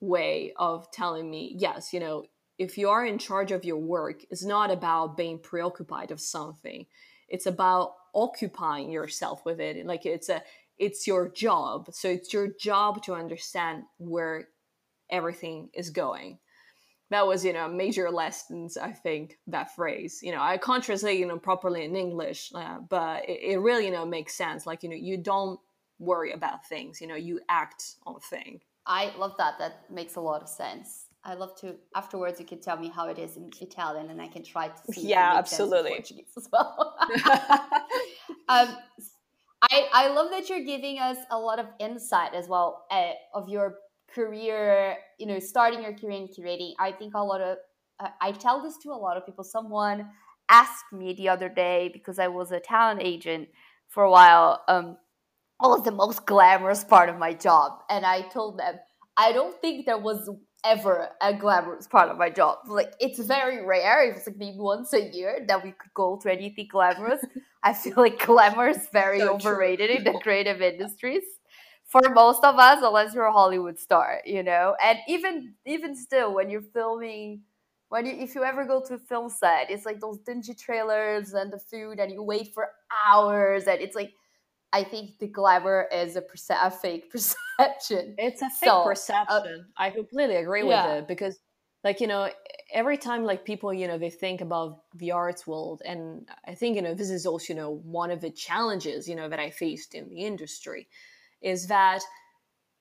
way 0.00 0.52
of 0.56 0.90
telling 0.90 1.30
me, 1.30 1.54
yes, 1.58 1.92
you 1.92 2.00
know, 2.00 2.24
if 2.58 2.76
you 2.76 2.90
are 2.90 3.04
in 3.04 3.18
charge 3.18 3.52
of 3.52 3.64
your 3.64 3.78
work, 3.78 4.22
it's 4.30 4.44
not 4.44 4.70
about 4.70 5.16
being 5.16 5.38
preoccupied 5.38 6.10
of 6.10 6.20
something. 6.20 6.86
It's 7.28 7.46
about 7.46 7.94
occupying 8.14 8.90
yourself 8.90 9.44
with 9.46 9.60
it. 9.60 9.84
Like 9.86 10.04
it's 10.04 10.28
a 10.28 10.42
it's 10.78 11.06
your 11.06 11.28
job. 11.30 11.88
So 11.92 12.08
it's 12.08 12.32
your 12.32 12.48
job 12.60 13.02
to 13.04 13.14
understand 13.14 13.84
where 13.98 14.48
everything 15.10 15.70
is 15.74 15.90
going 15.90 16.38
that 17.12 17.26
was 17.26 17.44
you 17.44 17.52
know 17.52 17.68
major 17.68 18.10
lessons 18.10 18.76
i 18.76 18.90
think 18.90 19.38
that 19.46 19.74
phrase 19.74 20.20
you 20.22 20.32
know 20.32 20.40
i 20.40 20.56
can't 20.56 20.84
translate 20.84 21.18
you 21.18 21.26
know 21.26 21.38
properly 21.38 21.84
in 21.84 21.96
english 21.96 22.50
uh, 22.54 22.78
but 22.88 23.28
it, 23.28 23.52
it, 23.52 23.58
really 23.58 23.86
you 23.86 23.90
know 23.90 24.04
makes 24.04 24.34
sense. 24.34 24.66
Like 24.66 24.82
you 24.82 24.88
know 24.88 24.96
you 24.96 25.16
don't 25.16 25.60
worry 25.98 26.32
about 26.32 26.66
things 26.66 27.00
you 27.00 27.06
know 27.06 27.14
you 27.14 27.40
act 27.48 27.96
on 28.06 28.18
thing. 28.20 28.60
I 28.86 29.12
love 29.16 29.34
that. 29.38 29.58
That 29.58 29.90
makes 29.90 30.16
a 30.16 30.20
lot 30.20 30.42
of 30.42 30.48
sense. 30.48 31.06
I 31.24 31.34
love 31.34 31.54
to 31.60 31.76
afterwards 31.94 32.40
you 32.40 32.46
can 32.46 32.60
tell 32.60 32.78
me 32.78 32.88
how 32.88 33.08
it 33.08 33.18
is 33.18 33.36
in 33.36 33.48
italian 33.60 34.10
and 34.10 34.20
i 34.20 34.26
can 34.26 34.42
try 34.42 34.68
to 34.68 34.92
see 34.92 35.08
yeah 35.08 35.34
absolutely. 35.36 35.90
Portuguese 35.90 36.32
as 36.36 36.48
well. 36.52 36.96
Um, 38.48 38.76
I, 39.62 39.88
I 39.92 40.08
love 40.08 40.30
that 40.30 40.48
you're 40.48 40.64
giving 40.64 40.98
us 40.98 41.16
a 41.30 41.38
lot 41.38 41.58
of 41.58 41.66
insight 41.78 42.34
as 42.34 42.48
well 42.48 42.84
uh, 42.90 43.12
of 43.32 43.48
your 43.48 43.76
career, 44.14 44.96
you 45.18 45.26
know, 45.26 45.38
starting 45.38 45.82
your 45.82 45.92
career 45.92 46.18
in 46.18 46.28
curating, 46.28 46.72
I 46.78 46.92
think 46.92 47.14
a 47.14 47.22
lot 47.22 47.40
of, 47.40 47.58
uh, 48.00 48.08
I 48.20 48.32
tell 48.32 48.62
this 48.62 48.76
to 48.82 48.90
a 48.90 48.94
lot 48.94 49.16
of 49.16 49.26
people. 49.26 49.44
Someone 49.44 50.08
asked 50.48 50.92
me 50.92 51.14
the 51.14 51.28
other 51.28 51.48
day 51.48 51.90
because 51.92 52.18
I 52.18 52.28
was 52.28 52.52
a 52.52 52.60
talent 52.60 53.00
agent 53.02 53.48
for 53.88 54.04
a 54.04 54.10
while, 54.10 54.62
um, 54.68 54.96
what 55.58 55.70
was 55.70 55.84
the 55.84 55.92
most 55.92 56.26
glamorous 56.26 56.82
part 56.82 57.08
of 57.08 57.18
my 57.18 57.32
job? 57.32 57.82
And 57.88 58.04
I 58.04 58.22
told 58.22 58.58
them, 58.58 58.76
I 59.16 59.32
don't 59.32 59.60
think 59.60 59.86
there 59.86 59.98
was 59.98 60.28
ever 60.64 61.08
a 61.20 61.34
glamorous 61.34 61.86
part 61.86 62.08
of 62.08 62.16
my 62.16 62.30
job. 62.30 62.58
Like 62.66 62.94
it's 63.00 63.18
very 63.20 63.64
rare. 63.64 64.08
It 64.08 64.14
was 64.14 64.26
like 64.26 64.36
maybe 64.36 64.58
once 64.58 64.92
a 64.92 65.10
year 65.10 65.44
that 65.46 65.62
we 65.62 65.70
could 65.72 65.94
go 65.94 66.18
to 66.22 66.32
anything 66.32 66.68
glamorous. 66.70 67.20
I 67.62 67.74
feel 67.74 67.94
like 67.96 68.24
glamour 68.24 68.68
is 68.68 68.88
very 68.92 69.20
so 69.20 69.34
overrated 69.34 69.90
true. 69.90 69.98
in 69.98 70.04
the 70.04 70.18
creative 70.20 70.60
industries 70.60 71.22
for 71.92 72.08
most 72.14 72.42
of 72.42 72.58
us 72.58 72.78
unless 72.82 73.14
you're 73.14 73.26
a 73.26 73.32
hollywood 73.32 73.78
star 73.78 74.20
you 74.24 74.42
know? 74.42 74.74
And 74.82 74.98
even 75.06 75.54
even 75.66 75.94
still 75.94 76.34
when 76.34 76.48
you're 76.50 76.62
filming 76.62 77.42
when 77.90 78.06
you 78.06 78.14
if 78.14 78.34
you 78.34 78.42
ever 78.42 78.64
go 78.64 78.82
to 78.88 78.94
a 78.94 78.98
film 78.98 79.28
set 79.28 79.70
it's 79.70 79.84
like 79.84 80.00
those 80.00 80.18
dingy 80.20 80.54
trailers 80.54 81.34
and 81.34 81.52
the 81.52 81.58
food 81.58 82.00
and 82.00 82.10
you 82.10 82.22
wait 82.22 82.54
for 82.54 82.70
hours 83.06 83.64
and 83.64 83.80
it's 83.80 83.94
like 83.94 84.12
i 84.72 84.82
think 84.82 85.18
the 85.20 85.28
glamour 85.28 85.86
is 85.92 86.16
a, 86.16 86.22
perce- 86.22 86.50
a 86.50 86.70
fake 86.70 87.10
perception. 87.14 88.14
It's 88.16 88.40
a 88.40 88.48
fake 88.48 88.70
so, 88.70 88.80
uh, 88.80 88.84
perception. 88.84 89.66
Uh, 89.78 89.82
i 89.84 89.90
completely 89.90 90.36
agree 90.36 90.66
yeah. 90.66 90.86
with 90.86 91.02
it 91.02 91.08
because 91.08 91.38
like 91.84 92.00
you 92.00 92.06
know 92.06 92.30
every 92.72 92.96
time 92.96 93.24
like 93.24 93.44
people 93.44 93.72
you 93.74 93.86
know 93.86 93.98
they 93.98 94.10
think 94.10 94.40
about 94.40 94.80
the 94.94 95.12
arts 95.12 95.46
world 95.46 95.82
and 95.84 96.26
i 96.46 96.54
think 96.54 96.76
you 96.76 96.82
know 96.82 96.94
this 96.94 97.10
is 97.10 97.26
also 97.26 97.52
you 97.52 97.58
know 97.60 97.70
one 97.84 98.10
of 98.10 98.22
the 98.22 98.30
challenges 98.30 99.06
you 99.06 99.14
know 99.14 99.28
that 99.28 99.38
i 99.38 99.50
faced 99.50 99.94
in 99.94 100.08
the 100.08 100.20
industry 100.24 100.88
is 101.42 101.66
that 101.68 102.02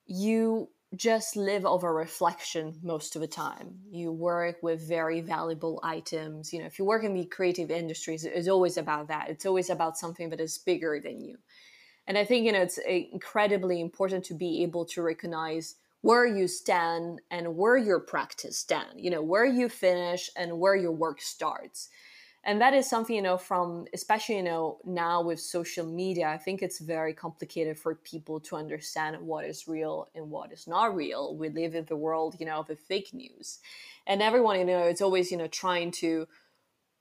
you 0.05 0.69
just 0.95 1.37
live 1.37 1.65
over 1.65 1.93
reflection 1.93 2.77
most 2.83 3.15
of 3.15 3.21
the 3.21 3.27
time. 3.27 3.75
You 3.89 4.11
work 4.11 4.57
with 4.61 4.85
very 4.87 5.21
valuable 5.21 5.79
items. 5.83 6.51
You 6.51 6.59
know 6.59 6.65
if 6.65 6.77
you 6.77 6.85
work 6.85 7.03
in 7.03 7.13
the 7.13 7.25
creative 7.25 7.71
industries 7.71 8.25
it's 8.25 8.49
always 8.49 8.77
about 8.77 9.07
that. 9.07 9.29
It's 9.29 9.45
always 9.45 9.69
about 9.69 9.97
something 9.97 10.29
that 10.29 10.41
is 10.41 10.57
bigger 10.57 10.99
than 10.99 11.21
you. 11.21 11.37
And 12.07 12.17
i 12.17 12.25
think 12.25 12.45
you 12.45 12.51
know 12.51 12.61
it's 12.61 12.77
incredibly 12.77 13.79
important 13.79 14.25
to 14.25 14.33
be 14.33 14.63
able 14.63 14.85
to 14.85 15.01
recognize 15.01 15.75
where 16.01 16.25
you 16.25 16.47
stand 16.47 17.21
and 17.29 17.55
where 17.55 17.77
your 17.77 17.99
practice 17.99 18.57
stand 18.57 18.99
you 18.99 19.09
know 19.09 19.21
where 19.21 19.45
you 19.45 19.69
finish 19.69 20.29
and 20.35 20.59
where 20.59 20.75
your 20.75 20.91
work 20.91 21.21
starts 21.21 21.89
and 22.43 22.59
that 22.59 22.73
is 22.73 22.89
something 22.89 23.15
you 23.15 23.21
know 23.21 23.37
from 23.37 23.85
especially 23.93 24.37
you 24.37 24.43
know 24.43 24.77
now 24.85 25.21
with 25.21 25.39
social 25.39 25.85
media 25.85 26.27
i 26.27 26.37
think 26.37 26.61
it's 26.61 26.79
very 26.79 27.13
complicated 27.13 27.77
for 27.77 27.95
people 27.95 28.39
to 28.39 28.55
understand 28.55 29.19
what 29.21 29.45
is 29.45 29.67
real 29.67 30.07
and 30.15 30.29
what 30.29 30.51
is 30.51 30.67
not 30.67 30.95
real 30.95 31.35
we 31.35 31.49
live 31.49 31.75
in 31.75 31.85
the 31.85 31.95
world 31.95 32.35
you 32.39 32.45
know 32.45 32.59
of 32.59 32.67
the 32.67 32.75
fake 32.75 33.13
news 33.13 33.59
and 34.07 34.21
everyone 34.21 34.57
you 34.59 34.65
know 34.65 34.83
it's 34.83 35.01
always 35.01 35.31
you 35.31 35.37
know 35.37 35.47
trying 35.47 35.91
to 35.91 36.27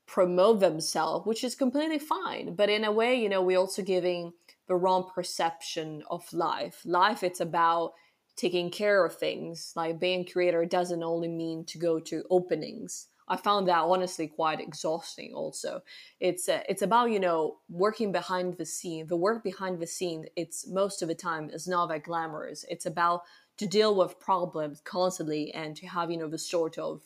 promote 0.07 0.59
themselves 0.59 1.25
which 1.25 1.43
is 1.43 1.55
completely 1.55 1.99
fine 1.99 2.53
but 2.53 2.69
in 2.69 2.83
a 2.83 2.91
way 2.91 3.15
you 3.15 3.29
know 3.29 3.41
we're 3.41 3.57
also 3.57 3.81
giving 3.81 4.33
the 4.67 4.75
wrong 4.75 5.09
perception 5.13 6.03
of 6.09 6.21
life 6.33 6.81
life 6.85 7.23
it's 7.23 7.39
about 7.39 7.93
taking 8.35 8.71
care 8.71 9.05
of 9.05 9.15
things. 9.15 9.73
Like 9.75 9.99
being 9.99 10.21
a 10.21 10.31
creator 10.31 10.65
doesn't 10.65 11.03
only 11.03 11.27
mean 11.27 11.65
to 11.65 11.77
go 11.77 11.99
to 11.99 12.23
openings. 12.29 13.07
I 13.31 13.37
found 13.37 13.69
that 13.69 13.79
honestly 13.79 14.27
quite 14.27 14.59
exhausting. 14.59 15.33
Also, 15.33 15.81
it's 16.19 16.49
uh, 16.49 16.63
it's 16.67 16.81
about 16.81 17.11
you 17.11 17.19
know 17.19 17.59
working 17.69 18.11
behind 18.11 18.57
the 18.57 18.65
scene. 18.65 19.07
The 19.07 19.15
work 19.15 19.41
behind 19.41 19.79
the 19.79 19.87
scene, 19.87 20.25
it's 20.35 20.67
most 20.67 21.01
of 21.01 21.07
the 21.07 21.15
time 21.15 21.49
is 21.49 21.65
not 21.65 21.87
that 21.87 22.03
glamorous. 22.03 22.65
It's 22.69 22.85
about 22.85 23.21
to 23.57 23.65
deal 23.65 23.95
with 23.95 24.19
problems 24.19 24.81
constantly 24.83 25.53
and 25.53 25.77
to 25.77 25.87
have 25.87 26.11
you 26.11 26.17
know 26.17 26.27
the 26.27 26.37
sort 26.37 26.77
of 26.77 27.01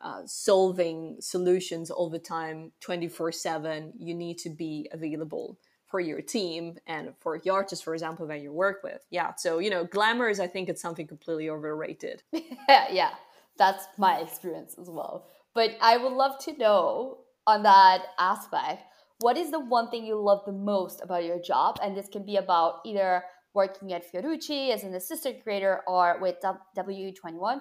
uh, 0.00 0.22
solving 0.24 1.18
solutions 1.20 1.90
all 1.90 2.08
the 2.08 2.18
time, 2.18 2.72
twenty 2.80 3.06
four 3.06 3.30
seven. 3.30 3.92
You 3.98 4.14
need 4.14 4.38
to 4.38 4.48
be 4.48 4.88
available 4.92 5.58
for 5.88 6.00
your 6.00 6.22
team 6.22 6.78
and 6.86 7.12
for 7.20 7.38
the 7.38 7.50
artists, 7.50 7.84
for 7.84 7.94
example, 7.94 8.26
that 8.26 8.40
you 8.40 8.52
work 8.52 8.82
with. 8.82 9.04
Yeah. 9.10 9.32
So, 9.36 9.58
you 9.58 9.70
know, 9.70 9.84
glamour 9.84 10.28
is, 10.28 10.38
I 10.38 10.46
think, 10.46 10.68
it's 10.68 10.82
something 10.82 11.06
completely 11.06 11.48
overrated. 11.48 12.22
yeah. 12.68 13.14
That's 13.58 13.86
my 13.96 14.18
experience 14.20 14.76
as 14.80 14.88
well. 14.88 15.26
But 15.54 15.76
I 15.80 15.96
would 15.96 16.12
love 16.12 16.38
to 16.44 16.56
know 16.56 17.18
on 17.46 17.62
that 17.64 18.02
aspect, 18.18 18.84
what 19.20 19.36
is 19.36 19.50
the 19.50 19.58
one 19.58 19.90
thing 19.90 20.04
you 20.04 20.20
love 20.20 20.42
the 20.46 20.52
most 20.52 21.00
about 21.02 21.24
your 21.24 21.40
job? 21.40 21.78
And 21.82 21.96
this 21.96 22.08
can 22.08 22.24
be 22.24 22.36
about 22.36 22.80
either 22.84 23.24
working 23.54 23.92
at 23.92 24.10
Fiorucci 24.12 24.72
as 24.72 24.84
an 24.84 24.94
assistant 24.94 25.42
creator 25.42 25.80
or 25.88 26.18
with 26.20 26.36
W21. 26.76 27.60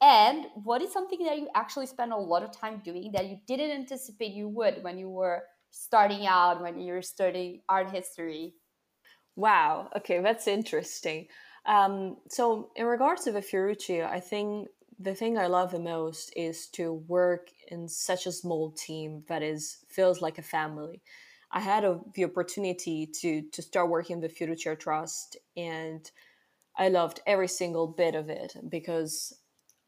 And 0.00 0.46
what 0.54 0.80
is 0.80 0.92
something 0.92 1.24
that 1.24 1.38
you 1.38 1.48
actually 1.56 1.86
spend 1.86 2.12
a 2.12 2.16
lot 2.16 2.44
of 2.44 2.52
time 2.52 2.80
doing 2.84 3.10
that 3.12 3.26
you 3.26 3.38
didn't 3.48 3.72
anticipate 3.72 4.32
you 4.32 4.48
would 4.48 4.84
when 4.84 4.96
you 4.96 5.10
were 5.10 5.42
starting 5.70 6.26
out 6.26 6.62
when 6.62 6.78
you 6.78 6.92
were 6.92 7.02
studying 7.02 7.62
art 7.68 7.90
history? 7.90 8.54
Wow. 9.36 9.90
Okay, 9.96 10.20
that's 10.20 10.46
interesting. 10.46 11.26
Um, 11.66 12.16
so, 12.28 12.70
in 12.76 12.86
regards 12.86 13.24
to 13.24 13.32
the 13.32 13.40
Fiorucci, 13.40 14.04
I 14.04 14.20
think 14.20 14.68
the 14.98 15.14
thing 15.14 15.38
I 15.38 15.46
love 15.46 15.70
the 15.70 15.78
most 15.78 16.32
is 16.36 16.66
to 16.68 16.92
work 16.92 17.50
in 17.68 17.88
such 17.88 18.26
a 18.26 18.32
small 18.32 18.72
team 18.72 19.24
that 19.28 19.42
is 19.42 19.78
feels 19.88 20.20
like 20.20 20.38
a 20.38 20.42
family. 20.42 21.02
I 21.52 21.60
had 21.60 21.84
a, 21.84 22.00
the 22.14 22.24
opportunity 22.24 23.08
to 23.20 23.42
to 23.52 23.62
start 23.62 23.90
working 23.90 24.20
the 24.20 24.28
Future 24.28 24.74
Trust, 24.74 25.36
and 25.56 26.10
I 26.76 26.88
loved 26.88 27.20
every 27.26 27.48
single 27.48 27.86
bit 27.86 28.14
of 28.14 28.28
it 28.28 28.54
because 28.68 29.32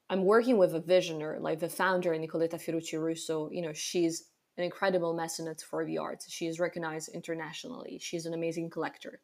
I'm 0.09 0.25
working 0.25 0.59
with 0.59 0.75
a 0.75 0.81
visionary, 0.81 1.38
like 1.38 1.61
the 1.61 1.68
founder, 1.68 2.11
Nicoletta 2.12 2.59
Fiorucci 2.59 2.99
Russo. 2.99 3.51
You 3.51 3.62
know, 3.62 3.73
she's 3.73 4.25
an 4.57 4.64
incredible 4.64 5.14
mecenate 5.14 5.61
for 5.61 5.85
the 5.85 5.99
arts. 5.99 6.31
She 6.31 6.46
is 6.46 6.61
recognized 6.61 7.11
internationally. 7.14 7.99
She's 8.01 8.27
an 8.27 8.35
amazing 8.35 8.70
collector. 8.70 9.20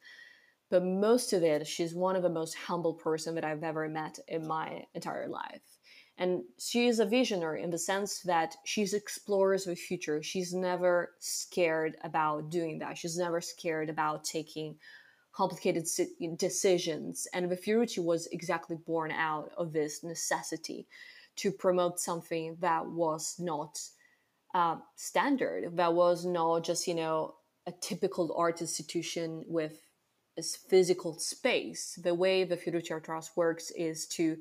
But 0.70 0.84
most 0.84 1.32
of 1.32 1.42
it, 1.42 1.66
she's 1.66 1.94
one 1.94 2.16
of 2.16 2.22
the 2.22 2.28
most 2.28 2.54
humble 2.54 2.94
person 2.94 3.34
that 3.36 3.44
I've 3.44 3.62
ever 3.62 3.88
met 3.88 4.18
in 4.26 4.46
my 4.46 4.84
entire 4.94 5.28
life. 5.28 5.75
And 6.18 6.44
she 6.58 6.86
is 6.86 6.98
a 6.98 7.04
visionary 7.04 7.62
in 7.62 7.70
the 7.70 7.78
sense 7.78 8.20
that 8.20 8.56
she 8.64 8.82
explores 8.82 9.64
the 9.64 9.76
future. 9.76 10.22
She's 10.22 10.54
never 10.54 11.12
scared 11.18 11.96
about 12.02 12.50
doing 12.50 12.78
that. 12.78 12.96
She's 12.96 13.18
never 13.18 13.40
scared 13.40 13.90
about 13.90 14.24
taking 14.24 14.76
complicated 15.34 15.86
decisions. 16.38 17.28
And 17.34 17.50
the 17.50 17.56
Fiorucci 17.56 18.02
was 18.02 18.26
exactly 18.28 18.76
born 18.76 19.10
out 19.10 19.50
of 19.58 19.72
this 19.72 20.02
necessity 20.02 20.86
to 21.36 21.52
promote 21.52 22.00
something 22.00 22.56
that 22.60 22.86
was 22.86 23.36
not 23.38 23.78
uh, 24.54 24.76
standard 24.94 25.76
that 25.76 25.92
was 25.92 26.24
not 26.24 26.64
just 26.64 26.86
you 26.86 26.94
know 26.94 27.34
a 27.66 27.72
typical 27.82 28.34
art 28.38 28.62
institution 28.62 29.44
with 29.46 29.82
a 30.38 30.42
physical 30.42 31.18
space 31.18 31.98
the 32.02 32.14
way 32.14 32.42
the 32.42 32.56
Fiorucci 32.56 32.90
Art 32.90 33.04
Trust 33.04 33.36
works 33.36 33.70
is 33.72 34.06
to 34.06 34.38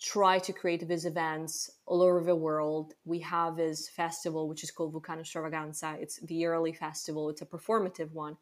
try 0.00 0.38
to 0.38 0.52
create 0.52 0.86
these 0.86 1.06
events 1.06 1.70
all 1.86 2.02
over 2.02 2.22
the 2.22 2.36
world 2.36 2.94
we 3.04 3.20
have 3.20 3.56
this 3.56 3.88
festival 3.88 4.48
which 4.48 4.62
is 4.62 4.70
called 4.70 4.92
vulcano 4.92 5.22
Stravaganza. 5.22 6.00
it's 6.00 6.18
the 6.20 6.34
yearly 6.34 6.72
festival 6.72 7.30
it's 7.30 7.42
a 7.42 7.46
performative 7.46 8.12
one 8.12 8.36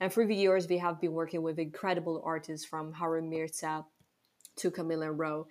and 0.00 0.12
through 0.12 0.26
the 0.26 0.34
years 0.34 0.68
we 0.68 0.78
have 0.78 1.00
been 1.00 1.12
working 1.12 1.42
with 1.42 1.58
incredible 1.58 2.22
artists 2.24 2.66
from 2.66 2.92
Haroon 2.92 3.30
Mirza 3.30 3.84
to 4.56 4.70
camilla 4.70 5.10
rowe 5.10 5.46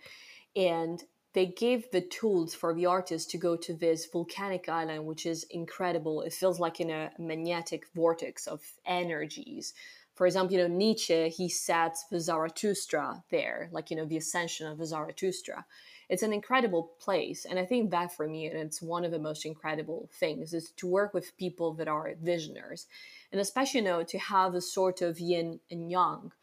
and 0.56 1.04
they 1.34 1.46
gave 1.46 1.90
the 1.92 2.02
tools 2.02 2.54
for 2.54 2.74
the 2.74 2.88
artists 2.88 3.32
to 3.32 3.38
go 3.38 3.56
to 3.56 3.74
this 3.74 4.06
volcanic 4.06 4.68
island, 4.68 5.06
which 5.06 5.26
is 5.26 5.46
incredible. 5.50 6.22
It 6.22 6.34
feels 6.34 6.60
like 6.60 6.82
in 6.82 6.90
a 6.90 7.12
magnetic 7.18 7.86
vortex 7.96 8.48
of 8.48 8.62
energies. 8.86 9.74
For 10.14 10.28
example, 10.28 10.56
you 10.56 10.62
know, 10.62 10.74
Nietzsche, 10.74 11.30
he 11.30 11.50
sets 11.50 12.06
the 12.12 12.20
Zarathustra 12.20 13.24
there, 13.32 13.70
like, 13.72 13.90
you 13.90 13.98
know, 13.98 14.06
the 14.06 14.18
ascension 14.18 14.68
of 14.68 14.78
the 14.78 14.86
Zarathustra. 14.86 15.66
It's 16.10 16.24
an 16.24 16.34
incredible 16.34 16.92
place. 17.00 17.46
And 17.46 17.58
I 17.58 17.66
think 17.66 17.92
that 17.92 18.14
for 18.14 18.28
me, 18.28 18.48
and 18.48 18.60
it's 18.60 18.82
one 18.82 19.06
of 19.06 19.12
the 19.12 19.20
most 19.20 19.46
incredible 19.46 20.10
things, 20.14 20.54
is 20.54 20.72
to 20.72 20.88
work 20.88 21.14
with 21.14 21.38
people 21.38 21.74
that 21.76 21.88
are 21.88 22.14
visionaries. 22.22 22.88
And 23.32 23.40
especially, 23.40 23.80
you 23.80 23.86
know, 23.86 24.04
to 24.04 24.20
have 24.20 24.54
a 24.54 24.62
sort 24.62 25.02
of 25.02 25.20
yin 25.20 25.62
and 25.72 25.90
yang. 25.90 26.34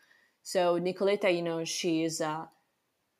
So 0.42 0.80
Nicoletta, 0.80 1.34
you 1.34 1.42
know, 1.42 1.64
she's 1.64 2.22
uh, 2.22 2.46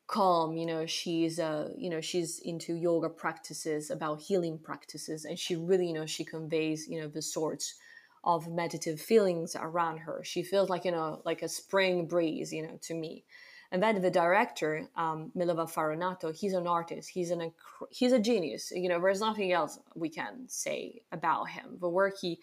calm 0.09 0.57
you 0.57 0.65
know 0.65 0.87
she's 0.87 1.39
uh 1.39 1.69
you 1.77 1.87
know 1.87 2.01
she's 2.01 2.39
into 2.39 2.73
yoga 2.73 3.07
practices 3.07 3.91
about 3.91 4.19
healing 4.19 4.57
practices 4.57 5.23
and 5.23 5.37
she 5.37 5.55
really 5.55 5.85
you 5.85 5.93
know 5.93 6.07
she 6.07 6.25
conveys 6.25 6.87
you 6.87 6.99
know 6.99 7.07
the 7.07 7.21
sorts 7.21 7.75
of 8.23 8.47
meditative 8.47 8.99
feelings 8.99 9.55
around 9.59 9.97
her. 9.99 10.21
She 10.23 10.43
feels 10.43 10.69
like 10.69 10.85
you 10.85 10.91
know 10.91 11.21
like 11.25 11.41
a 11.41 11.49
spring 11.49 12.07
breeze 12.07 12.51
you 12.51 12.63
know 12.63 12.77
to 12.83 12.93
me. 12.93 13.25
And 13.71 13.83
then 13.83 14.01
the 14.01 14.09
director 14.09 14.87
um, 14.95 15.31
Milovan 15.37 15.71
Farronato 15.71 16.35
he's 16.35 16.53
an 16.53 16.67
artist. 16.67 17.09
He's 17.09 17.31
an 17.31 17.51
he's 17.89 18.11
a 18.11 18.19
genius. 18.19 18.71
You 18.75 18.89
know 18.89 18.99
there's 18.99 19.21
nothing 19.21 19.51
else 19.51 19.79
we 19.95 20.09
can 20.09 20.47
say 20.47 21.01
about 21.11 21.49
him. 21.49 21.77
The 21.79 21.89
work 21.89 22.15
he 22.21 22.39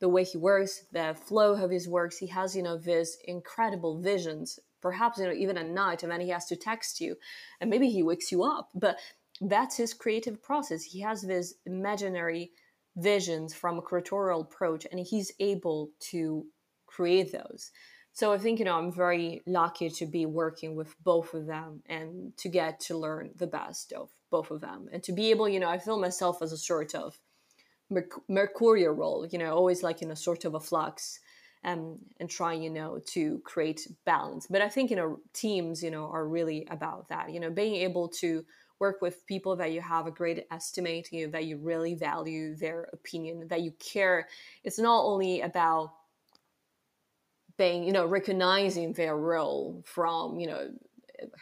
the 0.00 0.08
way 0.08 0.24
he 0.24 0.36
works 0.36 0.84
the 0.92 1.16
flow 1.26 1.54
of 1.54 1.70
his 1.70 1.88
works 1.88 2.18
he 2.18 2.26
has 2.26 2.56
you 2.56 2.62
know 2.62 2.76
this 2.76 3.16
incredible 3.24 4.00
visions. 4.00 4.58
Perhaps 4.82 5.18
you 5.18 5.26
know 5.26 5.32
even 5.32 5.56
at 5.56 5.68
night 5.68 6.02
and 6.02 6.12
then 6.12 6.20
he 6.20 6.30
has 6.30 6.46
to 6.46 6.56
text 6.56 7.00
you 7.00 7.16
and 7.60 7.70
maybe 7.70 7.88
he 7.88 8.02
wakes 8.02 8.30
you 8.30 8.42
up 8.42 8.68
but 8.74 8.98
that's 9.40 9.76
his 9.76 9.94
creative 9.94 10.42
process. 10.42 10.84
He 10.84 11.00
has 11.00 11.22
this 11.22 11.54
imaginary 11.66 12.52
visions 12.96 13.54
from 13.54 13.78
a 13.78 13.82
curatorial 13.82 14.42
approach 14.42 14.86
and 14.90 15.00
he's 15.00 15.32
able 15.40 15.90
to 16.00 16.46
create 16.86 17.32
those. 17.32 17.70
So 18.14 18.32
i 18.32 18.38
think 18.38 18.60
you 18.60 18.64
know 18.64 18.78
i'm 18.78 18.92
very 18.92 19.42
lucky 19.44 19.90
to 19.90 20.06
be 20.06 20.24
working 20.24 20.76
with 20.76 20.94
both 21.02 21.34
of 21.34 21.46
them 21.46 21.82
and 21.86 22.36
to 22.38 22.48
get 22.48 22.78
to 22.80 22.96
learn 22.96 23.30
the 23.36 23.48
best 23.48 23.92
of 23.92 24.08
both 24.30 24.52
of 24.52 24.60
them 24.60 24.88
and 24.92 25.02
to 25.02 25.12
be 25.12 25.30
able 25.30 25.48
you 25.48 25.58
know 25.58 25.68
i 25.68 25.78
feel 25.78 25.98
myself 25.98 26.40
as 26.40 26.52
a 26.52 26.56
sort 26.56 26.94
of 26.94 27.18
mercurial 28.28 28.94
role 28.94 29.26
you 29.26 29.38
know 29.38 29.52
always 29.52 29.82
like 29.82 30.00
in 30.00 30.12
a 30.12 30.16
sort 30.16 30.44
of 30.44 30.54
a 30.54 30.60
flux 30.60 31.18
um, 31.64 31.98
and 32.20 32.30
trying 32.30 32.62
you 32.62 32.70
know 32.70 33.00
to 33.06 33.40
create 33.44 33.86
balance. 34.04 34.46
But 34.48 34.62
i 34.62 34.68
think 34.68 34.90
you 34.90 34.96
know 34.96 35.18
teams 35.32 35.82
you 35.82 35.90
know 35.90 36.08
are 36.10 36.26
really 36.26 36.66
about 36.70 37.08
that 37.08 37.32
you 37.32 37.40
know 37.40 37.50
being 37.50 37.74
able 37.76 38.08
to 38.20 38.44
work 38.84 39.00
with 39.00 39.26
people 39.26 39.56
that 39.56 39.72
you 39.72 39.80
have 39.80 40.06
a 40.06 40.10
great 40.10 40.46
estimate 40.50 41.08
you 41.10 41.24
know, 41.24 41.32
that 41.32 41.46
you 41.46 41.56
really 41.56 41.94
value 41.94 42.54
their 42.54 42.88
opinion 42.92 43.48
that 43.48 43.62
you 43.62 43.72
care. 43.92 44.28
It's 44.62 44.78
not 44.78 45.00
only 45.04 45.40
about 45.40 45.94
being 47.56 47.84
you 47.84 47.92
know 47.92 48.04
recognizing 48.04 48.92
their 48.92 49.16
role 49.16 49.82
from 49.86 50.38
you 50.40 50.48
know 50.48 50.62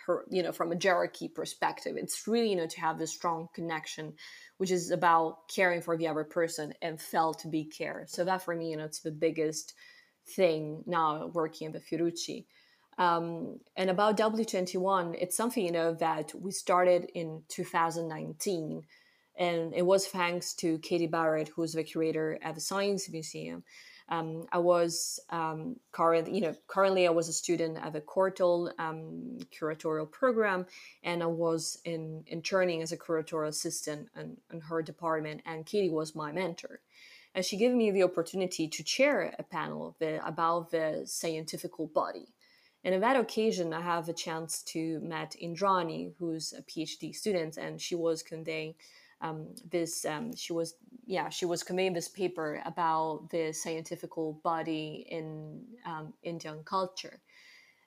her 0.06 0.24
you 0.30 0.42
know 0.44 0.52
from 0.52 0.70
a 0.70 0.78
hierarchy 0.80 1.28
perspective. 1.28 1.96
It's 1.96 2.28
really 2.28 2.50
you 2.50 2.56
know 2.56 2.68
to 2.68 2.80
have 2.80 2.98
this 2.98 3.12
strong 3.12 3.48
connection 3.58 4.14
which 4.58 4.70
is 4.70 4.92
about 4.92 5.48
caring 5.48 5.82
for 5.82 5.96
the 5.96 6.06
other 6.06 6.24
person 6.24 6.72
and 6.80 7.00
felt 7.00 7.40
to 7.40 7.48
be 7.48 7.64
care 7.64 8.04
so 8.06 8.24
that 8.24 8.42
for 8.42 8.54
me 8.54 8.70
you 8.70 8.76
know 8.76 8.84
it's 8.84 9.00
the 9.00 9.18
biggest 9.26 9.74
thing 10.36 10.84
now 10.86 11.26
working 11.34 11.66
in 11.66 11.72
the 11.72 11.80
Fiorucci. 11.80 12.44
Um, 12.98 13.58
and 13.76 13.90
about 13.90 14.18
W21, 14.18 15.16
it's 15.18 15.36
something 15.36 15.64
you 15.64 15.72
know 15.72 15.94
that 15.94 16.32
we 16.38 16.50
started 16.50 17.10
in 17.14 17.42
2019, 17.48 18.82
and 19.38 19.74
it 19.74 19.86
was 19.86 20.06
thanks 20.06 20.54
to 20.54 20.78
Katie 20.78 21.06
Barrett, 21.06 21.48
who's 21.48 21.72
the 21.72 21.82
curator 21.82 22.38
at 22.42 22.54
the 22.54 22.60
Science 22.60 23.10
Museum. 23.10 23.64
Um, 24.08 24.46
I 24.52 24.58
was 24.58 25.20
um, 25.30 25.76
currently, 25.90 26.34
you 26.34 26.42
know, 26.42 26.54
currently 26.66 27.06
I 27.06 27.10
was 27.10 27.28
a 27.28 27.32
student 27.32 27.78
at 27.78 27.94
the 27.94 28.02
Courtauld 28.02 28.72
um, 28.78 29.38
curatorial 29.58 30.10
program, 30.10 30.66
and 31.02 31.22
I 31.22 31.26
was 31.26 31.78
in 31.84 32.24
interning 32.26 32.82
as 32.82 32.92
a 32.92 32.98
curatorial 32.98 33.48
assistant 33.48 34.08
in, 34.14 34.36
in 34.52 34.60
her 34.60 34.82
department. 34.82 35.40
And 35.46 35.64
Katie 35.64 35.88
was 35.88 36.14
my 36.14 36.30
mentor 36.30 36.80
and 37.34 37.44
she 37.44 37.56
gave 37.56 37.72
me 37.72 37.90
the 37.90 38.02
opportunity 38.02 38.68
to 38.68 38.82
chair 38.82 39.34
a 39.38 39.42
panel 39.42 39.96
the, 39.98 40.26
about 40.26 40.70
the 40.70 41.02
scientific 41.06 41.72
body. 41.94 42.28
And 42.84 42.94
on 42.94 43.00
that 43.00 43.16
occasion, 43.16 43.72
I 43.72 43.80
have 43.80 44.08
a 44.08 44.12
chance 44.12 44.62
to 44.64 45.00
meet 45.00 45.36
Indrani, 45.40 46.12
who's 46.18 46.52
a 46.52 46.62
PhD 46.62 47.14
student, 47.14 47.56
and 47.56 47.80
she 47.80 47.94
was 47.94 48.22
conveying 48.22 48.74
um, 49.20 49.54
this. 49.70 50.04
Um, 50.04 50.34
she 50.34 50.52
was, 50.52 50.74
yeah, 51.06 51.28
she 51.28 51.44
was 51.44 51.62
conveying 51.62 51.92
this 51.92 52.08
paper 52.08 52.60
about 52.64 53.28
the 53.30 53.52
scientific 53.52 54.10
body 54.42 55.06
in 55.08 55.62
um, 55.86 56.12
Indian 56.24 56.64
culture, 56.64 57.20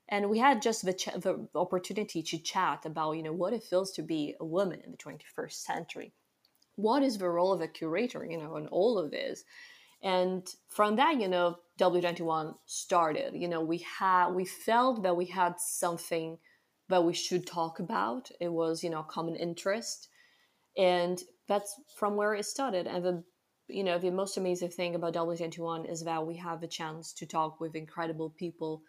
and 0.07 0.29
we 0.29 0.39
had 0.39 0.61
just 0.61 0.85
the, 0.85 0.93
ch- 0.93 1.19
the 1.19 1.45
opportunity 1.55 2.23
to 2.23 2.37
chat 2.37 2.85
about, 2.85 3.13
you 3.13 3.23
know, 3.23 3.33
what 3.33 3.53
it 3.53 3.63
feels 3.63 3.91
to 3.93 4.01
be 4.01 4.35
a 4.39 4.45
woman 4.45 4.79
in 4.85 4.91
the 4.91 4.97
21st 4.97 5.53
century 5.53 6.13
what 6.75 7.03
is 7.03 7.17
the 7.17 7.29
role 7.29 7.53
of 7.53 7.61
a 7.61 7.67
curator, 7.67 8.25
you 8.25 8.37
know, 8.37 8.57
in 8.57 8.67
all 8.67 8.97
of 8.97 9.11
this? 9.11 9.43
And 10.05 10.47
from 10.69 10.97
that, 10.97 11.19
you 11.19 11.27
know, 11.27 11.57
W21 11.79 12.53
started. 12.67 13.33
You 13.33 13.47
know, 13.47 13.61
we 13.61 13.79
had 13.99 14.29
we 14.29 14.45
felt 14.45 15.01
that 15.01 15.17
we 15.17 15.25
had 15.25 15.55
something 15.59 16.37
that 16.89 17.03
we 17.03 17.13
should 17.13 17.47
talk 17.47 17.79
about. 17.79 18.29
It 18.39 18.49
was, 18.49 18.83
you 18.83 18.91
know, 18.91 19.01
common 19.01 19.35
interest. 19.35 20.07
And 20.77 21.19
that's 21.47 21.73
from 21.97 22.15
where 22.15 22.35
it 22.35 22.45
started. 22.45 22.85
And 22.85 23.03
the 23.03 23.23
you 23.67 23.83
know, 23.83 23.97
the 23.97 24.11
most 24.11 24.37
amazing 24.37 24.69
thing 24.69 24.93
about 24.93 25.15
W21 25.15 25.91
is 25.91 26.03
that 26.03 26.27
we 26.27 26.37
have 26.37 26.61
a 26.61 26.67
chance 26.67 27.11
to 27.13 27.25
talk 27.25 27.59
with 27.59 27.75
incredible 27.75 28.29
people 28.29 28.83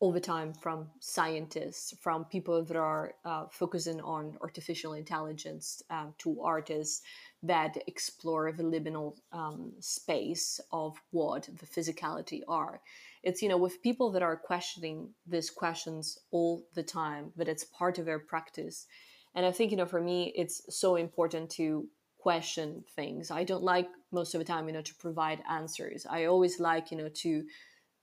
all 0.00 0.10
the 0.10 0.20
time 0.20 0.54
from 0.54 0.88
scientists, 1.00 1.92
from 2.00 2.24
people 2.24 2.64
that 2.64 2.76
are 2.78 3.12
uh, 3.26 3.44
focusing 3.50 4.00
on 4.00 4.38
artificial 4.40 4.94
intelligence 4.94 5.82
um, 5.90 6.14
to 6.16 6.40
artists 6.42 7.02
that 7.46 7.76
explore 7.86 8.52
the 8.52 8.62
liminal 8.62 9.14
um, 9.32 9.72
space 9.80 10.60
of 10.72 10.96
what 11.10 11.48
the 11.58 11.66
physicality 11.66 12.40
are. 12.48 12.80
It's, 13.22 13.42
you 13.42 13.48
know, 13.48 13.56
with 13.56 13.82
people 13.82 14.10
that 14.12 14.22
are 14.22 14.36
questioning 14.36 15.10
these 15.26 15.50
questions 15.50 16.18
all 16.30 16.64
the 16.74 16.82
time, 16.82 17.32
that 17.36 17.48
it's 17.48 17.64
part 17.64 17.98
of 17.98 18.04
their 18.04 18.18
practice. 18.20 18.86
And 19.34 19.44
I 19.44 19.52
think, 19.52 19.70
you 19.70 19.76
know, 19.76 19.86
for 19.86 20.00
me, 20.00 20.32
it's 20.36 20.62
so 20.68 20.96
important 20.96 21.50
to 21.52 21.88
question 22.18 22.84
things. 22.94 23.30
I 23.30 23.44
don't 23.44 23.62
like 23.62 23.88
most 24.12 24.34
of 24.34 24.38
the 24.40 24.44
time, 24.44 24.66
you 24.66 24.74
know, 24.74 24.82
to 24.82 24.94
provide 24.94 25.42
answers. 25.48 26.06
I 26.08 26.24
always 26.24 26.58
like, 26.58 26.90
you 26.90 26.96
know, 26.96 27.10
to 27.22 27.44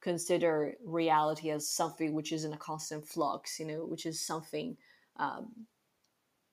consider 0.01 0.73
reality 0.85 1.49
as 1.49 1.69
something 1.69 2.13
which 2.13 2.31
is 2.31 2.43
in 2.43 2.53
a 2.53 2.57
constant 2.57 3.07
flux, 3.07 3.59
you 3.59 3.65
know, 3.65 3.85
which 3.85 4.05
is 4.05 4.25
something 4.25 4.77
um, 5.17 5.65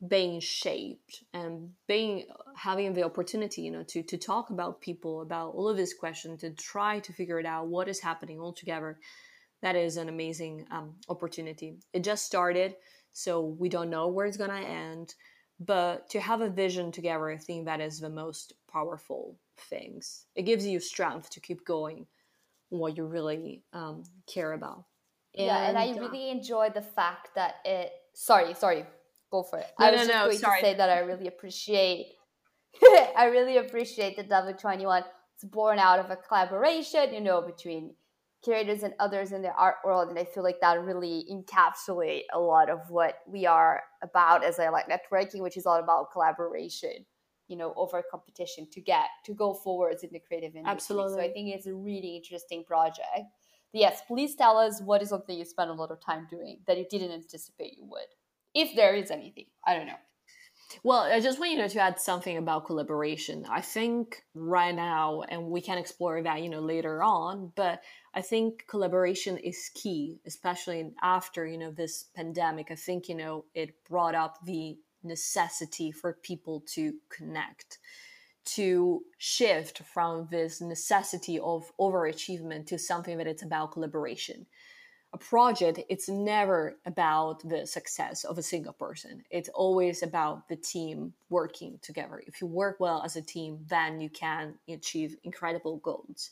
being 0.06 0.40
shaped 0.40 1.24
and 1.34 1.70
being 1.86 2.24
having 2.56 2.94
the 2.94 3.02
opportunity, 3.02 3.62
you 3.62 3.70
know, 3.70 3.82
to 3.84 4.02
to 4.02 4.16
talk 4.16 4.50
about 4.50 4.80
people 4.80 5.20
about 5.20 5.54
all 5.54 5.68
of 5.68 5.76
these 5.76 5.94
questions, 5.94 6.40
to 6.40 6.50
try 6.50 7.00
to 7.00 7.12
figure 7.12 7.38
it 7.38 7.46
out 7.46 7.68
what 7.68 7.88
is 7.88 8.00
happening 8.00 8.40
all 8.40 8.52
together. 8.52 8.98
That 9.62 9.76
is 9.76 9.98
an 9.98 10.08
amazing 10.08 10.66
um, 10.70 10.94
opportunity. 11.08 11.76
It 11.92 12.02
just 12.02 12.24
started, 12.24 12.76
so 13.12 13.40
we 13.44 13.68
don't 13.68 13.90
know 13.90 14.08
where 14.08 14.26
it's 14.26 14.38
gonna 14.38 14.60
end. 14.60 15.14
But 15.62 16.08
to 16.10 16.20
have 16.20 16.40
a 16.40 16.48
vision 16.48 16.90
together, 16.90 17.30
I 17.30 17.36
think 17.36 17.66
that 17.66 17.82
is 17.82 18.00
the 18.00 18.08
most 18.08 18.54
powerful 18.72 19.36
things. 19.68 20.24
It 20.34 20.42
gives 20.42 20.66
you 20.66 20.80
strength 20.80 21.28
to 21.30 21.40
keep 21.40 21.66
going 21.66 22.06
what 22.70 22.96
you 22.96 23.04
really 23.04 23.62
um, 23.74 24.04
care 24.26 24.52
about. 24.54 24.84
And, 25.36 25.46
yeah, 25.46 25.68
and 25.68 25.76
I 25.76 25.90
uh, 25.90 26.00
really 26.00 26.30
enjoy 26.30 26.70
the 26.70 26.80
fact 26.80 27.34
that 27.34 27.56
it. 27.66 27.92
Sorry, 28.14 28.54
sorry, 28.54 28.86
go 29.30 29.42
for 29.42 29.58
it. 29.58 29.66
No, 29.78 29.86
I 29.86 29.90
was 29.92 30.00
no, 30.00 30.06
just 30.06 30.14
no, 30.14 30.24
going 30.26 30.38
sorry. 30.38 30.60
to 30.60 30.66
say 30.66 30.74
that 30.74 30.90
I 30.90 30.98
really 31.00 31.26
appreciate. 31.26 32.14
I 33.16 33.26
really 33.26 33.56
appreciate 33.56 34.16
that 34.16 34.28
W21 34.28 35.04
is 35.42 35.48
born 35.48 35.78
out 35.78 35.98
of 35.98 36.10
a 36.10 36.16
collaboration, 36.16 37.12
you 37.12 37.20
know, 37.20 37.42
between 37.42 37.94
curators 38.42 38.82
and 38.82 38.94
others 38.98 39.32
in 39.32 39.42
the 39.42 39.52
art 39.52 39.76
world, 39.84 40.08
and 40.08 40.18
I 40.18 40.24
feel 40.24 40.42
like 40.42 40.60
that 40.60 40.82
really 40.82 41.26
encapsulate 41.30 42.22
a 42.32 42.40
lot 42.40 42.70
of 42.70 42.78
what 42.88 43.16
we 43.26 43.44
are 43.44 43.82
about 44.02 44.44
as 44.44 44.58
I 44.58 44.70
like 44.70 44.86
networking, 44.88 45.40
which 45.40 45.56
is 45.56 45.66
all 45.66 45.78
about 45.78 46.10
collaboration 46.12 47.04
you 47.50 47.56
know 47.56 47.74
over 47.76 48.02
competition 48.08 48.66
to 48.70 48.80
get 48.80 49.06
to 49.26 49.34
go 49.34 49.52
forwards 49.52 50.04
in 50.04 50.10
the 50.12 50.20
creative 50.20 50.54
industry 50.54 50.72
absolutely 50.72 51.14
so 51.14 51.20
i 51.20 51.32
think 51.32 51.48
it's 51.48 51.66
a 51.66 51.74
really 51.74 52.16
interesting 52.16 52.64
project 52.64 53.26
but 53.72 53.80
yes 53.80 54.02
please 54.06 54.36
tell 54.36 54.56
us 54.56 54.80
what 54.80 55.02
is 55.02 55.08
something 55.08 55.36
you 55.36 55.44
spend 55.44 55.68
a 55.68 55.74
lot 55.74 55.90
of 55.90 56.00
time 56.00 56.26
doing 56.30 56.60
that 56.66 56.78
you 56.78 56.86
didn't 56.88 57.10
anticipate 57.10 57.76
you 57.76 57.84
would 57.84 58.10
if 58.54 58.74
there 58.74 58.94
is 58.94 59.10
anything 59.10 59.46
i 59.66 59.74
don't 59.74 59.86
know 59.86 60.00
well, 60.84 61.00
I 61.00 61.20
just 61.20 61.38
want 61.38 61.52
you 61.52 61.68
to 61.68 61.80
add 61.80 61.98
something 61.98 62.36
about 62.36 62.66
collaboration. 62.66 63.44
I 63.50 63.60
think 63.60 64.22
right 64.34 64.74
now, 64.74 65.22
and 65.22 65.46
we 65.46 65.60
can 65.60 65.78
explore 65.78 66.22
that 66.22 66.42
you 66.42 66.48
know 66.48 66.60
later 66.60 67.02
on, 67.02 67.52
but 67.56 67.82
I 68.14 68.22
think 68.22 68.64
collaboration 68.68 69.36
is 69.38 69.70
key, 69.74 70.20
especially 70.26 70.92
after 71.02 71.46
you 71.46 71.58
know 71.58 71.72
this 71.72 72.06
pandemic. 72.14 72.70
I 72.70 72.76
think 72.76 73.08
you 73.08 73.16
know 73.16 73.44
it 73.54 73.74
brought 73.88 74.14
up 74.14 74.38
the 74.44 74.78
necessity 75.02 75.90
for 75.90 76.18
people 76.22 76.62
to 76.74 76.94
connect 77.08 77.78
to 78.44 79.02
shift 79.18 79.82
from 79.92 80.28
this 80.30 80.60
necessity 80.60 81.38
of 81.38 81.70
overachievement 81.78 82.66
to 82.66 82.78
something 82.78 83.18
that 83.18 83.26
it's 83.26 83.42
about 83.42 83.72
collaboration 83.72 84.46
a 85.12 85.18
project 85.18 85.80
it's 85.88 86.08
never 86.08 86.76
about 86.86 87.46
the 87.48 87.66
success 87.66 88.24
of 88.24 88.38
a 88.38 88.42
single 88.42 88.72
person. 88.72 89.24
It's 89.30 89.48
always 89.48 90.02
about 90.02 90.48
the 90.48 90.56
team 90.56 91.14
working 91.28 91.78
together. 91.82 92.22
If 92.26 92.40
you 92.40 92.46
work 92.46 92.78
well 92.78 93.02
as 93.02 93.16
a 93.16 93.22
team 93.22 93.58
then 93.68 94.00
you 94.00 94.10
can 94.10 94.54
achieve 94.68 95.16
incredible 95.24 95.78
goals. 95.78 96.30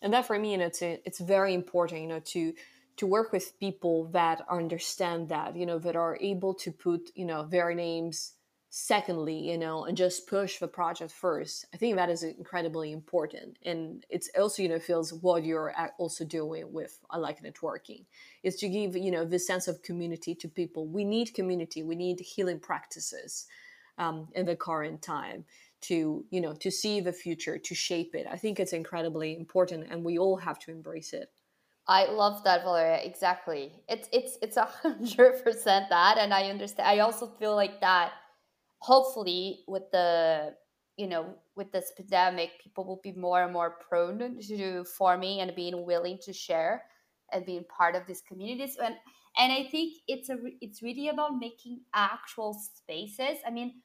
And 0.00 0.12
that 0.12 0.26
for 0.26 0.38
me 0.38 0.52
you 0.52 0.58
know, 0.58 0.66
it's, 0.66 0.82
a, 0.82 1.00
it's 1.04 1.20
very 1.20 1.54
important 1.54 2.02
you 2.02 2.08
know 2.08 2.20
to 2.20 2.52
to 2.98 3.06
work 3.06 3.32
with 3.32 3.58
people 3.58 4.04
that 4.12 4.42
understand 4.50 5.28
that 5.30 5.56
you 5.56 5.66
know 5.66 5.78
that 5.78 5.96
are 5.96 6.18
able 6.20 6.54
to 6.54 6.70
put 6.70 7.10
you 7.14 7.24
know 7.24 7.44
their 7.44 7.74
names 7.74 8.34
secondly 8.74 9.50
you 9.50 9.58
know 9.58 9.84
and 9.84 9.98
just 9.98 10.26
push 10.26 10.58
the 10.58 10.66
project 10.66 11.12
first 11.12 11.66
i 11.74 11.76
think 11.76 11.94
that 11.94 12.08
is 12.08 12.22
incredibly 12.22 12.90
important 12.90 13.58
and 13.66 14.06
it's 14.08 14.30
also 14.40 14.62
you 14.62 14.68
know 14.70 14.78
feels 14.78 15.12
what 15.12 15.44
you're 15.44 15.74
also 15.98 16.24
doing 16.24 16.72
with 16.72 16.98
i 17.10 17.18
like 17.18 17.42
networking 17.42 18.06
is 18.42 18.56
to 18.56 18.70
give 18.70 18.96
you 18.96 19.10
know 19.10 19.26
this 19.26 19.46
sense 19.46 19.68
of 19.68 19.82
community 19.82 20.34
to 20.34 20.48
people 20.48 20.86
we 20.86 21.04
need 21.04 21.34
community 21.34 21.82
we 21.82 21.94
need 21.94 22.18
healing 22.20 22.58
practices 22.58 23.44
um, 23.98 24.26
in 24.34 24.46
the 24.46 24.56
current 24.56 25.02
time 25.02 25.44
to 25.82 26.24
you 26.30 26.40
know 26.40 26.54
to 26.54 26.70
see 26.70 26.98
the 26.98 27.12
future 27.12 27.58
to 27.58 27.74
shape 27.74 28.14
it 28.14 28.26
i 28.30 28.38
think 28.38 28.58
it's 28.58 28.72
incredibly 28.72 29.36
important 29.36 29.86
and 29.90 30.02
we 30.02 30.16
all 30.16 30.38
have 30.38 30.58
to 30.58 30.70
embrace 30.70 31.12
it 31.12 31.30
I 31.84 32.04
love 32.04 32.44
that, 32.44 32.62
Valeria. 32.62 33.02
Exactly. 33.02 33.72
It's 33.88 34.08
it's 34.12 34.38
it's 34.40 34.56
a 34.56 34.64
hundred 34.64 35.42
percent 35.42 35.88
that, 35.90 36.16
and 36.16 36.32
I 36.32 36.44
understand. 36.44 36.88
I 36.88 37.00
also 37.00 37.26
feel 37.26 37.56
like 37.56 37.80
that. 37.80 38.12
Hopefully, 38.82 39.64
with 39.68 39.90
the 39.92 40.54
you 40.96 41.06
know 41.06 41.34
with 41.56 41.72
this 41.72 41.92
pandemic, 41.96 42.50
people 42.62 42.84
will 42.84 43.00
be 43.02 43.12
more 43.12 43.42
and 43.42 43.52
more 43.52 43.78
prone 43.88 44.40
to 44.40 44.84
forming 44.84 45.40
and 45.40 45.54
being 45.54 45.86
willing 45.86 46.18
to 46.22 46.32
share 46.32 46.82
and 47.32 47.46
being 47.46 47.64
part 47.64 47.94
of 47.94 48.06
these 48.06 48.22
communities. 48.22 48.76
And 48.82 48.94
and 49.38 49.52
I 49.52 49.64
think 49.70 49.94
it's 50.08 50.28
a 50.28 50.36
it's 50.60 50.82
really 50.82 51.08
about 51.08 51.38
making 51.38 51.80
actual 51.94 52.54
spaces. 52.54 53.38
I 53.46 53.50
mean, 53.50 53.82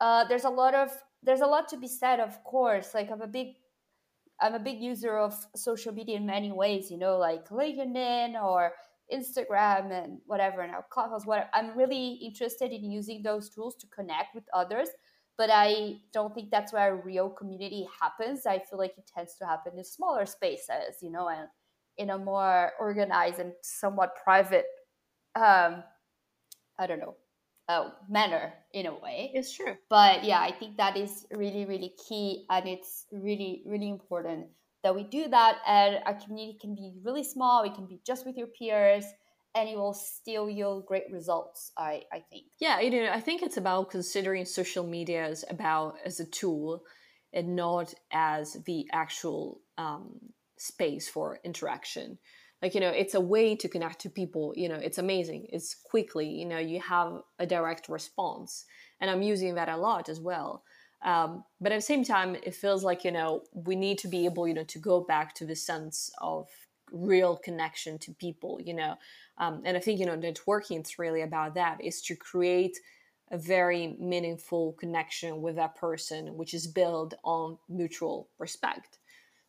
uh, 0.00 0.24
there's 0.28 0.44
a 0.44 0.50
lot 0.50 0.74
of 0.74 0.90
there's 1.22 1.40
a 1.40 1.46
lot 1.46 1.68
to 1.68 1.76
be 1.76 1.88
said, 1.88 2.20
of 2.20 2.42
course. 2.44 2.94
Like 2.94 3.10
I'm 3.10 3.22
a 3.22 3.28
big 3.28 3.54
I'm 4.40 4.54
a 4.54 4.58
big 4.58 4.80
user 4.80 5.18
of 5.18 5.34
social 5.54 5.92
media 5.94 6.16
in 6.16 6.26
many 6.26 6.50
ways, 6.50 6.90
you 6.90 6.98
know, 6.98 7.16
like 7.16 7.48
LinkedIn 7.48 8.34
or 8.42 8.72
Instagram 9.12 9.92
and 9.92 10.18
whatever 10.26 10.62
and 10.62 10.72
now 10.72 10.84
Clubhouse. 10.90 11.26
What 11.26 11.50
I'm 11.54 11.76
really 11.76 12.14
interested 12.22 12.72
in 12.72 12.90
using 12.90 13.22
those 13.22 13.50
tools 13.50 13.76
to 13.76 13.86
connect 13.88 14.34
with 14.34 14.44
others, 14.54 14.88
but 15.38 15.50
I 15.52 15.96
don't 16.12 16.34
think 16.34 16.50
that's 16.50 16.72
where 16.72 16.96
real 16.96 17.30
community 17.30 17.88
happens. 18.00 18.46
I 18.46 18.60
feel 18.60 18.78
like 18.78 18.94
it 18.98 19.10
tends 19.14 19.36
to 19.36 19.46
happen 19.46 19.74
in 19.78 19.84
smaller 19.84 20.26
spaces, 20.26 21.02
you 21.02 21.10
know, 21.10 21.28
and 21.28 21.48
in 21.98 22.10
a 22.10 22.18
more 22.18 22.72
organized 22.80 23.38
and 23.40 23.52
somewhat 23.62 24.16
private 24.24 24.66
um, 25.36 25.82
I 26.78 26.86
don't 26.86 27.00
know, 27.00 27.16
uh, 27.68 27.90
manner 28.08 28.52
in 28.72 28.86
a 28.86 28.94
way. 28.94 29.30
It's 29.34 29.54
true. 29.54 29.76
But 29.88 30.24
yeah, 30.24 30.40
I 30.40 30.52
think 30.52 30.76
that 30.76 30.96
is 30.96 31.26
really, 31.32 31.64
really 31.64 31.94
key. 32.08 32.46
And 32.50 32.68
it's 32.68 33.06
really, 33.12 33.62
really 33.66 33.88
important 33.88 34.46
that 34.82 34.94
we 34.94 35.04
do 35.04 35.28
that. 35.28 35.58
And 35.66 35.98
our 36.06 36.14
community 36.14 36.58
can 36.60 36.74
be 36.74 36.92
really 37.02 37.24
small, 37.24 37.62
it 37.62 37.74
can 37.74 37.86
be 37.86 38.00
just 38.06 38.26
with 38.26 38.36
your 38.36 38.48
peers. 38.48 39.04
And 39.54 39.68
it 39.68 39.76
will 39.76 39.92
still 39.92 40.48
yield 40.48 40.86
great 40.86 41.12
results, 41.12 41.72
I, 41.76 42.04
I 42.10 42.20
think. 42.30 42.46
Yeah, 42.58 42.80
you 42.80 42.90
know, 42.90 43.12
I 43.12 43.20
think 43.20 43.42
it's 43.42 43.58
about 43.58 43.90
considering 43.90 44.46
social 44.46 44.82
media 44.82 45.26
as 45.26 45.44
about 45.50 45.96
as 46.06 46.20
a 46.20 46.24
tool 46.24 46.84
and 47.34 47.54
not 47.54 47.92
as 48.10 48.56
the 48.64 48.86
actual 48.94 49.60
um, 49.76 50.18
space 50.56 51.06
for 51.06 51.38
interaction 51.44 52.18
like 52.62 52.74
you 52.74 52.80
know 52.80 52.88
it's 52.88 53.14
a 53.14 53.20
way 53.20 53.56
to 53.56 53.68
connect 53.68 54.00
to 54.00 54.08
people 54.08 54.52
you 54.56 54.68
know 54.68 54.76
it's 54.76 54.98
amazing 54.98 55.46
it's 55.50 55.74
quickly 55.74 56.28
you 56.28 56.46
know 56.46 56.58
you 56.58 56.80
have 56.80 57.20
a 57.38 57.46
direct 57.46 57.88
response 57.88 58.64
and 59.00 59.10
i'm 59.10 59.22
using 59.22 59.56
that 59.56 59.68
a 59.68 59.76
lot 59.76 60.08
as 60.08 60.20
well 60.20 60.62
um, 61.04 61.44
but 61.60 61.72
at 61.72 61.76
the 61.76 61.82
same 61.82 62.04
time 62.04 62.36
it 62.36 62.54
feels 62.54 62.84
like 62.84 63.04
you 63.04 63.12
know 63.12 63.42
we 63.52 63.76
need 63.76 63.98
to 63.98 64.08
be 64.08 64.24
able 64.24 64.46
you 64.46 64.54
know 64.54 64.64
to 64.64 64.78
go 64.78 65.00
back 65.00 65.34
to 65.34 65.44
the 65.44 65.56
sense 65.56 66.10
of 66.18 66.48
real 66.92 67.36
connection 67.36 67.98
to 67.98 68.12
people 68.12 68.60
you 68.62 68.74
know? 68.74 68.94
Um, 69.38 69.62
and 69.64 69.76
i 69.76 69.80
think 69.80 69.98
you 69.98 70.06
know 70.06 70.16
networking 70.16 70.82
is 70.82 70.98
really 70.98 71.22
about 71.22 71.54
that 71.54 71.82
is 71.82 72.00
to 72.02 72.16
create 72.16 72.78
a 73.30 73.38
very 73.38 73.96
meaningful 73.98 74.74
connection 74.74 75.40
with 75.40 75.56
that 75.56 75.74
person 75.74 76.36
which 76.36 76.52
is 76.52 76.66
built 76.66 77.14
on 77.24 77.58
mutual 77.68 78.28
respect. 78.38 78.98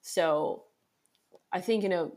So 0.01 0.63
i 1.51 1.59
think 1.61 1.83
you 1.83 1.89
know 1.89 2.13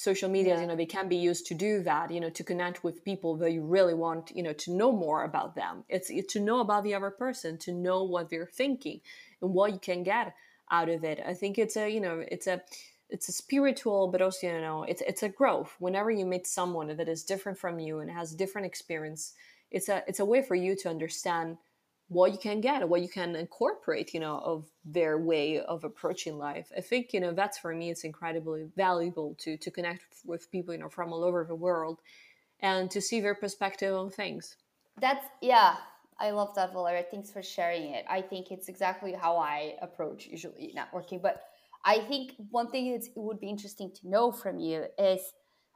social 0.00 0.30
media 0.30 0.54
yeah. 0.54 0.62
you 0.62 0.66
know 0.66 0.76
they 0.76 0.86
can 0.86 1.08
be 1.08 1.16
used 1.30 1.44
to 1.44 1.54
do 1.54 1.82
that 1.82 2.10
you 2.10 2.20
know 2.20 2.30
to 2.30 2.42
connect 2.42 2.82
with 2.82 3.04
people 3.04 3.36
that 3.36 3.52
you 3.52 3.62
really 3.62 3.92
want 3.92 4.32
you 4.34 4.42
know 4.42 4.54
to 4.54 4.72
know 4.72 4.90
more 4.90 5.24
about 5.24 5.54
them. 5.54 5.84
It's, 5.90 6.10
to 6.32 6.40
know 6.40 6.60
about 6.60 6.84
the 6.84 6.94
other 6.94 7.10
person 7.10 7.58
to 7.58 7.72
know 7.72 8.04
what 8.04 8.30
they're 8.30 8.54
thinking 8.62 9.00
and 9.42 9.52
what 9.52 9.72
you 9.72 9.78
can 9.78 10.02
get 10.02 10.34
out 10.70 10.88
of 10.88 11.04
it. 11.04 11.20
I 11.32 11.34
think 11.34 11.58
it's 11.58 11.76
a 11.76 11.86
you 11.86 12.00
know 12.00 12.24
it's 12.34 12.46
a 12.46 12.62
it's 13.10 13.28
a 13.28 13.32
spiritual 13.32 14.08
but 14.08 14.22
also 14.22 14.46
you 14.46 14.62
know 14.62 14.84
it's 14.84 15.02
it's 15.02 15.22
a 15.22 15.28
growth. 15.28 15.76
Whenever 15.78 16.10
you 16.10 16.24
meet 16.24 16.46
someone 16.46 16.88
that 16.96 17.08
is 17.08 17.22
different 17.22 17.58
from 17.58 17.78
you 17.78 17.98
and 17.98 18.10
has 18.10 18.34
different 18.34 18.66
experience 18.66 19.34
it's 19.70 19.88
a 19.88 20.02
it's 20.08 20.20
a 20.20 20.24
way 20.24 20.42
for 20.42 20.54
you 20.54 20.74
to 20.76 20.88
understand 20.88 21.58
what 22.10 22.32
you 22.32 22.38
can 22.38 22.60
get 22.60 22.86
what 22.88 23.02
you 23.02 23.08
can 23.08 23.36
incorporate 23.36 24.12
you 24.12 24.18
know 24.18 24.38
of 24.38 24.66
their 24.84 25.16
way 25.16 25.60
of 25.60 25.84
approaching 25.84 26.36
life. 26.36 26.70
I 26.76 26.80
think 26.80 27.12
you 27.12 27.20
know 27.20 27.32
that's 27.32 27.56
for 27.56 27.72
me 27.72 27.88
it's 27.88 28.02
incredibly 28.02 28.68
valuable 28.76 29.36
to 29.42 29.56
to 29.56 29.70
connect 29.70 30.02
with 30.26 30.50
people 30.50 30.74
you 30.74 30.80
know 30.80 30.88
from 30.88 31.12
all 31.12 31.22
over 31.22 31.44
the 31.44 31.54
world 31.54 32.00
and 32.58 32.90
to 32.90 33.00
see 33.00 33.20
their 33.20 33.36
perspective 33.36 33.94
on 33.94 34.10
things. 34.10 34.56
That's 35.00 35.24
yeah 35.40 35.76
i 36.18 36.32
love 36.32 36.52
that 36.56 36.72
valeria. 36.72 37.04
Thanks 37.08 37.30
for 37.30 37.44
sharing 37.44 37.94
it. 37.94 38.04
I 38.10 38.22
think 38.22 38.50
it's 38.50 38.68
exactly 38.68 39.12
how 39.12 39.36
i 39.36 39.76
approach 39.80 40.26
usually 40.26 40.74
networking 40.76 41.22
but 41.22 41.42
i 41.84 42.00
think 42.00 42.32
one 42.50 42.70
thing 42.72 42.88
it 42.88 43.04
would 43.14 43.38
be 43.38 43.48
interesting 43.48 43.92
to 43.98 44.08
know 44.08 44.32
from 44.32 44.58
you 44.58 44.86
is 44.98 45.20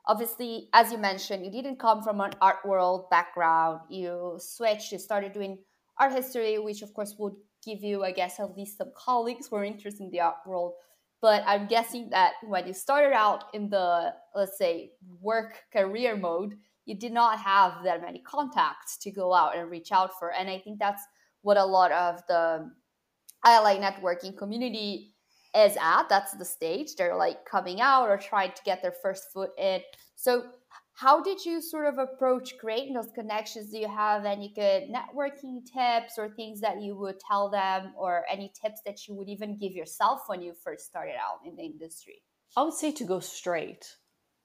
obviously 0.09 0.69
as 0.73 0.91
you 0.91 0.99
mentioned 0.99 1.45
you 1.47 1.53
didn't 1.53 1.79
come 1.79 2.03
from 2.03 2.21
an 2.21 2.33
art 2.41 2.67
world 2.67 3.09
background. 3.09 3.83
You 3.89 4.35
switched 4.39 4.91
you 4.91 4.99
started 4.99 5.33
doing 5.33 5.59
art 5.99 6.13
history, 6.13 6.59
which 6.59 6.83
of 6.83 6.93
course 6.95 7.15
would 7.19 7.35
give 7.65 7.83
you, 7.83 8.05
I 8.05 8.13
guess, 8.13 8.41
at 8.41 8.57
least 8.57 8.79
some 8.79 8.93
colleagues 8.97 9.49
who 9.49 9.57
are 9.57 9.65
interested 9.65 10.03
in 10.03 10.11
the 10.11 10.21
art 10.21 10.37
world. 10.47 10.75
But 11.21 11.43
I'm 11.47 11.67
guessing 11.67 12.11
that 12.11 12.33
when 12.47 12.67
you 12.67 12.75
started 12.75 13.15
out 13.15 13.45
in 13.55 13.71
the, 13.71 14.13
let's 14.35 14.59
say, 14.59 14.91
work 15.21 15.63
career 15.73 16.17
mode, 16.17 16.55
you 16.85 16.99
did 16.99 17.13
not 17.13 17.39
have 17.39 17.83
that 17.85 18.03
many 18.03 18.19
contacts 18.21 18.99
to 18.99 19.11
go 19.11 19.33
out 19.33 19.57
and 19.57 19.71
reach 19.71 19.91
out 19.91 20.11
for. 20.19 20.33
And 20.33 20.51
I 20.51 20.59
think 20.59 20.79
that's 20.79 21.03
what 21.41 21.57
a 21.57 21.65
lot 21.65 21.93
of 21.93 22.21
the 22.29 22.71
I 23.43 23.61
Like 23.61 23.81
Networking 23.81 24.37
community 24.37 25.15
is 25.57 25.77
at. 25.81 26.09
That's 26.09 26.33
the 26.33 26.45
stage. 26.45 26.97
They're 26.97 27.17
like 27.17 27.45
coming 27.45 27.81
out 27.81 28.09
or 28.09 28.19
trying 28.19 28.53
to 28.53 28.63
get 28.65 28.83
their 28.83 28.95
first 29.03 29.33
foot 29.33 29.51
in. 29.59 29.81
So 30.17 30.45
how 30.95 31.21
did 31.21 31.45
you 31.45 31.61
sort 31.61 31.87
of 31.87 31.99
approach 31.99 32.57
creating 32.59 32.95
those 32.95 33.11
connections? 33.15 33.71
Do 33.71 33.79
you 33.79 33.89
have 33.89 34.25
any 34.25 34.53
good 34.55 34.85
networking 34.85 35.63
tips 35.67 36.19
or 36.19 36.29
things 36.31 36.61
that 36.61 36.81
you 36.81 36.97
would 36.97 37.19
tell 37.19 37.51
them 37.51 37.93
or 37.99 38.25
any 38.31 38.53
tips 38.63 38.81
that 38.87 39.09
you 39.09 39.15
would 39.17 39.29
even 39.29 39.59
give 39.59 39.73
yourself 39.73 40.21
when 40.29 40.41
you 40.41 40.55
first 40.63 40.87
started 40.87 41.15
out 41.15 41.41
in 41.45 41.57
the 41.57 41.65
industry? 41.65 42.23
I 42.57 42.63
would 42.63 42.75
say 42.75 42.93
to 42.93 43.05
go 43.05 43.19
straight. 43.19 43.85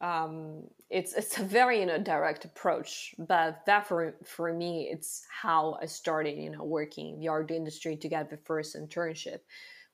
Um, 0.01 0.63
it's 0.89 1.13
it's 1.13 1.37
a 1.37 1.43
very 1.43 1.81
you 1.81 1.85
know 1.85 1.99
direct 1.99 2.45
approach 2.45 3.13
but 3.19 3.65
that 3.65 3.85
for 3.85 4.15
for 4.23 4.51
me 4.53 4.89
it's 4.89 5.25
how 5.41 5.77
i 5.81 5.85
started 5.87 6.37
you 6.37 6.49
know 6.49 6.63
working 6.63 7.15
in 7.15 7.19
the 7.19 7.27
art 7.27 7.51
industry 7.51 7.97
to 7.97 8.07
get 8.07 8.29
the 8.29 8.39
first 8.45 8.77
internship 8.77 9.39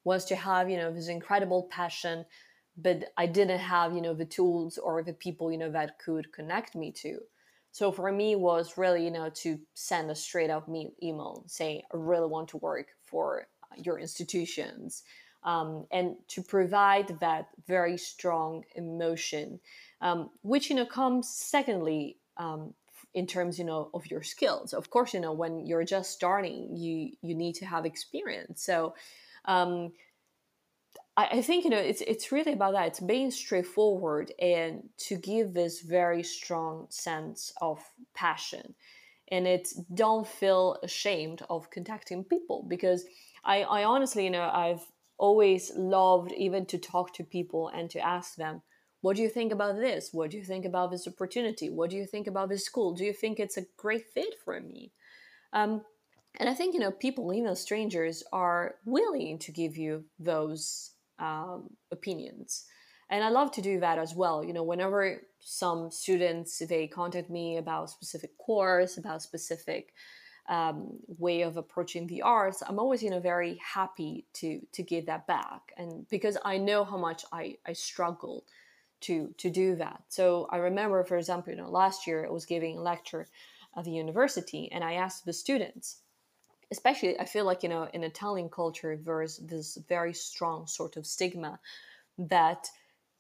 was 0.04 0.26
to 0.26 0.36
have 0.36 0.70
you 0.70 0.78
know 0.78 0.94
this 0.94 1.10
incredible 1.10 1.68
passion 1.72 2.24
but 2.77 3.13
I 3.17 3.25
didn't 3.25 3.59
have, 3.59 3.93
you 3.93 4.01
know, 4.01 4.13
the 4.13 4.25
tools 4.25 4.77
or 4.77 5.01
the 5.01 5.13
people, 5.13 5.51
you 5.51 5.57
know, 5.57 5.71
that 5.71 5.99
could 5.99 6.31
connect 6.31 6.75
me 6.75 6.91
to. 7.03 7.19
So 7.71 7.91
for 7.91 8.11
me 8.11 8.35
was 8.35 8.77
really, 8.77 9.03
you 9.03 9.11
know, 9.11 9.29
to 9.29 9.59
send 9.73 10.09
a 10.09 10.15
straight 10.15 10.49
up 10.49 10.67
me 10.67 10.93
email 11.03 11.43
saying, 11.47 11.81
I 11.93 11.97
really 11.97 12.27
want 12.27 12.49
to 12.49 12.57
work 12.57 12.88
for 13.03 13.47
your 13.75 13.99
institutions. 13.99 15.03
Um, 15.43 15.85
and 15.91 16.15
to 16.29 16.41
provide 16.41 17.19
that 17.19 17.49
very 17.67 17.97
strong 17.97 18.63
emotion, 18.75 19.59
um, 20.01 20.29
which, 20.41 20.69
you 20.69 20.75
know, 20.75 20.85
comes 20.85 21.29
secondly, 21.29 22.17
um, 22.38 22.73
in 23.13 23.27
terms, 23.27 23.59
you 23.59 23.65
know, 23.65 23.89
of 23.93 24.09
your 24.09 24.23
skills. 24.23 24.73
Of 24.73 24.89
course, 24.89 25.13
you 25.13 25.19
know, 25.19 25.33
when 25.33 25.65
you're 25.65 25.85
just 25.85 26.11
starting, 26.11 26.75
you, 26.75 27.11
you 27.21 27.35
need 27.35 27.55
to 27.55 27.65
have 27.65 27.85
experience. 27.85 28.63
So, 28.63 28.95
um, 29.45 29.91
I, 31.17 31.28
I 31.34 31.41
think 31.41 31.63
you 31.63 31.69
know 31.69 31.78
it's 31.78 32.01
it's 32.01 32.32
really 32.32 32.54
about 32.54 32.73
that. 32.73 32.88
It's 32.88 32.99
being 32.99 33.32
straightforward 33.32 34.32
and 34.39 34.89
to 34.97 35.17
give 35.17 35.54
this 35.54 35.82
very 35.82 36.23
strong 36.23 36.88
sense 36.89 37.54
of 37.62 37.80
passion, 38.13 38.75
and 39.30 39.47
it's 39.47 39.73
don't 39.73 40.28
feel 40.28 40.78
ashamed 40.84 41.41
of 41.49 41.69
contacting 41.71 42.23
people 42.23 42.65
because 42.67 43.06
I, 43.43 43.63
I 43.63 43.84
honestly 43.84 44.25
you 44.25 44.32
know 44.32 44.49
I've 44.51 44.86
always 45.17 45.71
loved 45.75 46.34
even 46.34 46.65
to 46.65 46.78
talk 46.78 47.13
to 47.13 47.23
people 47.23 47.69
and 47.69 47.89
to 47.89 47.99
ask 47.99 48.36
them 48.36 48.62
what 49.01 49.15
do 49.15 49.21
you 49.21 49.30
think 49.30 49.54
about 49.54 49.78
this? 49.78 50.10
What 50.12 50.32
do 50.32 50.38
you 50.38 50.43
think 50.43 50.65
about 50.65 50.89
this 50.89 51.08
opportunity? 51.08 51.69
What 51.69 51.91
do 51.91 51.95
you 51.95 52.08
think 52.08 52.25
about 52.25 52.49
this 52.49 52.65
school? 52.65 52.93
Do 52.95 53.06
you 53.06 53.13
think 53.13 53.39
it's 53.39 53.56
a 53.56 53.67
great 53.78 54.04
fit 54.13 54.34
for 54.43 54.60
me? 54.60 54.91
Um, 55.54 55.84
and 56.38 56.49
i 56.49 56.54
think 56.54 56.73
you 56.73 56.80
know 56.80 56.91
people 56.91 57.34
even 57.34 57.56
strangers 57.56 58.23
are 58.34 58.75
willing 58.86 59.39
to 59.39 59.51
give 59.51 59.78
you 59.78 60.04
those 60.19 60.91
um, 61.19 61.69
opinions. 61.91 62.65
And 63.10 63.23
i 63.23 63.30
love 63.30 63.51
to 63.51 63.62
do 63.62 63.80
that 63.80 63.97
as 63.99 64.15
well. 64.15 64.43
You 64.43 64.54
know 64.54 64.63
whenever 64.63 65.21
some 65.39 65.91
students 65.91 66.62
they 66.67 66.88
contact 66.88 67.30
me 67.30 67.58
about 67.58 67.86
a 67.86 67.88
specific 67.88 68.38
course 68.38 68.97
about 68.97 69.21
specific 69.21 69.93
um, 70.49 70.99
way 71.08 71.41
of 71.41 71.58
approaching 71.58 72.06
the 72.06 72.21
arts 72.21 72.62
i'm 72.67 72.78
always 72.78 73.01
you 73.01 73.10
know 73.10 73.19
very 73.19 73.60
happy 73.63 74.25
to 74.34 74.62
to 74.71 74.84
give 74.84 75.06
that 75.06 75.28
back. 75.28 75.73
And 75.78 76.08
because 76.10 76.38
i 76.43 76.58
know 76.58 76.84
how 76.84 76.97
much 76.97 77.25
i 77.32 77.56
i 77.65 77.73
struggle 77.73 78.45
to 79.01 79.34
to 79.38 79.49
do 79.49 79.75
that. 79.75 80.01
So 80.10 80.47
i 80.51 80.58
remember 80.58 81.04
for 81.04 81.17
example 81.17 81.51
you 81.51 81.58
know 81.58 81.69
last 81.69 82.08
year 82.08 82.25
i 82.25 82.30
was 82.30 82.45
giving 82.45 82.78
a 82.78 82.82
lecture 82.82 83.28
at 83.78 83.84
the 83.84 83.91
university 83.91 84.71
and 84.71 84.84
i 84.84 84.93
asked 84.93 85.25
the 85.25 85.34
students 85.34 86.01
especially 86.71 87.19
i 87.19 87.25
feel 87.25 87.45
like 87.45 87.63
you 87.63 87.69
know 87.69 87.88
in 87.93 88.04
italian 88.04 88.49
culture 88.49 88.97
there's 89.04 89.38
this 89.38 89.78
very 89.88 90.13
strong 90.13 90.67
sort 90.67 90.97
of 90.97 91.06
stigma 91.06 91.60
that 92.17 92.67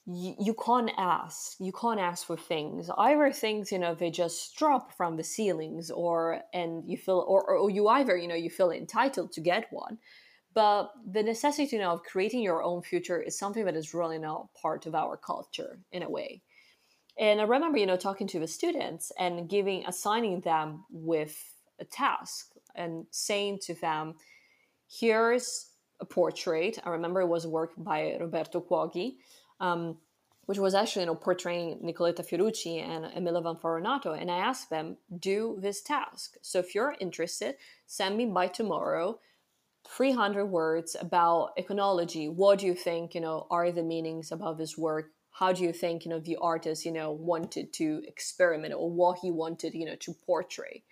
you 0.07 0.53
can't 0.53 0.91
ask 0.97 1.55
you 1.59 1.71
can't 1.71 1.99
ask 1.99 2.27
for 2.27 2.37
things. 2.37 2.89
Either 2.95 3.31
things 3.31 3.71
you 3.71 3.79
know 3.79 3.95
they 3.95 4.11
just 4.11 4.55
drop 4.55 4.93
from 4.93 5.17
the 5.17 5.23
ceilings 5.23 5.89
or 5.89 6.41
and 6.53 6.83
you 6.87 6.95
feel 6.95 7.25
or, 7.27 7.43
or 7.57 7.69
you 7.71 7.87
either 7.87 8.15
you 8.15 8.27
know 8.27 8.35
you 8.35 8.49
feel 8.49 8.69
entitled 8.69 9.31
to 9.31 9.41
get 9.41 9.67
one. 9.71 9.97
But 10.53 10.91
the 11.11 11.21
necessity 11.21 11.75
you 11.75 11.81
know, 11.81 11.91
of 11.91 12.03
creating 12.03 12.41
your 12.41 12.63
own 12.63 12.81
future 12.81 13.21
is 13.21 13.37
something 13.37 13.65
that 13.65 13.75
is 13.75 13.93
really 13.93 14.17
not 14.17 14.47
part 14.53 14.85
of 14.85 14.95
our 14.95 15.17
culture 15.17 15.79
in 15.91 16.03
a 16.03 16.09
way. 16.09 16.41
And 17.17 17.41
i 17.41 17.43
remember 17.43 17.79
you 17.79 17.87
know 17.87 17.97
talking 17.97 18.27
to 18.27 18.39
the 18.39 18.47
students 18.47 19.11
and 19.17 19.49
giving 19.49 19.87
assigning 19.87 20.41
them 20.41 20.85
with 20.91 21.35
a 21.79 21.85
task 21.85 22.51
and 22.75 23.05
saying 23.11 23.59
to 23.63 23.73
them, 23.75 24.15
here's 24.89 25.69
a 25.99 26.05
portrait. 26.05 26.79
I 26.83 26.89
remember 26.89 27.21
it 27.21 27.27
was 27.27 27.45
a 27.45 27.49
work 27.49 27.71
by 27.77 28.17
Roberto 28.19 28.61
Cuoghi, 28.61 29.17
um, 29.59 29.97
which 30.45 30.59
was 30.59 30.75
actually 30.75 31.03
you 31.03 31.07
know, 31.07 31.15
portraying 31.15 31.79
Nicoletta 31.83 32.23
Fiorucci 32.23 32.81
and 32.81 33.05
Milovan 33.25 33.59
Farronato. 33.59 34.19
And 34.19 34.29
I 34.29 34.37
asked 34.37 34.69
them, 34.69 34.97
do 35.19 35.57
this 35.59 35.81
task. 35.81 36.35
So 36.41 36.59
if 36.59 36.75
you're 36.75 36.95
interested, 36.99 37.55
send 37.87 38.17
me 38.17 38.25
by 38.25 38.47
tomorrow 38.47 39.19
300 39.87 40.45
words 40.45 40.95
about 40.99 41.55
iconology. 41.57 42.31
What 42.31 42.59
do 42.59 42.65
you 42.65 42.75
think, 42.75 43.15
you 43.15 43.21
know, 43.21 43.47
are 43.49 43.71
the 43.71 43.83
meanings 43.83 44.31
about 44.31 44.57
this 44.57 44.77
work? 44.77 45.11
How 45.31 45.51
do 45.51 45.63
you 45.63 45.73
think, 45.73 46.05
you 46.05 46.09
know, 46.09 46.19
the 46.19 46.37
artist, 46.37 46.85
you 46.85 46.91
know, 46.91 47.11
wanted 47.11 47.73
to 47.73 48.01
experiment 48.07 48.73
or 48.73 48.89
what 48.89 49.19
he 49.19 49.31
wanted, 49.31 49.73
you 49.73 49.85
know, 49.85 49.95
to 49.97 50.13
portray? 50.25 50.83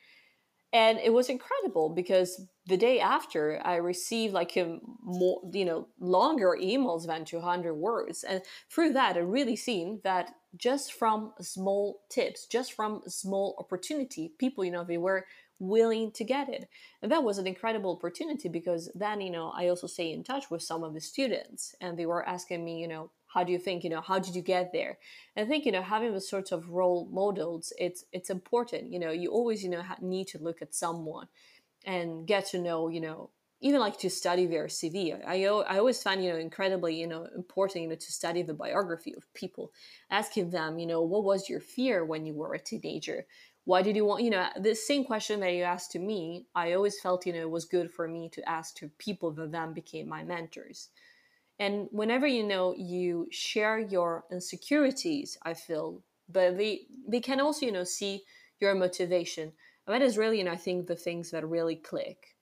And 0.74 1.00
it 1.00 1.14
was 1.14 1.30
incredible 1.30 1.90
because 1.90 2.42
the 2.66 2.78
day 2.78 3.00
after 3.00 3.62
i 3.64 3.76
received 3.76 4.34
like 4.34 4.58
a 4.58 4.80
more 5.04 5.40
you 5.54 5.66
know 5.66 5.88
longer 6.00 6.58
emails 6.62 7.06
than 7.06 7.24
200 7.26 7.74
words. 7.76 8.24
And 8.24 8.42
through 8.70 8.94
that 8.94 9.16
i 9.16 9.20
really 9.20 9.56
seen 9.56 10.02
that 10.04 10.32
just 10.58 10.94
from 10.94 11.34
small 11.42 12.02
tips 12.10 12.48
just 12.48 12.74
from 12.74 13.02
small 13.08 13.56
opportunity 13.60 14.34
people 14.40 14.66
you 14.66 14.72
know 14.72 14.84
they 14.84 14.98
were 14.98 15.26
willing 15.60 16.12
to 16.12 16.26
get 16.26 16.50
it. 16.50 16.68
And 17.02 17.12
that 17.12 17.24
was 17.24 17.38
an 17.38 17.48
incredible 17.48 17.92
opportunity 17.92 18.50
because 18.50 18.92
then 18.96 19.22
you 19.22 19.32
know 19.32 19.54
i 19.56 19.68
also 19.68 19.88
stay 19.88 20.12
in 20.12 20.24
touch 20.24 20.50
with 20.52 20.62
some 20.62 20.84
of 20.84 20.94
the 20.94 21.02
students 21.02 21.76
and 21.82 21.98
they 21.98 22.06
were 22.06 22.28
asking 22.28 22.66
me 22.66 22.80
you 22.82 22.88
know 22.88 23.12
how 23.34 23.44
do 23.44 23.52
you 23.52 23.58
think 23.58 23.84
you 23.84 23.90
know 23.90 24.02
how 24.02 24.20
did 24.20 24.36
you 24.36 24.42
get 24.42 24.72
there 24.72 24.98
and 25.36 25.46
i 25.46 25.50
think 25.50 25.66
you 25.66 25.72
know 25.72 25.82
having 25.82 26.14
the 26.14 26.22
sorts 26.22 26.52
of 26.52 26.70
role 26.70 27.08
models 27.12 27.74
it's 27.78 28.06
it's 28.12 28.30
important 28.30 28.92
you 28.92 29.00
know 29.00 29.12
you 29.12 29.30
always 29.30 29.64
you 29.64 29.70
know 29.70 29.82
need 30.02 30.28
to 30.28 30.38
look 30.38 30.62
at 30.62 30.74
someone 30.74 31.28
and 31.86 32.28
get 32.28 32.46
to 32.46 32.60
know 32.60 32.90
you 32.90 33.02
know 33.02 33.30
even 33.62 33.80
like 33.80 33.98
to 33.98 34.10
study 34.10 34.46
their 34.46 34.68
cv 34.68 35.20
i, 35.26 35.44
I 35.46 35.78
always 35.78 36.02
find 36.02 36.24
you 36.24 36.32
know 36.32 36.38
incredibly 36.38 37.00
you 37.00 37.08
know 37.08 37.28
important 37.36 37.84
you 37.84 37.90
know 37.90 37.96
to 37.96 38.12
study 38.12 38.44
the 38.44 38.54
biography 38.54 39.14
of 39.16 39.34
people 39.34 39.72
asking 40.10 40.52
them 40.52 40.80
you 40.80 40.86
know 40.86 41.02
what 41.02 41.24
was 41.24 41.50
your 41.50 41.60
fear 41.60 42.06
when 42.06 42.26
you 42.26 42.34
were 42.34 42.54
a 42.54 42.60
teenager 42.60 43.26
why 43.66 43.82
did 43.82 43.96
you 43.96 44.06
want 44.06 44.24
you 44.24 44.30
know 44.30 44.48
the 44.60 44.76
same 44.76 45.06
question 45.06 45.40
that 45.40 45.54
you 45.54 45.64
asked 45.64 45.92
to 45.92 46.00
me 46.00 46.46
i 46.56 46.74
always 46.74 47.00
felt 47.00 47.26
you 47.26 47.34
know 47.34 47.40
it 47.40 47.50
was 47.50 47.66
good 47.66 47.92
for 47.92 48.08
me 48.08 48.30
to 48.30 48.48
ask 48.48 48.76
to 48.76 48.90
people 48.98 49.32
that 49.32 49.52
then 49.52 49.74
became 49.74 50.08
my 50.08 50.24
mentors 50.24 50.90
and 51.60 51.88
whenever 51.92 52.28
you 52.28 52.44
know 52.44 52.74
you 52.78 53.28
share 53.32 53.80
your 53.80 54.24
insecurities 54.32 55.38
i 55.44 55.54
feel 55.54 56.02
but 56.30 56.56
we 56.56 56.88
we 57.08 57.20
can 57.20 57.40
also 57.40 57.66
you 57.66 57.72
know 57.72 57.84
see 57.84 58.24
your 58.60 58.76
motivation. 58.76 59.52
And 59.86 59.94
that 59.94 60.02
is 60.02 60.18
really 60.18 60.40
you 60.40 60.44
know 60.44 60.52
i 60.52 60.58
think 60.58 60.88
the 60.88 60.96
things 60.96 61.32
that 61.32 61.48
really 61.48 61.76
click. 61.76 62.36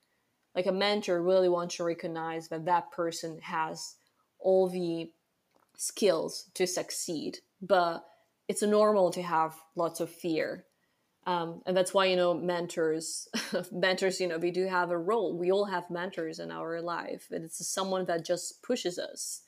Like 0.55 0.65
a 0.65 0.71
mentor 0.71 1.21
really 1.21 1.47
wants 1.47 1.77
to 1.77 1.85
recognize 1.85 2.49
that 2.49 2.65
that 2.65 2.91
person 2.91 3.39
has 3.41 3.95
all 4.37 4.67
the 4.67 5.11
skills 5.77 6.49
to 6.53 6.67
succeed 6.67 7.39
but 7.61 8.03
it's 8.47 8.61
normal 8.61 9.11
to 9.11 9.21
have 9.21 9.55
lots 9.75 9.99
of 9.99 10.09
fear 10.09 10.65
um, 11.27 11.61
and 11.65 11.77
that's 11.77 11.93
why 11.93 12.05
you 12.05 12.15
know 12.15 12.33
mentors 12.33 13.27
mentors 13.71 14.19
you 14.19 14.27
know 14.27 14.37
we 14.37 14.51
do 14.51 14.67
have 14.67 14.89
a 14.89 14.97
role. 14.97 15.37
We 15.37 15.51
all 15.51 15.65
have 15.65 15.89
mentors 15.89 16.39
in 16.39 16.51
our 16.51 16.81
life 16.81 17.27
and 17.31 17.45
it's 17.45 17.65
someone 17.67 18.05
that 18.05 18.25
just 18.25 18.63
pushes 18.63 18.97
us. 18.97 19.41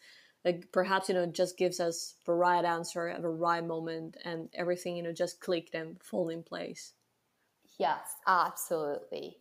Like 0.46 0.72
perhaps 0.72 1.10
you 1.10 1.16
know 1.16 1.26
just 1.26 1.58
gives 1.58 1.80
us 1.80 2.16
the 2.26 2.34
right 2.34 2.64
answer 2.64 3.08
at 3.08 3.22
the 3.22 3.30
right 3.30 3.66
moment 3.66 4.18
and 4.24 4.50
everything 4.54 4.98
you 4.98 5.04
know 5.04 5.14
just 5.14 5.40
clicked 5.40 5.74
and 5.74 6.02
fall 6.02 6.30
in 6.30 6.44
place. 6.44 6.94
Yes 7.80 8.02
absolutely. 8.28 9.38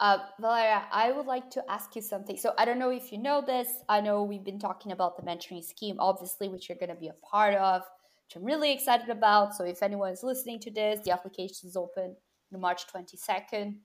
Uh, 0.00 0.18
Valeria, 0.40 0.84
I 0.90 1.12
would 1.12 1.26
like 1.26 1.50
to 1.50 1.70
ask 1.70 1.94
you 1.94 2.00
something. 2.00 2.38
So 2.38 2.54
I 2.56 2.64
don't 2.64 2.78
know 2.78 2.88
if 2.88 3.12
you 3.12 3.18
know 3.18 3.42
this. 3.46 3.68
I 3.86 4.00
know 4.00 4.22
we've 4.22 4.42
been 4.42 4.58
talking 4.58 4.92
about 4.92 5.18
the 5.18 5.22
mentoring 5.22 5.62
scheme, 5.62 5.96
obviously, 5.98 6.48
which 6.48 6.70
you're 6.70 6.78
going 6.78 6.88
to 6.88 6.94
be 6.94 7.08
a 7.08 7.12
part 7.12 7.54
of 7.54 7.82
which 8.30 8.40
I'm 8.40 8.46
really 8.46 8.72
excited 8.72 9.08
about. 9.08 9.56
So 9.56 9.64
if 9.64 9.82
anyone 9.82 10.12
is 10.12 10.22
listening 10.22 10.60
to 10.60 10.70
this, 10.70 11.00
the 11.04 11.10
application 11.10 11.68
is 11.68 11.76
open 11.76 12.14
March 12.52 12.82
22nd. 12.86 13.76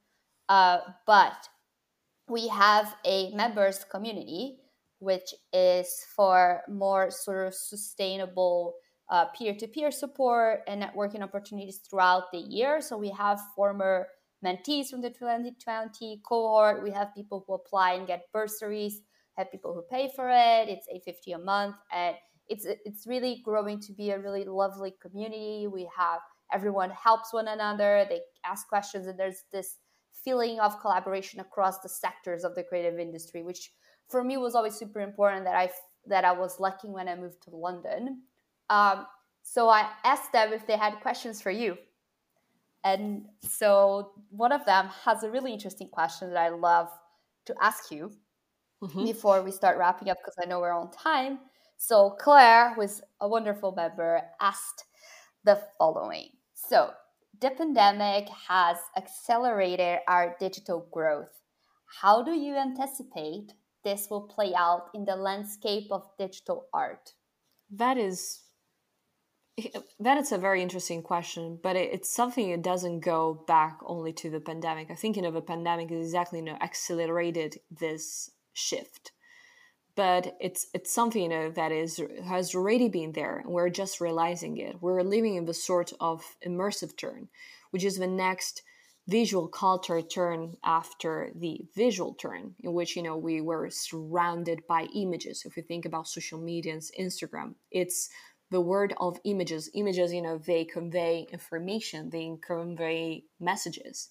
Uh, 0.49 0.79
but 1.07 1.47
we 2.27 2.47
have 2.49 2.95
a 3.05 3.33
members 3.33 3.85
community, 3.85 4.57
which 4.99 5.33
is 5.51 6.05
for 6.15 6.61
more 6.69 7.09
sort 7.09 7.47
of 7.47 7.55
sustainable 7.55 8.75
uh, 9.09 9.25
peer-to-peer 9.37 9.91
support 9.91 10.61
and 10.67 10.83
networking 10.83 11.21
opportunities 11.21 11.79
throughout 11.89 12.31
the 12.31 12.39
year. 12.39 12.81
So 12.81 12.97
we 12.97 13.09
have 13.11 13.39
former 13.55 14.07
mentees 14.43 14.89
from 14.89 15.01
the 15.01 15.09
2020 15.09 16.21
cohort. 16.27 16.83
We 16.83 16.91
have 16.91 17.15
people 17.15 17.43
who 17.47 17.55
apply 17.55 17.93
and 17.93 18.07
get 18.07 18.31
bursaries. 18.31 19.01
Have 19.37 19.51
people 19.51 19.73
who 19.73 19.83
pay 19.89 20.11
for 20.15 20.29
it. 20.29 20.69
It's 20.69 20.87
850 20.87 21.31
a 21.33 21.39
month, 21.39 21.75
and 21.91 22.15
it's 22.47 22.65
it's 22.65 23.07
really 23.07 23.41
growing 23.43 23.79
to 23.81 23.93
be 23.93 24.11
a 24.11 24.19
really 24.19 24.45
lovely 24.45 24.93
community. 25.01 25.67
We 25.71 25.89
have 25.97 26.19
everyone 26.53 26.91
helps 26.91 27.33
one 27.33 27.47
another. 27.47 28.05
They 28.09 28.21
ask 28.45 28.67
questions, 28.67 29.07
and 29.07 29.19
there's 29.19 29.43
this 29.51 29.77
feeling 30.23 30.59
of 30.59 30.79
collaboration 30.81 31.39
across 31.39 31.79
the 31.79 31.89
sectors 31.89 32.43
of 32.43 32.55
the 32.55 32.63
creative 32.63 32.99
industry, 32.99 33.43
which 33.43 33.71
for 34.09 34.23
me 34.23 34.37
was 34.37 34.55
always 34.55 34.75
super 34.75 35.01
important. 35.01 35.45
That 35.45 35.55
I 35.55 35.69
that 36.07 36.25
I 36.25 36.31
was 36.31 36.59
lacking 36.59 36.93
when 36.93 37.07
I 37.07 37.15
moved 37.15 37.41
to 37.43 37.55
London. 37.55 38.21
Um, 38.69 39.05
so 39.41 39.69
I 39.69 39.89
asked 40.03 40.31
them 40.31 40.53
if 40.53 40.65
they 40.65 40.77
had 40.77 40.99
questions 41.01 41.41
for 41.41 41.51
you. 41.51 41.77
And 42.83 43.25
so 43.41 44.11
one 44.29 44.51
of 44.51 44.65
them 44.65 44.89
has 45.03 45.23
a 45.23 45.29
really 45.29 45.51
interesting 45.51 45.89
question 45.89 46.29
that 46.29 46.37
I 46.37 46.49
love 46.49 46.89
to 47.45 47.55
ask 47.61 47.91
you 47.91 48.11
mm-hmm. 48.83 49.03
before 49.03 49.41
we 49.41 49.51
start 49.51 49.77
wrapping 49.77 50.09
up 50.09 50.17
because 50.17 50.35
I 50.41 50.45
know 50.47 50.59
we're 50.59 50.71
on 50.71 50.91
time. 50.91 51.39
So 51.77 52.15
Claire, 52.19 52.73
who 52.73 52.81
is 52.81 53.01
a 53.19 53.27
wonderful 53.27 53.73
member, 53.73 54.21
asked 54.41 54.85
the 55.43 55.61
following. 55.77 56.29
So 56.53 56.91
the 57.39 57.51
pandemic 57.51 58.29
has 58.47 58.77
accelerated 58.97 59.99
our 60.07 60.35
digital 60.39 60.87
growth. 60.91 61.41
How 62.01 62.23
do 62.23 62.31
you 62.31 62.55
anticipate 62.55 63.53
this 63.83 64.07
will 64.09 64.27
play 64.27 64.53
out 64.55 64.89
in 64.93 65.05
the 65.05 65.15
landscape 65.15 65.87
of 65.91 66.09
digital 66.17 66.65
art? 66.73 67.13
That 67.69 67.97
is 67.97 68.41
that 69.99 70.17
is 70.17 70.31
a 70.31 70.37
very 70.37 70.61
interesting 70.61 71.01
question, 71.01 71.59
but 71.61 71.75
it, 71.75 71.93
it's 71.93 72.13
something 72.13 72.51
that 72.51 72.61
doesn't 72.61 72.99
go 73.01 73.43
back 73.47 73.79
only 73.85 74.11
to 74.13 74.29
the 74.29 74.39
pandemic. 74.39 74.91
I 74.91 74.95
think 74.95 75.15
you 75.15 75.21
know 75.21 75.31
the 75.31 75.41
pandemic 75.41 75.91
is 75.91 76.07
exactly 76.07 76.39
you 76.39 76.45
know 76.45 76.57
accelerated 76.61 77.59
this 77.69 78.31
shift 78.53 79.11
but 79.95 80.35
it's 80.39 80.67
it's 80.73 80.93
something 80.93 81.21
you 81.23 81.29
know 81.29 81.49
that 81.51 81.71
is 81.71 82.01
has 82.25 82.53
already 82.53 82.89
been 82.89 83.13
there 83.13 83.37
and 83.39 83.49
we're 83.49 83.69
just 83.69 84.01
realizing 84.01 84.57
it. 84.57 84.81
We're 84.81 85.01
living 85.03 85.35
in 85.35 85.45
the 85.45 85.53
sort 85.53 85.93
of 85.99 86.23
immersive 86.45 86.97
turn 86.97 87.29
which 87.71 87.83
is 87.83 87.97
the 87.97 88.07
next 88.07 88.61
visual 89.07 89.47
culture 89.47 90.01
turn 90.01 90.55
after 90.63 91.29
the 91.35 91.61
visual 91.75 92.13
turn 92.15 92.55
in 92.59 92.73
which 92.73 92.95
you 92.95 93.03
know 93.03 93.17
we 93.17 93.39
were 93.41 93.69
surrounded 93.69 94.61
by 94.67 94.87
images. 94.95 95.43
If 95.45 95.55
you 95.57 95.63
think 95.63 95.85
about 95.85 96.07
social 96.07 96.39
media 96.39 96.73
and 96.73 96.81
instagram 96.99 97.55
it's 97.71 98.09
the 98.51 98.61
word 98.61 98.93
of 98.99 99.19
images. 99.23 99.69
Images 99.73 100.13
you 100.13 100.21
know 100.21 100.37
they 100.37 100.65
convey 100.65 101.27
information 101.31 102.09
they 102.09 102.31
convey 102.45 103.23
messages 103.39 104.09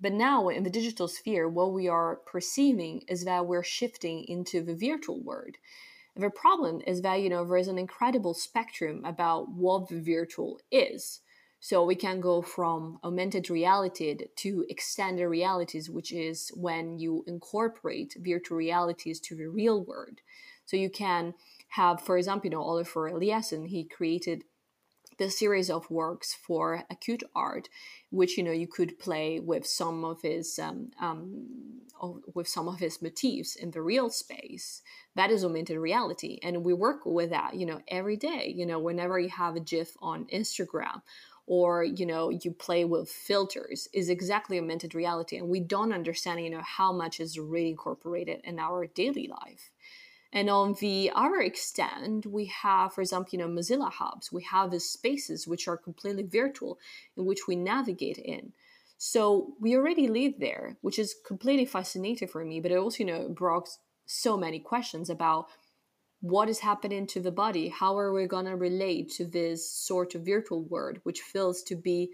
but 0.00 0.12
now 0.12 0.48
in 0.48 0.62
the 0.62 0.70
digital 0.70 1.08
sphere, 1.08 1.48
what 1.48 1.72
we 1.72 1.88
are 1.88 2.16
perceiving 2.26 3.02
is 3.08 3.24
that 3.24 3.46
we're 3.46 3.64
shifting 3.64 4.24
into 4.24 4.62
the 4.62 4.74
virtual 4.74 5.20
world. 5.20 5.56
The 6.16 6.30
problem 6.30 6.82
is 6.86 7.02
that, 7.02 7.20
you 7.20 7.28
know, 7.28 7.44
there 7.44 7.58
is 7.58 7.68
an 7.68 7.78
incredible 7.78 8.34
spectrum 8.34 9.04
about 9.04 9.50
what 9.50 9.88
the 9.88 10.00
virtual 10.00 10.60
is. 10.70 11.20
So 11.60 11.84
we 11.84 11.94
can 11.96 12.20
go 12.20 12.42
from 12.42 12.98
augmented 13.02 13.50
reality 13.50 14.16
to 14.36 14.64
extended 14.68 15.26
realities, 15.26 15.90
which 15.90 16.12
is 16.12 16.50
when 16.54 16.98
you 16.98 17.24
incorporate 17.26 18.16
virtual 18.18 18.56
realities 18.56 19.18
to 19.20 19.34
the 19.34 19.46
real 19.46 19.84
world. 19.84 20.20
So 20.66 20.76
you 20.76 20.90
can 20.90 21.34
have, 21.70 22.00
for 22.00 22.16
example, 22.16 22.46
you 22.46 22.50
know, 22.50 22.62
Olafur 22.62 23.10
Eliasson, 23.10 23.68
he 23.68 23.84
created 23.84 24.44
the 25.18 25.30
series 25.30 25.68
of 25.68 25.90
works 25.90 26.34
for 26.34 26.84
acute 26.90 27.22
art, 27.34 27.68
which 28.10 28.38
you 28.38 28.44
know 28.44 28.52
you 28.52 28.66
could 28.66 28.98
play 28.98 29.40
with 29.40 29.66
some 29.66 30.04
of 30.04 30.22
his 30.22 30.58
um, 30.58 30.90
um, 31.00 31.46
with 32.34 32.48
some 32.48 32.68
of 32.68 32.78
his 32.78 33.02
motifs 33.02 33.56
in 33.56 33.72
the 33.72 33.82
real 33.82 34.10
space. 34.10 34.82
That 35.16 35.30
is 35.30 35.44
augmented 35.44 35.78
reality, 35.78 36.38
and 36.42 36.64
we 36.64 36.72
work 36.72 37.00
with 37.04 37.30
that 37.30 37.54
you 37.54 37.66
know 37.66 37.80
every 37.88 38.16
day. 38.16 38.52
You 38.56 38.66
know, 38.66 38.78
whenever 38.78 39.18
you 39.18 39.28
have 39.28 39.56
a 39.56 39.60
GIF 39.60 39.96
on 40.00 40.26
Instagram 40.26 41.02
or 41.48 41.82
you 41.82 42.04
know 42.04 42.28
you 42.28 42.52
play 42.52 42.84
with 42.84 43.08
filters 43.08 43.88
is 43.94 44.10
exactly 44.10 44.58
augmented 44.58 44.94
reality 44.94 45.38
and 45.38 45.48
we 45.48 45.58
don't 45.58 45.94
understand 45.94 46.40
you 46.40 46.50
know 46.50 46.62
how 46.62 46.92
much 46.92 47.20
is 47.20 47.38
really 47.38 47.70
incorporated 47.70 48.38
in 48.44 48.58
our 48.58 48.86
daily 48.86 49.28
life 49.28 49.70
and 50.32 50.50
on 50.50 50.74
the 50.80 51.10
other 51.14 51.40
extent, 51.40 52.26
we 52.26 52.46
have, 52.46 52.92
for 52.92 53.00
example, 53.00 53.30
you 53.32 53.38
know, 53.38 53.48
Mozilla 53.48 53.90
hubs. 53.90 54.30
We 54.30 54.42
have 54.44 54.70
these 54.70 54.88
spaces 54.88 55.46
which 55.46 55.66
are 55.66 55.76
completely 55.76 56.24
virtual 56.24 56.78
in 57.16 57.24
which 57.24 57.46
we 57.48 57.56
navigate 57.56 58.18
in. 58.18 58.52
So 58.98 59.54
we 59.60 59.74
already 59.74 60.06
live 60.08 60.34
there, 60.38 60.76
which 60.82 60.98
is 60.98 61.14
completely 61.26 61.64
fascinating 61.64 62.28
for 62.28 62.44
me. 62.44 62.60
But 62.60 62.72
it 62.72 62.78
also, 62.78 63.04
you 63.04 63.06
know, 63.06 63.28
brought 63.28 63.68
so 64.04 64.36
many 64.36 64.58
questions 64.58 65.08
about 65.08 65.46
what 66.20 66.48
is 66.48 66.58
happening 66.58 67.06
to 67.06 67.20
the 67.20 67.30
body. 67.30 67.68
How 67.68 67.96
are 67.96 68.12
we 68.12 68.26
gonna 68.26 68.56
relate 68.56 69.10
to 69.12 69.24
this 69.24 69.70
sort 69.70 70.14
of 70.14 70.26
virtual 70.26 70.62
world, 70.62 70.98
which 71.04 71.22
feels 71.22 71.62
to 71.64 71.76
be 71.76 72.10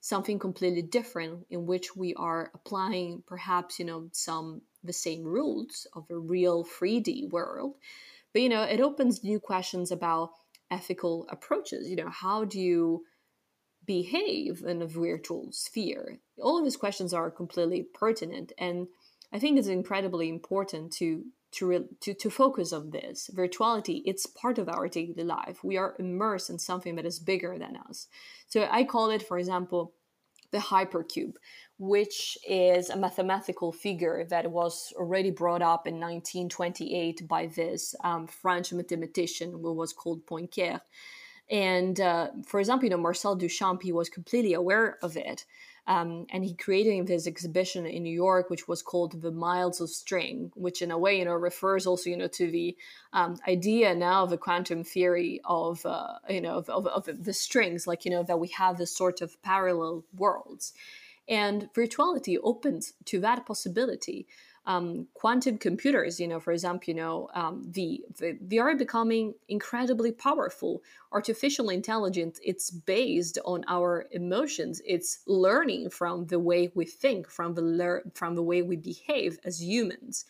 something 0.00 0.38
completely 0.38 0.82
different, 0.82 1.44
in 1.50 1.66
which 1.66 1.96
we 1.96 2.14
are 2.14 2.50
applying 2.54 3.22
perhaps, 3.26 3.78
you 3.78 3.84
know, 3.84 4.08
some 4.12 4.62
the 4.88 4.92
same 4.92 5.22
rules 5.22 5.86
of 5.94 6.06
a 6.10 6.18
real 6.18 6.64
3D 6.64 7.30
world. 7.30 7.74
But 8.32 8.42
you 8.42 8.48
know, 8.48 8.62
it 8.62 8.80
opens 8.80 9.22
new 9.22 9.38
questions 9.38 9.92
about 9.92 10.30
ethical 10.70 11.26
approaches. 11.30 11.88
You 11.88 11.96
know, 11.96 12.10
how 12.10 12.44
do 12.44 12.60
you 12.60 13.04
behave 13.86 14.64
in 14.66 14.82
a 14.82 14.86
virtual 14.86 15.52
sphere? 15.52 16.18
All 16.42 16.58
of 16.58 16.64
these 16.64 16.76
questions 16.76 17.14
are 17.14 17.30
completely 17.30 17.86
pertinent, 17.94 18.52
and 18.58 18.88
I 19.32 19.38
think 19.38 19.58
it's 19.58 19.68
incredibly 19.68 20.28
important 20.28 20.92
to 20.94 21.24
to, 21.52 21.88
to 22.00 22.14
to 22.14 22.30
focus 22.30 22.72
on 22.74 22.90
this 22.90 23.30
virtuality 23.34 24.02
it's 24.04 24.26
part 24.26 24.58
of 24.58 24.68
our 24.68 24.86
daily 24.86 25.24
life 25.24 25.64
we 25.64 25.78
are 25.78 25.96
immersed 25.98 26.50
in 26.50 26.58
something 26.58 26.96
that 26.96 27.06
is 27.06 27.18
bigger 27.18 27.58
than 27.58 27.74
us 27.88 28.06
so 28.48 28.68
i 28.70 28.84
call 28.84 29.10
it 29.10 29.26
for 29.26 29.38
example 29.38 29.94
the 30.50 30.58
hypercube 30.58 31.34
which 31.80 32.36
is 32.48 32.90
a 32.90 32.96
mathematical 32.96 33.70
figure 33.70 34.26
that 34.28 34.50
was 34.50 34.92
already 34.96 35.30
brought 35.30 35.62
up 35.62 35.86
in 35.86 35.94
1928 35.94 37.26
by 37.28 37.46
this 37.46 37.94
um, 38.02 38.26
french 38.26 38.72
mathematician 38.72 39.52
who 39.52 39.72
was 39.72 39.92
called 39.92 40.26
poincare 40.26 40.80
and 41.50 42.00
uh, 42.00 42.28
for 42.46 42.60
example 42.60 42.84
you 42.84 42.90
know 42.90 42.96
marcel 42.96 43.36
duchamp 43.36 43.82
he 43.82 43.92
was 43.92 44.08
completely 44.08 44.54
aware 44.54 44.98
of 45.02 45.16
it 45.16 45.44
um, 45.88 46.26
and 46.28 46.44
he 46.44 46.52
created 46.52 47.06
this 47.06 47.26
exhibition 47.26 47.86
in 47.86 48.02
New 48.02 48.12
York, 48.12 48.50
which 48.50 48.68
was 48.68 48.82
called 48.82 49.22
the 49.22 49.30
Miles 49.30 49.80
of 49.80 49.88
String, 49.88 50.52
which 50.54 50.82
in 50.82 50.90
a 50.90 50.98
way, 50.98 51.18
you 51.18 51.24
know, 51.24 51.32
refers 51.32 51.86
also, 51.86 52.10
you 52.10 52.16
know, 52.18 52.28
to 52.28 52.50
the 52.50 52.76
um, 53.14 53.38
idea 53.48 53.94
now 53.94 54.24
of 54.24 54.30
the 54.30 54.36
quantum 54.36 54.84
theory 54.84 55.40
of, 55.46 55.84
uh, 55.86 56.18
you 56.28 56.42
know, 56.42 56.58
of, 56.58 56.68
of, 56.68 56.86
of 56.86 57.24
the 57.24 57.32
strings, 57.32 57.86
like, 57.86 58.04
you 58.04 58.10
know, 58.10 58.22
that 58.22 58.38
we 58.38 58.48
have 58.48 58.76
this 58.76 58.94
sort 58.94 59.22
of 59.22 59.42
parallel 59.42 60.04
worlds. 60.14 60.74
And 61.26 61.70
virtuality 61.72 62.36
opens 62.42 62.92
to 63.06 63.20
that 63.20 63.46
possibility 63.46 64.26
um, 64.68 65.06
quantum 65.14 65.56
computers, 65.56 66.20
you 66.20 66.28
know, 66.28 66.38
for 66.38 66.52
example, 66.52 66.84
you 66.88 66.94
know, 66.94 67.30
um, 67.34 67.64
the, 67.70 68.04
the, 68.18 68.38
they 68.38 68.58
are 68.58 68.76
becoming 68.76 69.32
incredibly 69.48 70.12
powerful. 70.12 70.82
Artificial 71.10 71.70
intelligence, 71.70 72.38
it's 72.44 72.70
based 72.70 73.38
on 73.46 73.64
our 73.66 74.06
emotions. 74.10 74.82
It's 74.84 75.20
learning 75.26 75.88
from 75.88 76.26
the 76.26 76.38
way 76.38 76.70
we 76.74 76.84
think, 76.84 77.30
from 77.30 77.54
the 77.54 77.62
lear- 77.62 78.04
from 78.14 78.34
the 78.34 78.42
way 78.42 78.60
we 78.60 78.76
behave 78.76 79.38
as 79.42 79.62
humans. 79.62 80.26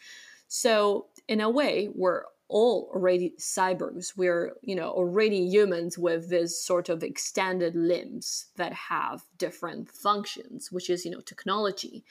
So, 0.47 1.07
in 1.27 1.41
a 1.41 1.51
way, 1.51 1.91
we're 1.93 2.23
all 2.47 2.91
already 2.95 3.35
cyborgs. 3.41 4.17
We're, 4.17 4.55
you 4.63 4.77
know, 4.77 4.91
already 4.91 5.41
humans 5.41 5.99
with 5.99 6.31
this 6.31 6.63
sort 6.65 6.89
of 6.89 7.03
extended 7.03 7.75
limbs 7.75 8.47
that 8.57 8.73
have 8.73 9.25
different 9.37 9.91
functions, 9.91 10.71
which 10.71 10.89
is, 10.89 11.05
you 11.05 11.11
know, 11.11 11.21
technology 11.21 12.05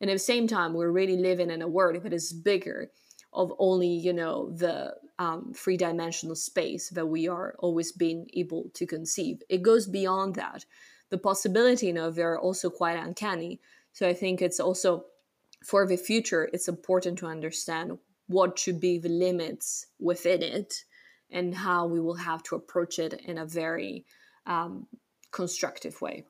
and 0.00 0.10
at 0.10 0.14
the 0.14 0.18
same 0.18 0.46
time 0.46 0.74
we're 0.74 0.90
really 0.90 1.16
living 1.16 1.50
in 1.50 1.62
a 1.62 1.68
world 1.68 2.02
that 2.02 2.12
is 2.12 2.32
bigger 2.32 2.90
of 3.32 3.52
only 3.58 3.88
you 3.88 4.12
know 4.12 4.50
the 4.50 4.94
um, 5.18 5.52
three 5.54 5.76
dimensional 5.76 6.36
space 6.36 6.88
that 6.90 7.06
we 7.06 7.28
are 7.28 7.54
always 7.58 7.90
being 7.92 8.28
able 8.34 8.70
to 8.74 8.86
conceive. 8.86 9.42
It 9.48 9.62
goes 9.62 9.86
beyond 9.86 10.36
that. 10.36 10.64
The 11.10 11.18
possibility 11.18 11.86
you 11.86 11.92
know 11.92 12.10
they're 12.10 12.38
also 12.38 12.70
quite 12.70 12.98
uncanny. 12.98 13.60
So 13.92 14.08
i 14.08 14.14
think 14.14 14.40
it's 14.40 14.60
also 14.60 15.04
for 15.64 15.86
the 15.86 15.96
future 15.96 16.48
it's 16.52 16.68
important 16.68 17.18
to 17.18 17.26
understand 17.26 17.98
what 18.28 18.58
should 18.58 18.78
be 18.78 18.98
the 18.98 19.08
limits 19.08 19.86
within 19.98 20.42
it 20.42 20.84
and 21.30 21.54
how 21.54 21.86
we 21.86 22.00
will 22.00 22.14
have 22.14 22.42
to 22.44 22.54
approach 22.54 22.98
it 22.98 23.14
in 23.24 23.38
a 23.38 23.46
very 23.46 24.04
um, 24.46 24.86
constructive 25.30 26.00
way. 26.00 26.24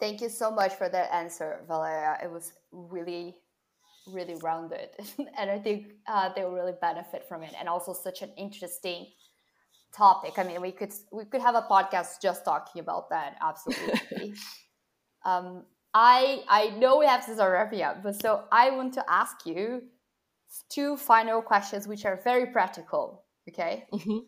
Thank 0.00 0.20
you 0.20 0.28
so 0.28 0.50
much 0.50 0.74
for 0.74 0.88
that 0.88 1.12
answer, 1.12 1.60
Valeria. 1.66 2.18
It 2.22 2.30
was 2.30 2.52
really, 2.74 3.36
really 4.06 4.36
rounded. 4.42 4.90
and 5.38 5.50
I 5.50 5.58
think 5.58 5.92
uh, 6.06 6.30
they 6.34 6.42
will 6.42 6.52
really 6.52 6.74
benefit 6.80 7.24
from 7.28 7.42
it. 7.42 7.54
And 7.58 7.68
also 7.68 7.92
such 7.92 8.22
an 8.22 8.30
interesting 8.36 9.06
topic. 9.94 10.38
I 10.38 10.42
mean, 10.42 10.60
we 10.60 10.72
could 10.72 10.92
we 11.12 11.24
could 11.24 11.40
have 11.40 11.54
a 11.54 11.62
podcast 11.62 12.20
just 12.20 12.44
talking 12.44 12.80
about 12.80 13.10
that. 13.10 13.36
Absolutely. 13.40 14.34
um, 15.24 15.64
I 15.94 16.42
I 16.48 16.70
know 16.70 16.98
we 16.98 17.06
have 17.06 17.24
wrapping 17.38 17.82
up, 17.82 18.02
but 18.02 18.20
so 18.20 18.44
I 18.50 18.70
want 18.70 18.94
to 18.94 19.04
ask 19.08 19.46
you 19.46 19.82
two 20.68 20.96
final 20.96 21.40
questions, 21.40 21.86
which 21.86 22.04
are 22.04 22.20
very 22.24 22.46
practical. 22.46 23.24
Okay, 23.48 23.84
mm-hmm. 23.92 24.18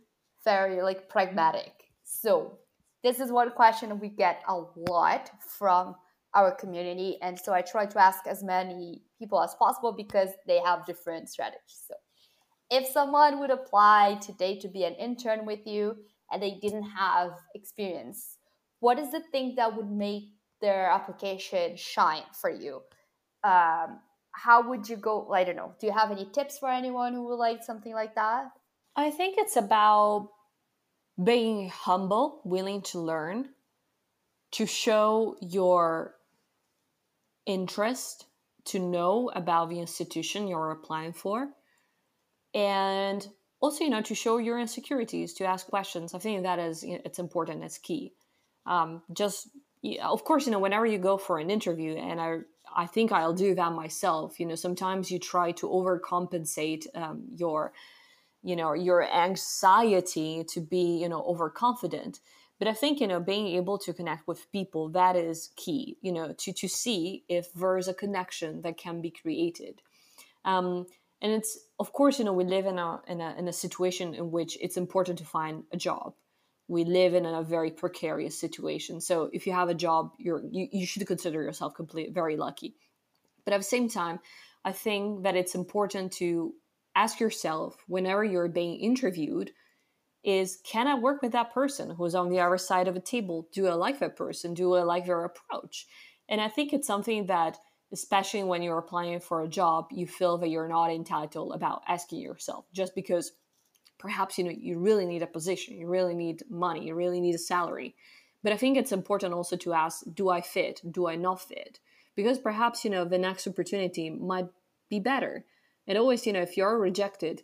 very 0.44 0.82
like 0.82 1.08
pragmatic. 1.08 1.72
So 2.04 2.58
this 3.02 3.20
is 3.20 3.32
one 3.32 3.50
question 3.50 3.98
we 3.98 4.08
get 4.08 4.42
a 4.48 4.62
lot 4.88 5.30
from 5.58 5.96
our 6.36 6.54
community. 6.54 7.18
And 7.22 7.38
so 7.38 7.52
I 7.52 7.62
try 7.62 7.86
to 7.86 7.98
ask 7.98 8.26
as 8.26 8.44
many 8.44 9.02
people 9.18 9.42
as 9.42 9.54
possible 9.54 9.92
because 9.92 10.28
they 10.46 10.60
have 10.60 10.86
different 10.86 11.30
strategies. 11.30 11.82
So 11.88 11.94
if 12.70 12.86
someone 12.86 13.40
would 13.40 13.50
apply 13.50 14.18
today 14.20 14.58
to 14.58 14.68
be 14.68 14.84
an 14.84 14.94
intern 14.94 15.46
with 15.46 15.66
you 15.66 15.96
and 16.30 16.42
they 16.42 16.58
didn't 16.60 16.90
have 16.90 17.30
experience, 17.54 18.36
what 18.80 18.98
is 18.98 19.10
the 19.10 19.22
thing 19.32 19.54
that 19.56 19.74
would 19.74 19.90
make 19.90 20.24
their 20.60 20.90
application 20.90 21.76
shine 21.76 22.28
for 22.40 22.50
you? 22.50 22.82
Um, 23.42 24.00
how 24.32 24.68
would 24.68 24.88
you 24.88 24.96
go? 24.96 25.32
I 25.32 25.44
don't 25.44 25.56
know. 25.56 25.72
Do 25.80 25.86
you 25.86 25.92
have 25.92 26.10
any 26.10 26.26
tips 26.26 26.58
for 26.58 26.68
anyone 26.68 27.14
who 27.14 27.24
would 27.28 27.36
like 27.36 27.64
something 27.64 27.94
like 27.94 28.14
that? 28.16 28.48
I 28.94 29.10
think 29.10 29.36
it's 29.38 29.56
about 29.56 30.30
being 31.22 31.70
humble, 31.70 32.42
willing 32.44 32.82
to 32.82 32.98
learn, 32.98 33.48
to 34.52 34.66
show 34.66 35.36
your 35.40 36.15
interest 37.46 38.26
to 38.66 38.78
know 38.78 39.30
about 39.34 39.70
the 39.70 39.80
institution 39.80 40.48
you're 40.48 40.72
applying 40.72 41.12
for, 41.12 41.48
and 42.54 43.26
also, 43.60 43.84
you 43.84 43.90
know, 43.90 44.02
to 44.02 44.14
show 44.14 44.38
your 44.38 44.58
insecurities, 44.58 45.32
to 45.34 45.44
ask 45.44 45.66
questions. 45.66 46.14
I 46.14 46.18
think 46.18 46.42
that 46.42 46.58
is 46.58 46.84
it's 46.84 47.18
important. 47.18 47.64
It's 47.64 47.78
key. 47.78 48.12
Um, 48.66 49.02
just 49.12 49.48
of 50.02 50.24
course, 50.24 50.46
you 50.46 50.52
know, 50.52 50.58
whenever 50.58 50.86
you 50.86 50.98
go 50.98 51.16
for 51.16 51.38
an 51.38 51.50
interview, 51.50 51.94
and 51.94 52.20
I 52.20 52.38
I 52.74 52.86
think 52.86 53.12
I'll 53.12 53.32
do 53.32 53.54
that 53.54 53.72
myself. 53.72 54.38
You 54.40 54.46
know, 54.46 54.54
sometimes 54.54 55.10
you 55.10 55.18
try 55.18 55.52
to 55.52 55.66
overcompensate 55.66 56.86
um, 56.94 57.24
your 57.34 57.72
you 58.42 58.56
know 58.56 58.72
your 58.74 59.02
anxiety 59.02 60.44
to 60.44 60.60
be 60.60 60.98
you 61.02 61.08
know 61.08 61.22
overconfident 61.22 62.20
but 62.58 62.68
i 62.68 62.72
think 62.72 63.00
you 63.00 63.06
know 63.06 63.20
being 63.20 63.48
able 63.48 63.78
to 63.78 63.92
connect 63.92 64.26
with 64.26 64.50
people 64.52 64.88
that 64.88 65.16
is 65.16 65.50
key 65.56 65.96
you 66.00 66.12
know 66.12 66.34
to 66.38 66.52
to 66.52 66.68
see 66.68 67.24
if 67.28 67.52
there's 67.52 67.88
a 67.88 67.94
connection 67.94 68.62
that 68.62 68.76
can 68.76 69.00
be 69.00 69.10
created. 69.10 69.82
Um, 70.44 70.86
and 71.22 71.32
it's 71.32 71.58
of 71.78 71.92
course 71.92 72.18
you 72.18 72.24
know 72.24 72.32
we 72.32 72.44
live 72.44 72.66
in 72.66 72.78
a, 72.78 73.00
in 73.08 73.20
a 73.20 73.34
in 73.38 73.48
a 73.48 73.52
situation 73.52 74.14
in 74.14 74.30
which 74.30 74.56
it's 74.60 74.76
important 74.76 75.18
to 75.18 75.24
find 75.24 75.64
a 75.72 75.76
job. 75.76 76.14
We 76.68 76.84
live 76.84 77.14
in 77.14 77.24
a 77.24 77.42
very 77.42 77.70
precarious 77.70 78.38
situation. 78.38 79.00
So 79.00 79.30
if 79.32 79.46
you 79.46 79.52
have 79.52 79.68
a 79.68 79.74
job 79.74 80.12
you're 80.18 80.42
you, 80.50 80.68
you 80.70 80.86
should 80.86 81.06
consider 81.06 81.42
yourself 81.42 81.74
complete 81.74 82.12
very 82.12 82.36
lucky. 82.36 82.74
But 83.44 83.54
at 83.54 83.58
the 83.58 83.64
same 83.64 83.88
time 83.88 84.20
i 84.64 84.72
think 84.72 85.22
that 85.22 85.36
it's 85.36 85.54
important 85.54 86.12
to 86.12 86.52
ask 86.96 87.20
yourself 87.20 87.76
whenever 87.86 88.24
you're 88.24 88.48
being 88.48 88.80
interviewed 88.80 89.52
is 90.26 90.58
can 90.64 90.88
I 90.88 90.96
work 90.96 91.22
with 91.22 91.32
that 91.32 91.54
person 91.54 91.90
who's 91.90 92.16
on 92.16 92.28
the 92.28 92.40
other 92.40 92.58
side 92.58 92.88
of 92.88 92.96
a 92.96 93.00
table? 93.00 93.48
Do 93.52 93.68
I 93.68 93.74
like 93.74 94.00
that 94.00 94.16
person? 94.16 94.54
Do 94.54 94.74
I 94.74 94.82
like 94.82 95.06
their 95.06 95.24
approach? 95.24 95.86
And 96.28 96.40
I 96.40 96.48
think 96.48 96.72
it's 96.72 96.86
something 96.86 97.26
that, 97.26 97.58
especially 97.92 98.42
when 98.42 98.60
you're 98.60 98.76
applying 98.76 99.20
for 99.20 99.42
a 99.42 99.48
job, 99.48 99.86
you 99.92 100.08
feel 100.08 100.36
that 100.38 100.48
you're 100.48 100.66
not 100.66 100.90
entitled 100.90 101.54
about 101.54 101.82
asking 101.86 102.20
yourself 102.20 102.66
just 102.72 102.96
because 102.96 103.32
perhaps 103.98 104.36
you 104.36 104.44
know 104.44 104.50
you 104.50 104.80
really 104.80 105.06
need 105.06 105.22
a 105.22 105.28
position, 105.28 105.78
you 105.78 105.86
really 105.86 106.14
need 106.14 106.42
money, 106.50 106.88
you 106.88 106.96
really 106.96 107.20
need 107.20 107.36
a 107.36 107.38
salary. 107.38 107.94
But 108.42 108.52
I 108.52 108.56
think 108.56 108.76
it's 108.76 108.92
important 108.92 109.32
also 109.32 109.56
to 109.56 109.72
ask, 109.74 110.02
do 110.12 110.28
I 110.28 110.40
fit? 110.40 110.82
Do 110.90 111.06
I 111.06 111.14
not 111.14 111.40
fit? 111.40 111.78
Because 112.16 112.38
perhaps 112.38 112.84
you 112.84 112.90
know 112.90 113.04
the 113.04 113.18
next 113.18 113.46
opportunity 113.46 114.10
might 114.10 114.48
be 114.88 115.00
better 115.00 115.44
And 115.86 115.98
always 115.98 116.26
you 116.26 116.32
know 116.32 116.42
if 116.42 116.56
you're 116.56 116.78
rejected 116.78 117.42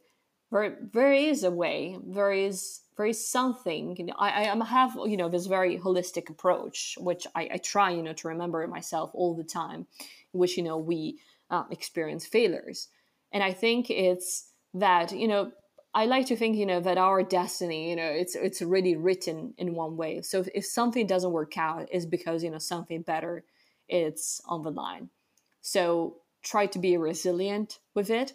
there 0.53 0.77
there 0.93 1.13
is 1.13 1.43
a 1.43 1.51
way 1.51 1.99
there 2.07 2.33
is 2.33 2.81
there 2.97 3.07
is 3.07 3.27
something 3.27 3.97
you 3.97 4.05
know, 4.05 4.15
I, 4.19 4.51
I 4.51 4.65
have 4.65 4.97
you 5.07 5.17
know 5.17 5.29
this 5.29 5.47
very 5.47 5.79
holistic 5.79 6.29
approach 6.29 6.97
which 7.01 7.27
I, 7.35 7.49
I 7.55 7.57
try 7.57 7.91
you 7.91 8.03
know 8.03 8.13
to 8.13 8.29
remember 8.29 8.65
myself 8.69 9.11
all 9.15 9.35
the 9.35 9.45
time 9.45 9.87
which 10.33 10.57
you 10.57 10.63
know 10.63 10.77
we 10.77 11.19
uh, 11.53 11.65
experience 11.71 12.27
failures. 12.27 12.89
And 13.33 13.43
I 13.43 13.53
think 13.53 13.91
it's 13.91 14.49
that 14.75 15.13
you 15.13 15.29
know 15.29 15.53
I 15.95 16.07
like 16.07 16.27
to 16.27 16.37
think 16.37 16.57
you 16.57 16.67
know 16.67 16.81
that 16.81 16.99
our 16.99 17.23
destiny 17.23 17.91
you 17.91 17.97
know 17.97 18.11
it's 18.11 18.35
it's 18.35 18.63
really 18.63 18.97
written 18.97 19.55
in 19.59 19.75
one 19.75 19.97
way. 19.97 20.23
So 20.23 20.41
if, 20.41 20.49
if 20.55 20.65
something 20.67 21.07
doesn't 21.07 21.33
work 21.33 21.57
out 21.57 21.89
is 21.93 22.07
because 22.07 22.43
you 22.43 22.51
know 22.51 22.59
something 22.59 23.03
better 23.03 23.45
it's 23.89 24.41
on 24.47 24.63
the 24.63 24.71
line. 24.71 25.11
So 25.61 26.17
try 26.43 26.67
to 26.67 26.79
be 26.79 26.97
resilient 26.97 27.79
with 27.95 28.11
it 28.11 28.33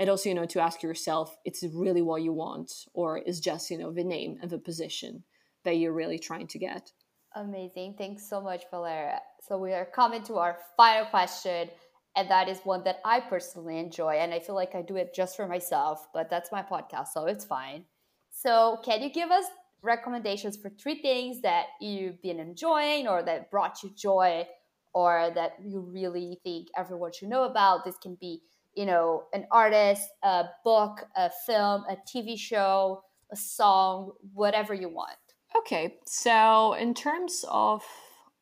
and 0.00 0.10
also 0.10 0.28
you 0.28 0.34
know 0.34 0.46
to 0.46 0.58
ask 0.58 0.82
yourself 0.82 1.36
it's 1.44 1.62
really 1.72 2.02
what 2.02 2.22
you 2.22 2.32
want 2.32 2.72
or 2.92 3.18
is 3.18 3.38
just 3.38 3.70
you 3.70 3.78
know 3.78 3.92
the 3.92 4.02
name 4.02 4.38
and 4.42 4.50
the 4.50 4.58
position 4.58 5.22
that 5.64 5.76
you're 5.76 5.92
really 5.92 6.18
trying 6.18 6.48
to 6.48 6.58
get? 6.58 6.90
Amazing. 7.36 7.94
Thanks 7.96 8.28
so 8.28 8.40
much 8.40 8.64
valeria. 8.70 9.20
So 9.46 9.58
we 9.58 9.72
are 9.72 9.84
coming 9.84 10.24
to 10.24 10.38
our 10.38 10.58
final 10.76 11.06
question 11.06 11.68
and 12.16 12.28
that 12.28 12.48
is 12.48 12.58
one 12.64 12.82
that 12.82 12.98
i 13.04 13.20
personally 13.20 13.78
enjoy 13.78 14.14
and 14.14 14.34
i 14.34 14.40
feel 14.40 14.56
like 14.56 14.74
i 14.74 14.82
do 14.82 14.96
it 14.96 15.14
just 15.14 15.36
for 15.36 15.46
myself 15.46 16.08
but 16.12 16.28
that's 16.28 16.50
my 16.50 16.62
podcast 16.62 17.08
so 17.14 17.26
it's 17.26 17.44
fine. 17.44 17.84
So 18.32 18.78
can 18.84 19.02
you 19.02 19.10
give 19.10 19.30
us 19.30 19.44
recommendations 19.82 20.56
for 20.56 20.70
three 20.70 21.00
things 21.00 21.40
that 21.42 21.66
you've 21.80 22.20
been 22.22 22.38
enjoying 22.38 23.06
or 23.06 23.22
that 23.22 23.50
brought 23.50 23.82
you 23.82 23.90
joy 23.96 24.46
or 24.92 25.30
that 25.34 25.52
you 25.64 25.80
really 25.80 26.38
think 26.42 26.68
everyone 26.76 27.12
should 27.12 27.28
know 27.28 27.44
about. 27.44 27.84
This 27.84 27.96
can 28.02 28.16
be, 28.20 28.42
you 28.80 28.86
know, 28.86 29.24
an 29.34 29.44
artist, 29.50 30.08
a 30.22 30.44
book, 30.64 31.04
a 31.14 31.30
film, 31.44 31.84
a 31.90 31.98
TV 32.08 32.38
show, 32.38 33.02
a 33.30 33.36
song, 33.36 34.12
whatever 34.32 34.72
you 34.72 34.88
want. 34.88 35.18
Okay, 35.54 35.98
so 36.06 36.72
in 36.72 36.94
terms 36.94 37.44
of 37.50 37.84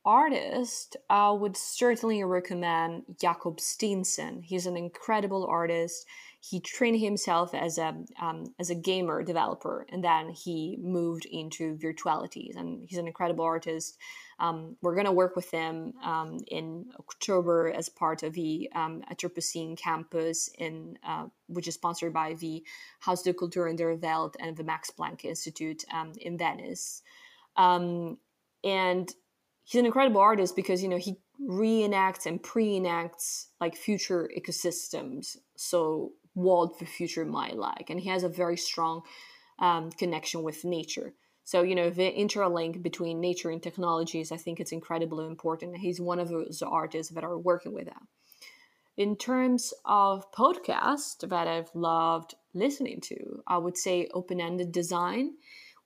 artist, 0.05 0.97
I 1.11 1.33
would 1.33 1.57
certainly 1.57 2.23
recommend 2.23 3.03
Jakob 3.21 3.57
Steensen. 3.57 4.45
He's 4.45 4.67
an 4.67 4.77
incredible 4.77 5.45
artist. 5.45 6.07
He 6.41 6.61
trained 6.61 7.01
himself 7.01 7.53
as 7.53 7.79
a 7.79 7.97
um, 8.21 8.55
as 8.61 8.71
a 8.71 8.75
gamer 8.75 9.25
developer, 9.25 9.87
and 9.91 10.05
then 10.05 10.31
he 10.31 10.79
moved 10.81 11.25
into 11.27 11.77
virtualities. 11.77 12.57
And 12.57 12.85
he's 12.89 12.99
an 12.99 13.09
incredible 13.09 13.45
artist. 13.45 13.99
Um, 14.39 14.77
we're 14.81 14.95
going 14.95 15.07
to 15.07 15.13
work 15.13 15.35
with 15.35 15.51
him 15.51 15.95
um, 16.03 16.39
in 16.47 16.87
October 17.01 17.73
as 17.73 17.89
part 17.89 18.23
of 18.23 18.35
the 18.35 18.71
um, 18.73 19.03
campus, 19.77 20.49
in 20.57 20.97
uh, 21.05 21.27
which 21.49 21.67
is 21.67 21.75
sponsored 21.75 22.13
by 22.13 22.35
the 22.35 22.63
Haus 23.01 23.23
der 23.23 23.33
Kulturen 23.33 23.77
der 23.77 23.97
Welt 23.97 24.37
and 24.39 24.57
the 24.57 24.63
Max 24.63 24.93
Planck 24.93 25.25
Institute 25.25 25.85
um, 25.93 26.13
in 26.21 26.39
Venice. 26.39 27.03
Um, 27.57 28.19
and 28.63 29.13
he's 29.65 29.81
an 29.81 29.87
incredible 29.87 30.21
artist 30.21 30.57
because 30.57 30.83
you 30.83 30.89
know 30.89 30.99
he 30.99 31.17
reenacts 31.41 32.27
and 32.27 32.43
pre-enacts 32.43 33.49
like 33.61 33.77
future 33.77 34.29
ecosystems 34.37 35.37
so 35.57 36.13
what 36.39 36.79
the 36.79 36.87
future 36.87 37.25
might 37.25 37.57
like 37.57 37.91
and 37.91 38.01
he 38.01 38.09
has 38.09 38.23
a 38.23 38.29
very 38.29 38.57
strong 38.57 39.03
um, 39.59 39.91
connection 39.91 40.43
with 40.43 40.65
nature. 40.65 41.15
So 41.45 41.63
you 41.63 41.75
know 41.75 41.91
the 41.91 42.13
interlink 42.13 42.83
between 42.83 43.21
nature 43.21 43.51
and 43.51 43.63
technologies 43.63 44.31
i 44.33 44.37
think 44.37 44.61
it's 44.61 44.73
incredibly 44.73 45.27
important. 45.27 45.79
He's 45.79 46.01
one 46.01 46.21
of 46.21 46.29
those 46.29 46.63
artists 46.63 47.13
that 47.15 47.25
are 47.25 47.39
working 47.39 47.73
with 47.73 47.87
that. 47.87 48.03
In 48.97 49.17
terms 49.17 49.73
of 49.85 50.31
podcast 50.33 51.29
that 51.29 51.47
i've 51.49 51.71
loved 51.75 52.35
listening 52.55 53.01
to 53.09 53.43
i 53.47 53.57
would 53.57 53.79
say 53.79 54.09
open-ended 54.13 54.71
design 54.73 55.35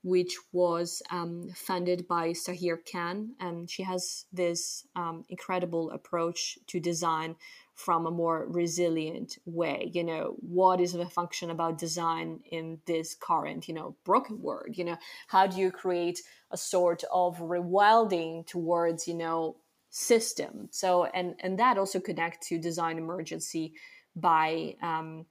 which 0.02 0.36
was 0.52 1.02
um, 1.10 1.48
funded 1.54 2.08
by 2.08 2.30
Sahir 2.30 2.78
Khan. 2.90 3.34
And 3.38 3.70
she 3.70 3.84
has 3.84 4.24
this 4.32 4.86
um, 4.96 5.24
incredible 5.28 5.90
approach 5.92 6.58
to 6.66 6.80
design 6.80 7.36
from 7.74 8.06
a 8.06 8.10
more 8.10 8.46
resilient 8.48 9.38
way. 9.46 9.90
You 9.94 10.04
know, 10.04 10.36
what 10.40 10.80
is 10.80 10.92
the 10.92 11.06
function 11.06 11.50
about 11.50 11.78
design 11.78 12.40
in 12.50 12.80
this 12.86 13.14
current, 13.14 13.68
you 13.68 13.74
know, 13.74 13.96
broken 14.04 14.42
world? 14.42 14.76
You 14.76 14.84
know, 14.84 14.98
how 15.28 15.46
do 15.46 15.58
you 15.58 15.70
create 15.70 16.20
a 16.50 16.56
sort 16.56 17.04
of 17.12 17.38
rewilding 17.38 18.46
towards, 18.46 19.08
you 19.08 19.14
know, 19.14 19.56
system? 19.90 20.68
So, 20.70 21.04
and 21.06 21.34
and 21.40 21.58
that 21.58 21.78
also 21.78 22.00
connect 22.00 22.42
to 22.48 22.58
Design 22.58 22.98
Emergency 22.98 23.74
by 24.14 24.76
um, 24.82 25.26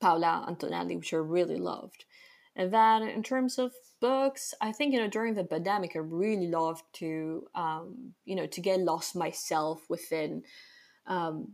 Paola 0.00 0.46
Antonelli, 0.48 0.96
which 0.96 1.12
I 1.12 1.18
really 1.18 1.58
loved. 1.58 2.04
And 2.56 2.72
then 2.72 3.02
in 3.02 3.22
terms 3.22 3.58
of 3.58 3.72
books, 4.00 4.54
I 4.60 4.72
think 4.72 4.92
you 4.92 5.00
know 5.00 5.08
during 5.08 5.34
the 5.34 5.44
pandemic, 5.44 5.92
I 5.94 6.00
really 6.00 6.48
loved 6.48 6.84
to 6.94 7.46
um, 7.54 8.14
you 8.24 8.36
know 8.36 8.46
to 8.46 8.60
get 8.60 8.80
lost 8.80 9.16
myself 9.16 9.82
within 9.88 10.42
um, 11.06 11.52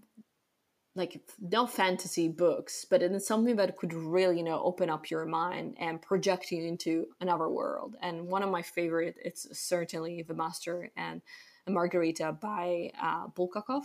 like 0.96 1.20
no 1.40 1.66
fantasy 1.66 2.28
books, 2.28 2.86
but 2.88 3.02
it's 3.02 3.26
something 3.26 3.56
that 3.56 3.76
could 3.76 3.92
really 3.92 4.38
you 4.38 4.44
know 4.44 4.62
open 4.62 4.90
up 4.90 5.10
your 5.10 5.26
mind 5.26 5.76
and 5.78 6.02
project 6.02 6.50
you 6.50 6.64
into 6.64 7.06
another 7.20 7.48
world. 7.48 7.96
And 8.00 8.26
one 8.26 8.42
of 8.42 8.50
my 8.50 8.62
favorite, 8.62 9.16
it's 9.24 9.46
certainly 9.58 10.22
The 10.22 10.34
Master 10.34 10.90
and 10.96 11.22
Margarita 11.68 12.36
by 12.40 12.90
uh, 13.00 13.28
Bulgakov. 13.28 13.84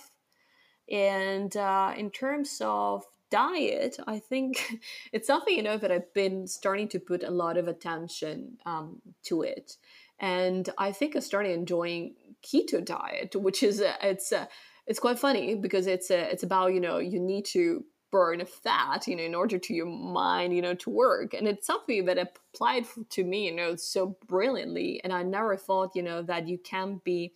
And 0.91 1.55
uh, 1.55 1.93
in 1.95 2.09
terms 2.09 2.61
of 2.63 3.05
diet, 3.29 3.97
I 4.07 4.19
think 4.19 4.79
it's 5.11 5.27
something 5.27 5.55
you 5.55 5.63
know 5.63 5.77
that 5.77 5.91
I've 5.91 6.13
been 6.13 6.47
starting 6.47 6.87
to 6.89 6.99
put 6.99 7.23
a 7.23 7.31
lot 7.31 7.57
of 7.57 7.67
attention 7.67 8.57
um, 8.65 9.01
to 9.23 9.43
it, 9.43 9.77
and 10.19 10.69
I 10.77 10.91
think 10.91 11.15
I 11.15 11.19
started 11.19 11.51
enjoying 11.51 12.15
keto 12.43 12.83
diet, 12.83 13.35
which 13.35 13.63
is 13.63 13.81
a, 13.81 13.95
it's 14.01 14.31
a, 14.31 14.47
it's 14.87 14.99
quite 14.99 15.19
funny 15.19 15.55
because 15.55 15.87
it's 15.87 16.09
a, 16.11 16.31
it's 16.31 16.43
about 16.43 16.73
you 16.73 16.79
know 16.79 16.97
you 16.97 17.19
need 17.19 17.45
to 17.45 17.85
burn 18.11 18.43
fat 18.43 19.05
you 19.07 19.15
know 19.15 19.21
in 19.21 19.35
order 19.35 19.59
to 19.59 19.71
your 19.71 19.85
mind 19.85 20.53
you 20.53 20.61
know 20.61 20.73
to 20.75 20.89
work. 20.89 21.33
And 21.33 21.47
it's 21.47 21.67
something 21.67 22.05
that 22.05 22.17
applied 22.17 22.85
to 23.11 23.23
me 23.23 23.45
you 23.45 23.55
know 23.55 23.75
so 23.75 24.17
brilliantly. 24.27 25.01
And 25.03 25.13
i 25.13 25.23
never 25.23 25.55
thought 25.55 25.95
you 25.95 26.03
know 26.03 26.21
that 26.23 26.47
you 26.47 26.57
can 26.57 27.01
be 27.03 27.33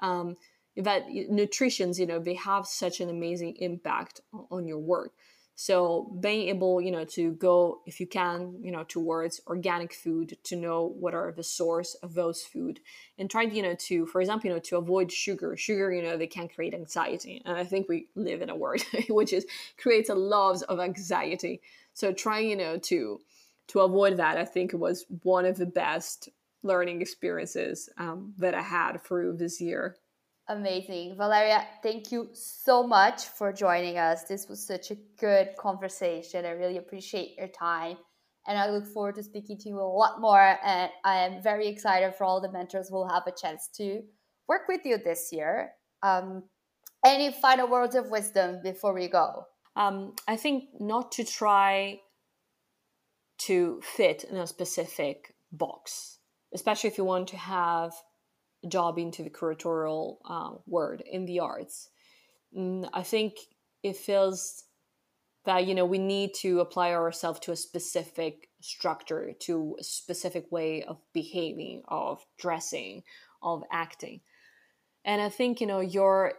um, 0.00 0.36
that 0.76 1.08
nutritions 1.10 1.98
you 1.98 2.06
know 2.06 2.18
they 2.18 2.34
have 2.34 2.66
such 2.66 3.00
an 3.00 3.08
amazing 3.08 3.56
impact 3.56 4.20
on 4.50 4.66
your 4.66 4.78
work 4.78 5.12
so 5.60 6.10
being 6.20 6.48
able, 6.48 6.80
you 6.80 6.90
know, 6.90 7.04
to 7.04 7.32
go 7.32 7.82
if 7.84 8.00
you 8.00 8.06
can, 8.06 8.54
you 8.62 8.72
know, 8.72 8.82
towards 8.82 9.42
organic 9.46 9.92
food 9.92 10.38
to 10.44 10.56
know 10.56 10.86
what 10.98 11.12
are 11.12 11.32
the 11.32 11.42
source 11.42 11.96
of 11.96 12.14
those 12.14 12.42
food 12.42 12.80
and 13.18 13.28
trying, 13.28 13.54
you 13.54 13.62
know, 13.62 13.74
to, 13.74 14.06
for 14.06 14.22
example, 14.22 14.48
you 14.48 14.54
know, 14.54 14.60
to 14.60 14.78
avoid 14.78 15.12
sugar. 15.12 15.58
Sugar, 15.58 15.92
you 15.92 16.02
know, 16.02 16.16
they 16.16 16.26
can 16.26 16.48
create 16.48 16.72
anxiety. 16.72 17.42
And 17.44 17.58
I 17.58 17.64
think 17.64 17.90
we 17.90 18.06
live 18.14 18.40
in 18.40 18.48
a 18.48 18.56
world 18.56 18.80
which 19.10 19.34
is 19.34 19.44
creates 19.76 20.08
a 20.08 20.14
lot 20.14 20.62
of 20.62 20.80
anxiety. 20.80 21.60
So 21.92 22.10
trying, 22.10 22.48
you 22.48 22.56
know, 22.56 22.78
to 22.78 23.20
to 23.66 23.80
avoid 23.80 24.16
that, 24.16 24.38
I 24.38 24.46
think 24.46 24.72
was 24.72 25.04
one 25.24 25.44
of 25.44 25.58
the 25.58 25.66
best 25.66 26.30
learning 26.62 27.02
experiences 27.02 27.90
um, 27.98 28.32
that 28.38 28.54
I 28.54 28.62
had 28.62 29.04
through 29.04 29.36
this 29.36 29.60
year. 29.60 29.98
Amazing. 30.50 31.14
Valeria, 31.16 31.64
thank 31.80 32.10
you 32.10 32.28
so 32.32 32.84
much 32.84 33.26
for 33.26 33.52
joining 33.52 33.98
us. 33.98 34.24
This 34.24 34.48
was 34.48 34.66
such 34.66 34.90
a 34.90 34.96
good 35.20 35.50
conversation. 35.56 36.44
I 36.44 36.50
really 36.50 36.76
appreciate 36.76 37.36
your 37.38 37.46
time. 37.46 37.96
And 38.48 38.58
I 38.58 38.68
look 38.68 38.84
forward 38.84 39.14
to 39.14 39.22
speaking 39.22 39.58
to 39.58 39.68
you 39.68 39.78
a 39.78 39.82
lot 39.82 40.20
more. 40.20 40.58
And 40.64 40.90
I 41.04 41.18
am 41.18 41.40
very 41.40 41.68
excited 41.68 42.16
for 42.16 42.24
all 42.24 42.40
the 42.40 42.50
mentors 42.50 42.88
who 42.88 42.96
will 42.96 43.08
have 43.08 43.28
a 43.28 43.32
chance 43.32 43.68
to 43.76 44.02
work 44.48 44.62
with 44.66 44.80
you 44.84 44.98
this 44.98 45.28
year. 45.30 45.70
Um, 46.02 46.42
any 47.06 47.30
final 47.30 47.68
words 47.68 47.94
of 47.94 48.10
wisdom 48.10 48.58
before 48.60 48.92
we 48.92 49.06
go? 49.06 49.44
Um, 49.76 50.16
I 50.26 50.34
think 50.34 50.64
not 50.80 51.12
to 51.12 51.22
try 51.22 52.00
to 53.46 53.80
fit 53.84 54.24
in 54.24 54.36
a 54.36 54.48
specific 54.48 55.32
box, 55.52 56.18
especially 56.52 56.90
if 56.90 56.98
you 56.98 57.04
want 57.04 57.28
to 57.28 57.36
have 57.36 57.92
job 58.68 58.98
into 58.98 59.22
the 59.22 59.30
curatorial 59.30 60.18
uh, 60.28 60.52
word 60.66 61.02
in 61.10 61.24
the 61.24 61.40
arts. 61.40 61.88
Mm, 62.56 62.88
I 62.92 63.02
think 63.02 63.34
it 63.82 63.96
feels 63.96 64.64
that 65.46 65.66
you 65.66 65.74
know 65.74 65.86
we 65.86 65.98
need 65.98 66.34
to 66.34 66.60
apply 66.60 66.92
ourselves 66.92 67.40
to 67.40 67.52
a 67.52 67.56
specific 67.56 68.48
structure, 68.60 69.32
to 69.40 69.76
a 69.80 69.84
specific 69.84 70.50
way 70.52 70.82
of 70.82 70.98
behaving, 71.14 71.82
of 71.88 72.24
dressing, 72.38 73.02
of 73.42 73.62
acting, 73.72 74.20
and 75.04 75.20
I 75.22 75.28
think 75.28 75.60
you 75.60 75.66
know 75.66 75.80
your 75.80 76.34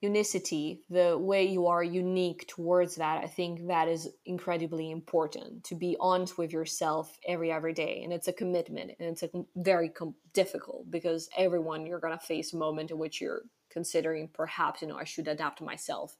unicity, 0.00 0.82
the 0.88 1.18
way 1.18 1.44
you 1.44 1.66
are 1.66 1.82
unique 1.82 2.46
towards 2.46 2.96
that, 2.96 3.24
I 3.24 3.26
think 3.26 3.66
that 3.66 3.88
is 3.88 4.08
incredibly 4.24 4.90
important 4.90 5.64
to 5.64 5.74
be 5.74 5.96
honest 5.98 6.38
with 6.38 6.52
yourself 6.52 7.18
every 7.26 7.50
every 7.50 7.72
day, 7.72 8.02
and 8.04 8.12
it's 8.12 8.28
a 8.28 8.32
commitment, 8.32 8.92
and 8.98 9.08
it's 9.08 9.24
a 9.24 9.30
very 9.56 9.88
com- 9.88 10.14
difficult 10.32 10.88
because 10.90 11.28
everyone 11.36 11.84
you're 11.84 11.98
gonna 11.98 12.18
face 12.18 12.52
a 12.52 12.56
moment 12.56 12.90
in 12.92 12.98
which 12.98 13.20
you're 13.20 13.42
considering 13.70 14.28
perhaps 14.32 14.82
you 14.82 14.88
know 14.88 14.96
I 14.96 15.04
should 15.04 15.26
adapt 15.26 15.60
myself 15.60 16.16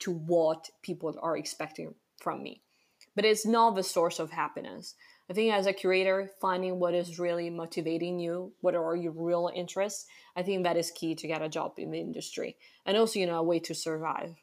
to 0.00 0.12
what 0.12 0.68
people 0.82 1.14
are 1.22 1.36
expecting 1.36 1.94
from 2.20 2.42
me, 2.42 2.62
but 3.16 3.24
it's 3.24 3.46
not 3.46 3.74
the 3.74 3.82
source 3.82 4.18
of 4.18 4.30
happiness. 4.30 4.94
I 5.30 5.32
think 5.32 5.52
as 5.52 5.66
a 5.66 5.72
curator, 5.72 6.30
finding 6.40 6.78
what 6.78 6.94
is 6.94 7.18
really 7.18 7.48
motivating 7.48 8.18
you, 8.20 8.52
what 8.60 8.74
are 8.74 8.96
your 8.96 9.12
real 9.12 9.50
interests, 9.54 10.06
I 10.36 10.42
think 10.42 10.64
that 10.64 10.76
is 10.76 10.90
key 10.90 11.14
to 11.14 11.26
get 11.26 11.40
a 11.42 11.48
job 11.48 11.72
in 11.78 11.90
the 11.90 12.00
industry 12.00 12.56
and 12.84 12.96
also, 12.96 13.18
you 13.18 13.26
know, 13.26 13.38
a 13.38 13.42
way 13.42 13.58
to 13.60 13.74
survive. 13.74 14.34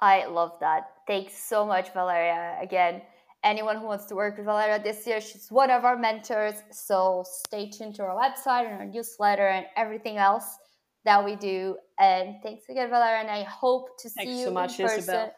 I 0.00 0.26
love 0.26 0.52
that. 0.60 0.84
Thanks 1.06 1.36
so 1.36 1.66
much, 1.66 1.92
Valeria. 1.92 2.56
Again, 2.62 3.02
anyone 3.44 3.76
who 3.76 3.84
wants 3.84 4.06
to 4.06 4.14
work 4.14 4.38
with 4.38 4.46
Valeria 4.46 4.82
this 4.82 5.06
year, 5.06 5.20
she's 5.20 5.48
one 5.50 5.70
of 5.70 5.84
our 5.84 5.96
mentors. 5.96 6.54
So 6.70 7.24
stay 7.26 7.68
tuned 7.68 7.96
to 7.96 8.04
our 8.04 8.16
website 8.16 8.64
and 8.70 8.80
our 8.80 8.86
newsletter 8.86 9.46
and 9.46 9.66
everything 9.76 10.16
else 10.16 10.56
that 11.04 11.22
we 11.22 11.36
do. 11.36 11.76
And 11.98 12.36
thanks 12.42 12.64
again, 12.70 12.88
Valeria. 12.88 13.20
And 13.20 13.30
I 13.30 13.42
hope 13.42 13.98
to 14.00 14.08
see 14.08 14.14
thanks 14.16 14.38
you 14.38 14.44
so 14.46 14.50
much, 14.52 14.80
in 14.80 14.86
person 14.86 14.98
Isabel. 15.00 15.32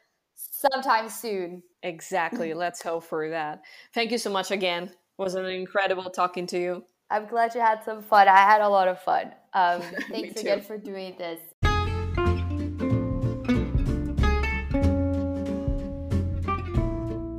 Sometime 0.50 1.08
soon. 1.08 1.62
Exactly. 1.82 2.54
Let's 2.54 2.82
hope 2.82 3.04
for 3.04 3.30
that. 3.30 3.62
Thank 3.94 4.10
you 4.10 4.18
so 4.18 4.30
much 4.30 4.50
again. 4.50 4.84
It 4.84 4.92
was 5.18 5.34
an 5.34 5.46
incredible 5.46 6.10
talking 6.10 6.46
to 6.48 6.58
you. 6.58 6.84
I'm 7.10 7.26
glad 7.26 7.54
you 7.54 7.60
had 7.60 7.84
some 7.84 8.02
fun. 8.02 8.26
I 8.26 8.38
had 8.38 8.62
a 8.62 8.68
lot 8.68 8.88
of 8.88 9.00
fun. 9.00 9.32
Um, 9.52 9.82
thanks 10.10 10.40
again 10.40 10.62
for 10.62 10.78
doing 10.78 11.14
this. 11.18 11.40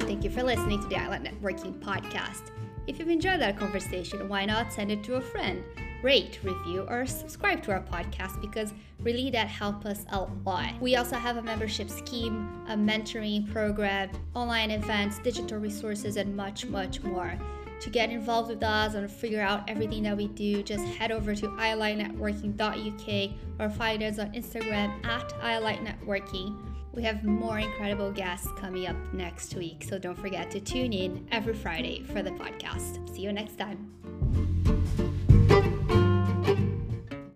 Thank 0.01 0.23
you 0.23 0.29
for 0.29 0.43
listening 0.43 0.81
to 0.81 0.87
the 0.87 0.95
I 0.95 1.07
Like 1.07 1.23
Networking 1.23 1.79
Podcast. 1.79 2.51
If 2.85 2.99
you've 2.99 3.09
enjoyed 3.09 3.41
that 3.41 3.57
conversation, 3.57 4.29
why 4.29 4.45
not 4.45 4.71
send 4.71 4.91
it 4.91 5.03
to 5.05 5.15
a 5.15 5.21
friend? 5.21 5.63
Rate, 6.03 6.39
review, 6.43 6.85
or 6.89 7.05
subscribe 7.05 7.63
to 7.63 7.71
our 7.71 7.79
podcast 7.79 8.41
because 8.41 8.73
really 8.99 9.31
that 9.31 9.47
helps 9.47 9.85
us 9.85 10.05
a 10.09 10.27
lot. 10.45 10.73
We 10.81 10.97
also 10.97 11.15
have 11.15 11.37
a 11.37 11.41
membership 11.41 11.89
scheme, 11.89 12.65
a 12.67 12.75
mentoring 12.75 13.49
program, 13.51 14.09
online 14.35 14.69
events, 14.71 15.19
digital 15.19 15.59
resources, 15.59 16.17
and 16.17 16.35
much, 16.35 16.65
much 16.65 17.01
more. 17.03 17.39
To 17.79 17.89
get 17.89 18.09
involved 18.11 18.49
with 18.49 18.63
us 18.63 18.95
and 18.95 19.09
figure 19.09 19.41
out 19.41 19.69
everything 19.69 20.03
that 20.03 20.17
we 20.17 20.27
do, 20.27 20.61
just 20.61 20.85
head 20.85 21.11
over 21.11 21.35
to 21.35 21.47
ilikenetworking.uk 21.47 23.31
or 23.59 23.69
find 23.69 24.03
us 24.03 24.19
on 24.19 24.33
Instagram 24.33 25.05
at 25.05 25.29
ilikenetworking. 25.39 26.61
We 26.93 27.03
have 27.03 27.23
more 27.23 27.59
incredible 27.59 28.11
guests 28.11 28.47
coming 28.57 28.87
up 28.87 28.95
next 29.13 29.55
week, 29.55 29.85
so 29.87 29.97
don't 29.97 30.17
forget 30.17 30.51
to 30.51 30.59
tune 30.59 30.91
in 30.91 31.25
every 31.31 31.53
Friday 31.53 32.03
for 32.03 32.21
the 32.21 32.31
podcast. 32.31 33.09
See 33.15 33.21
you 33.21 33.31
next 33.31 33.57
time. 33.57 34.72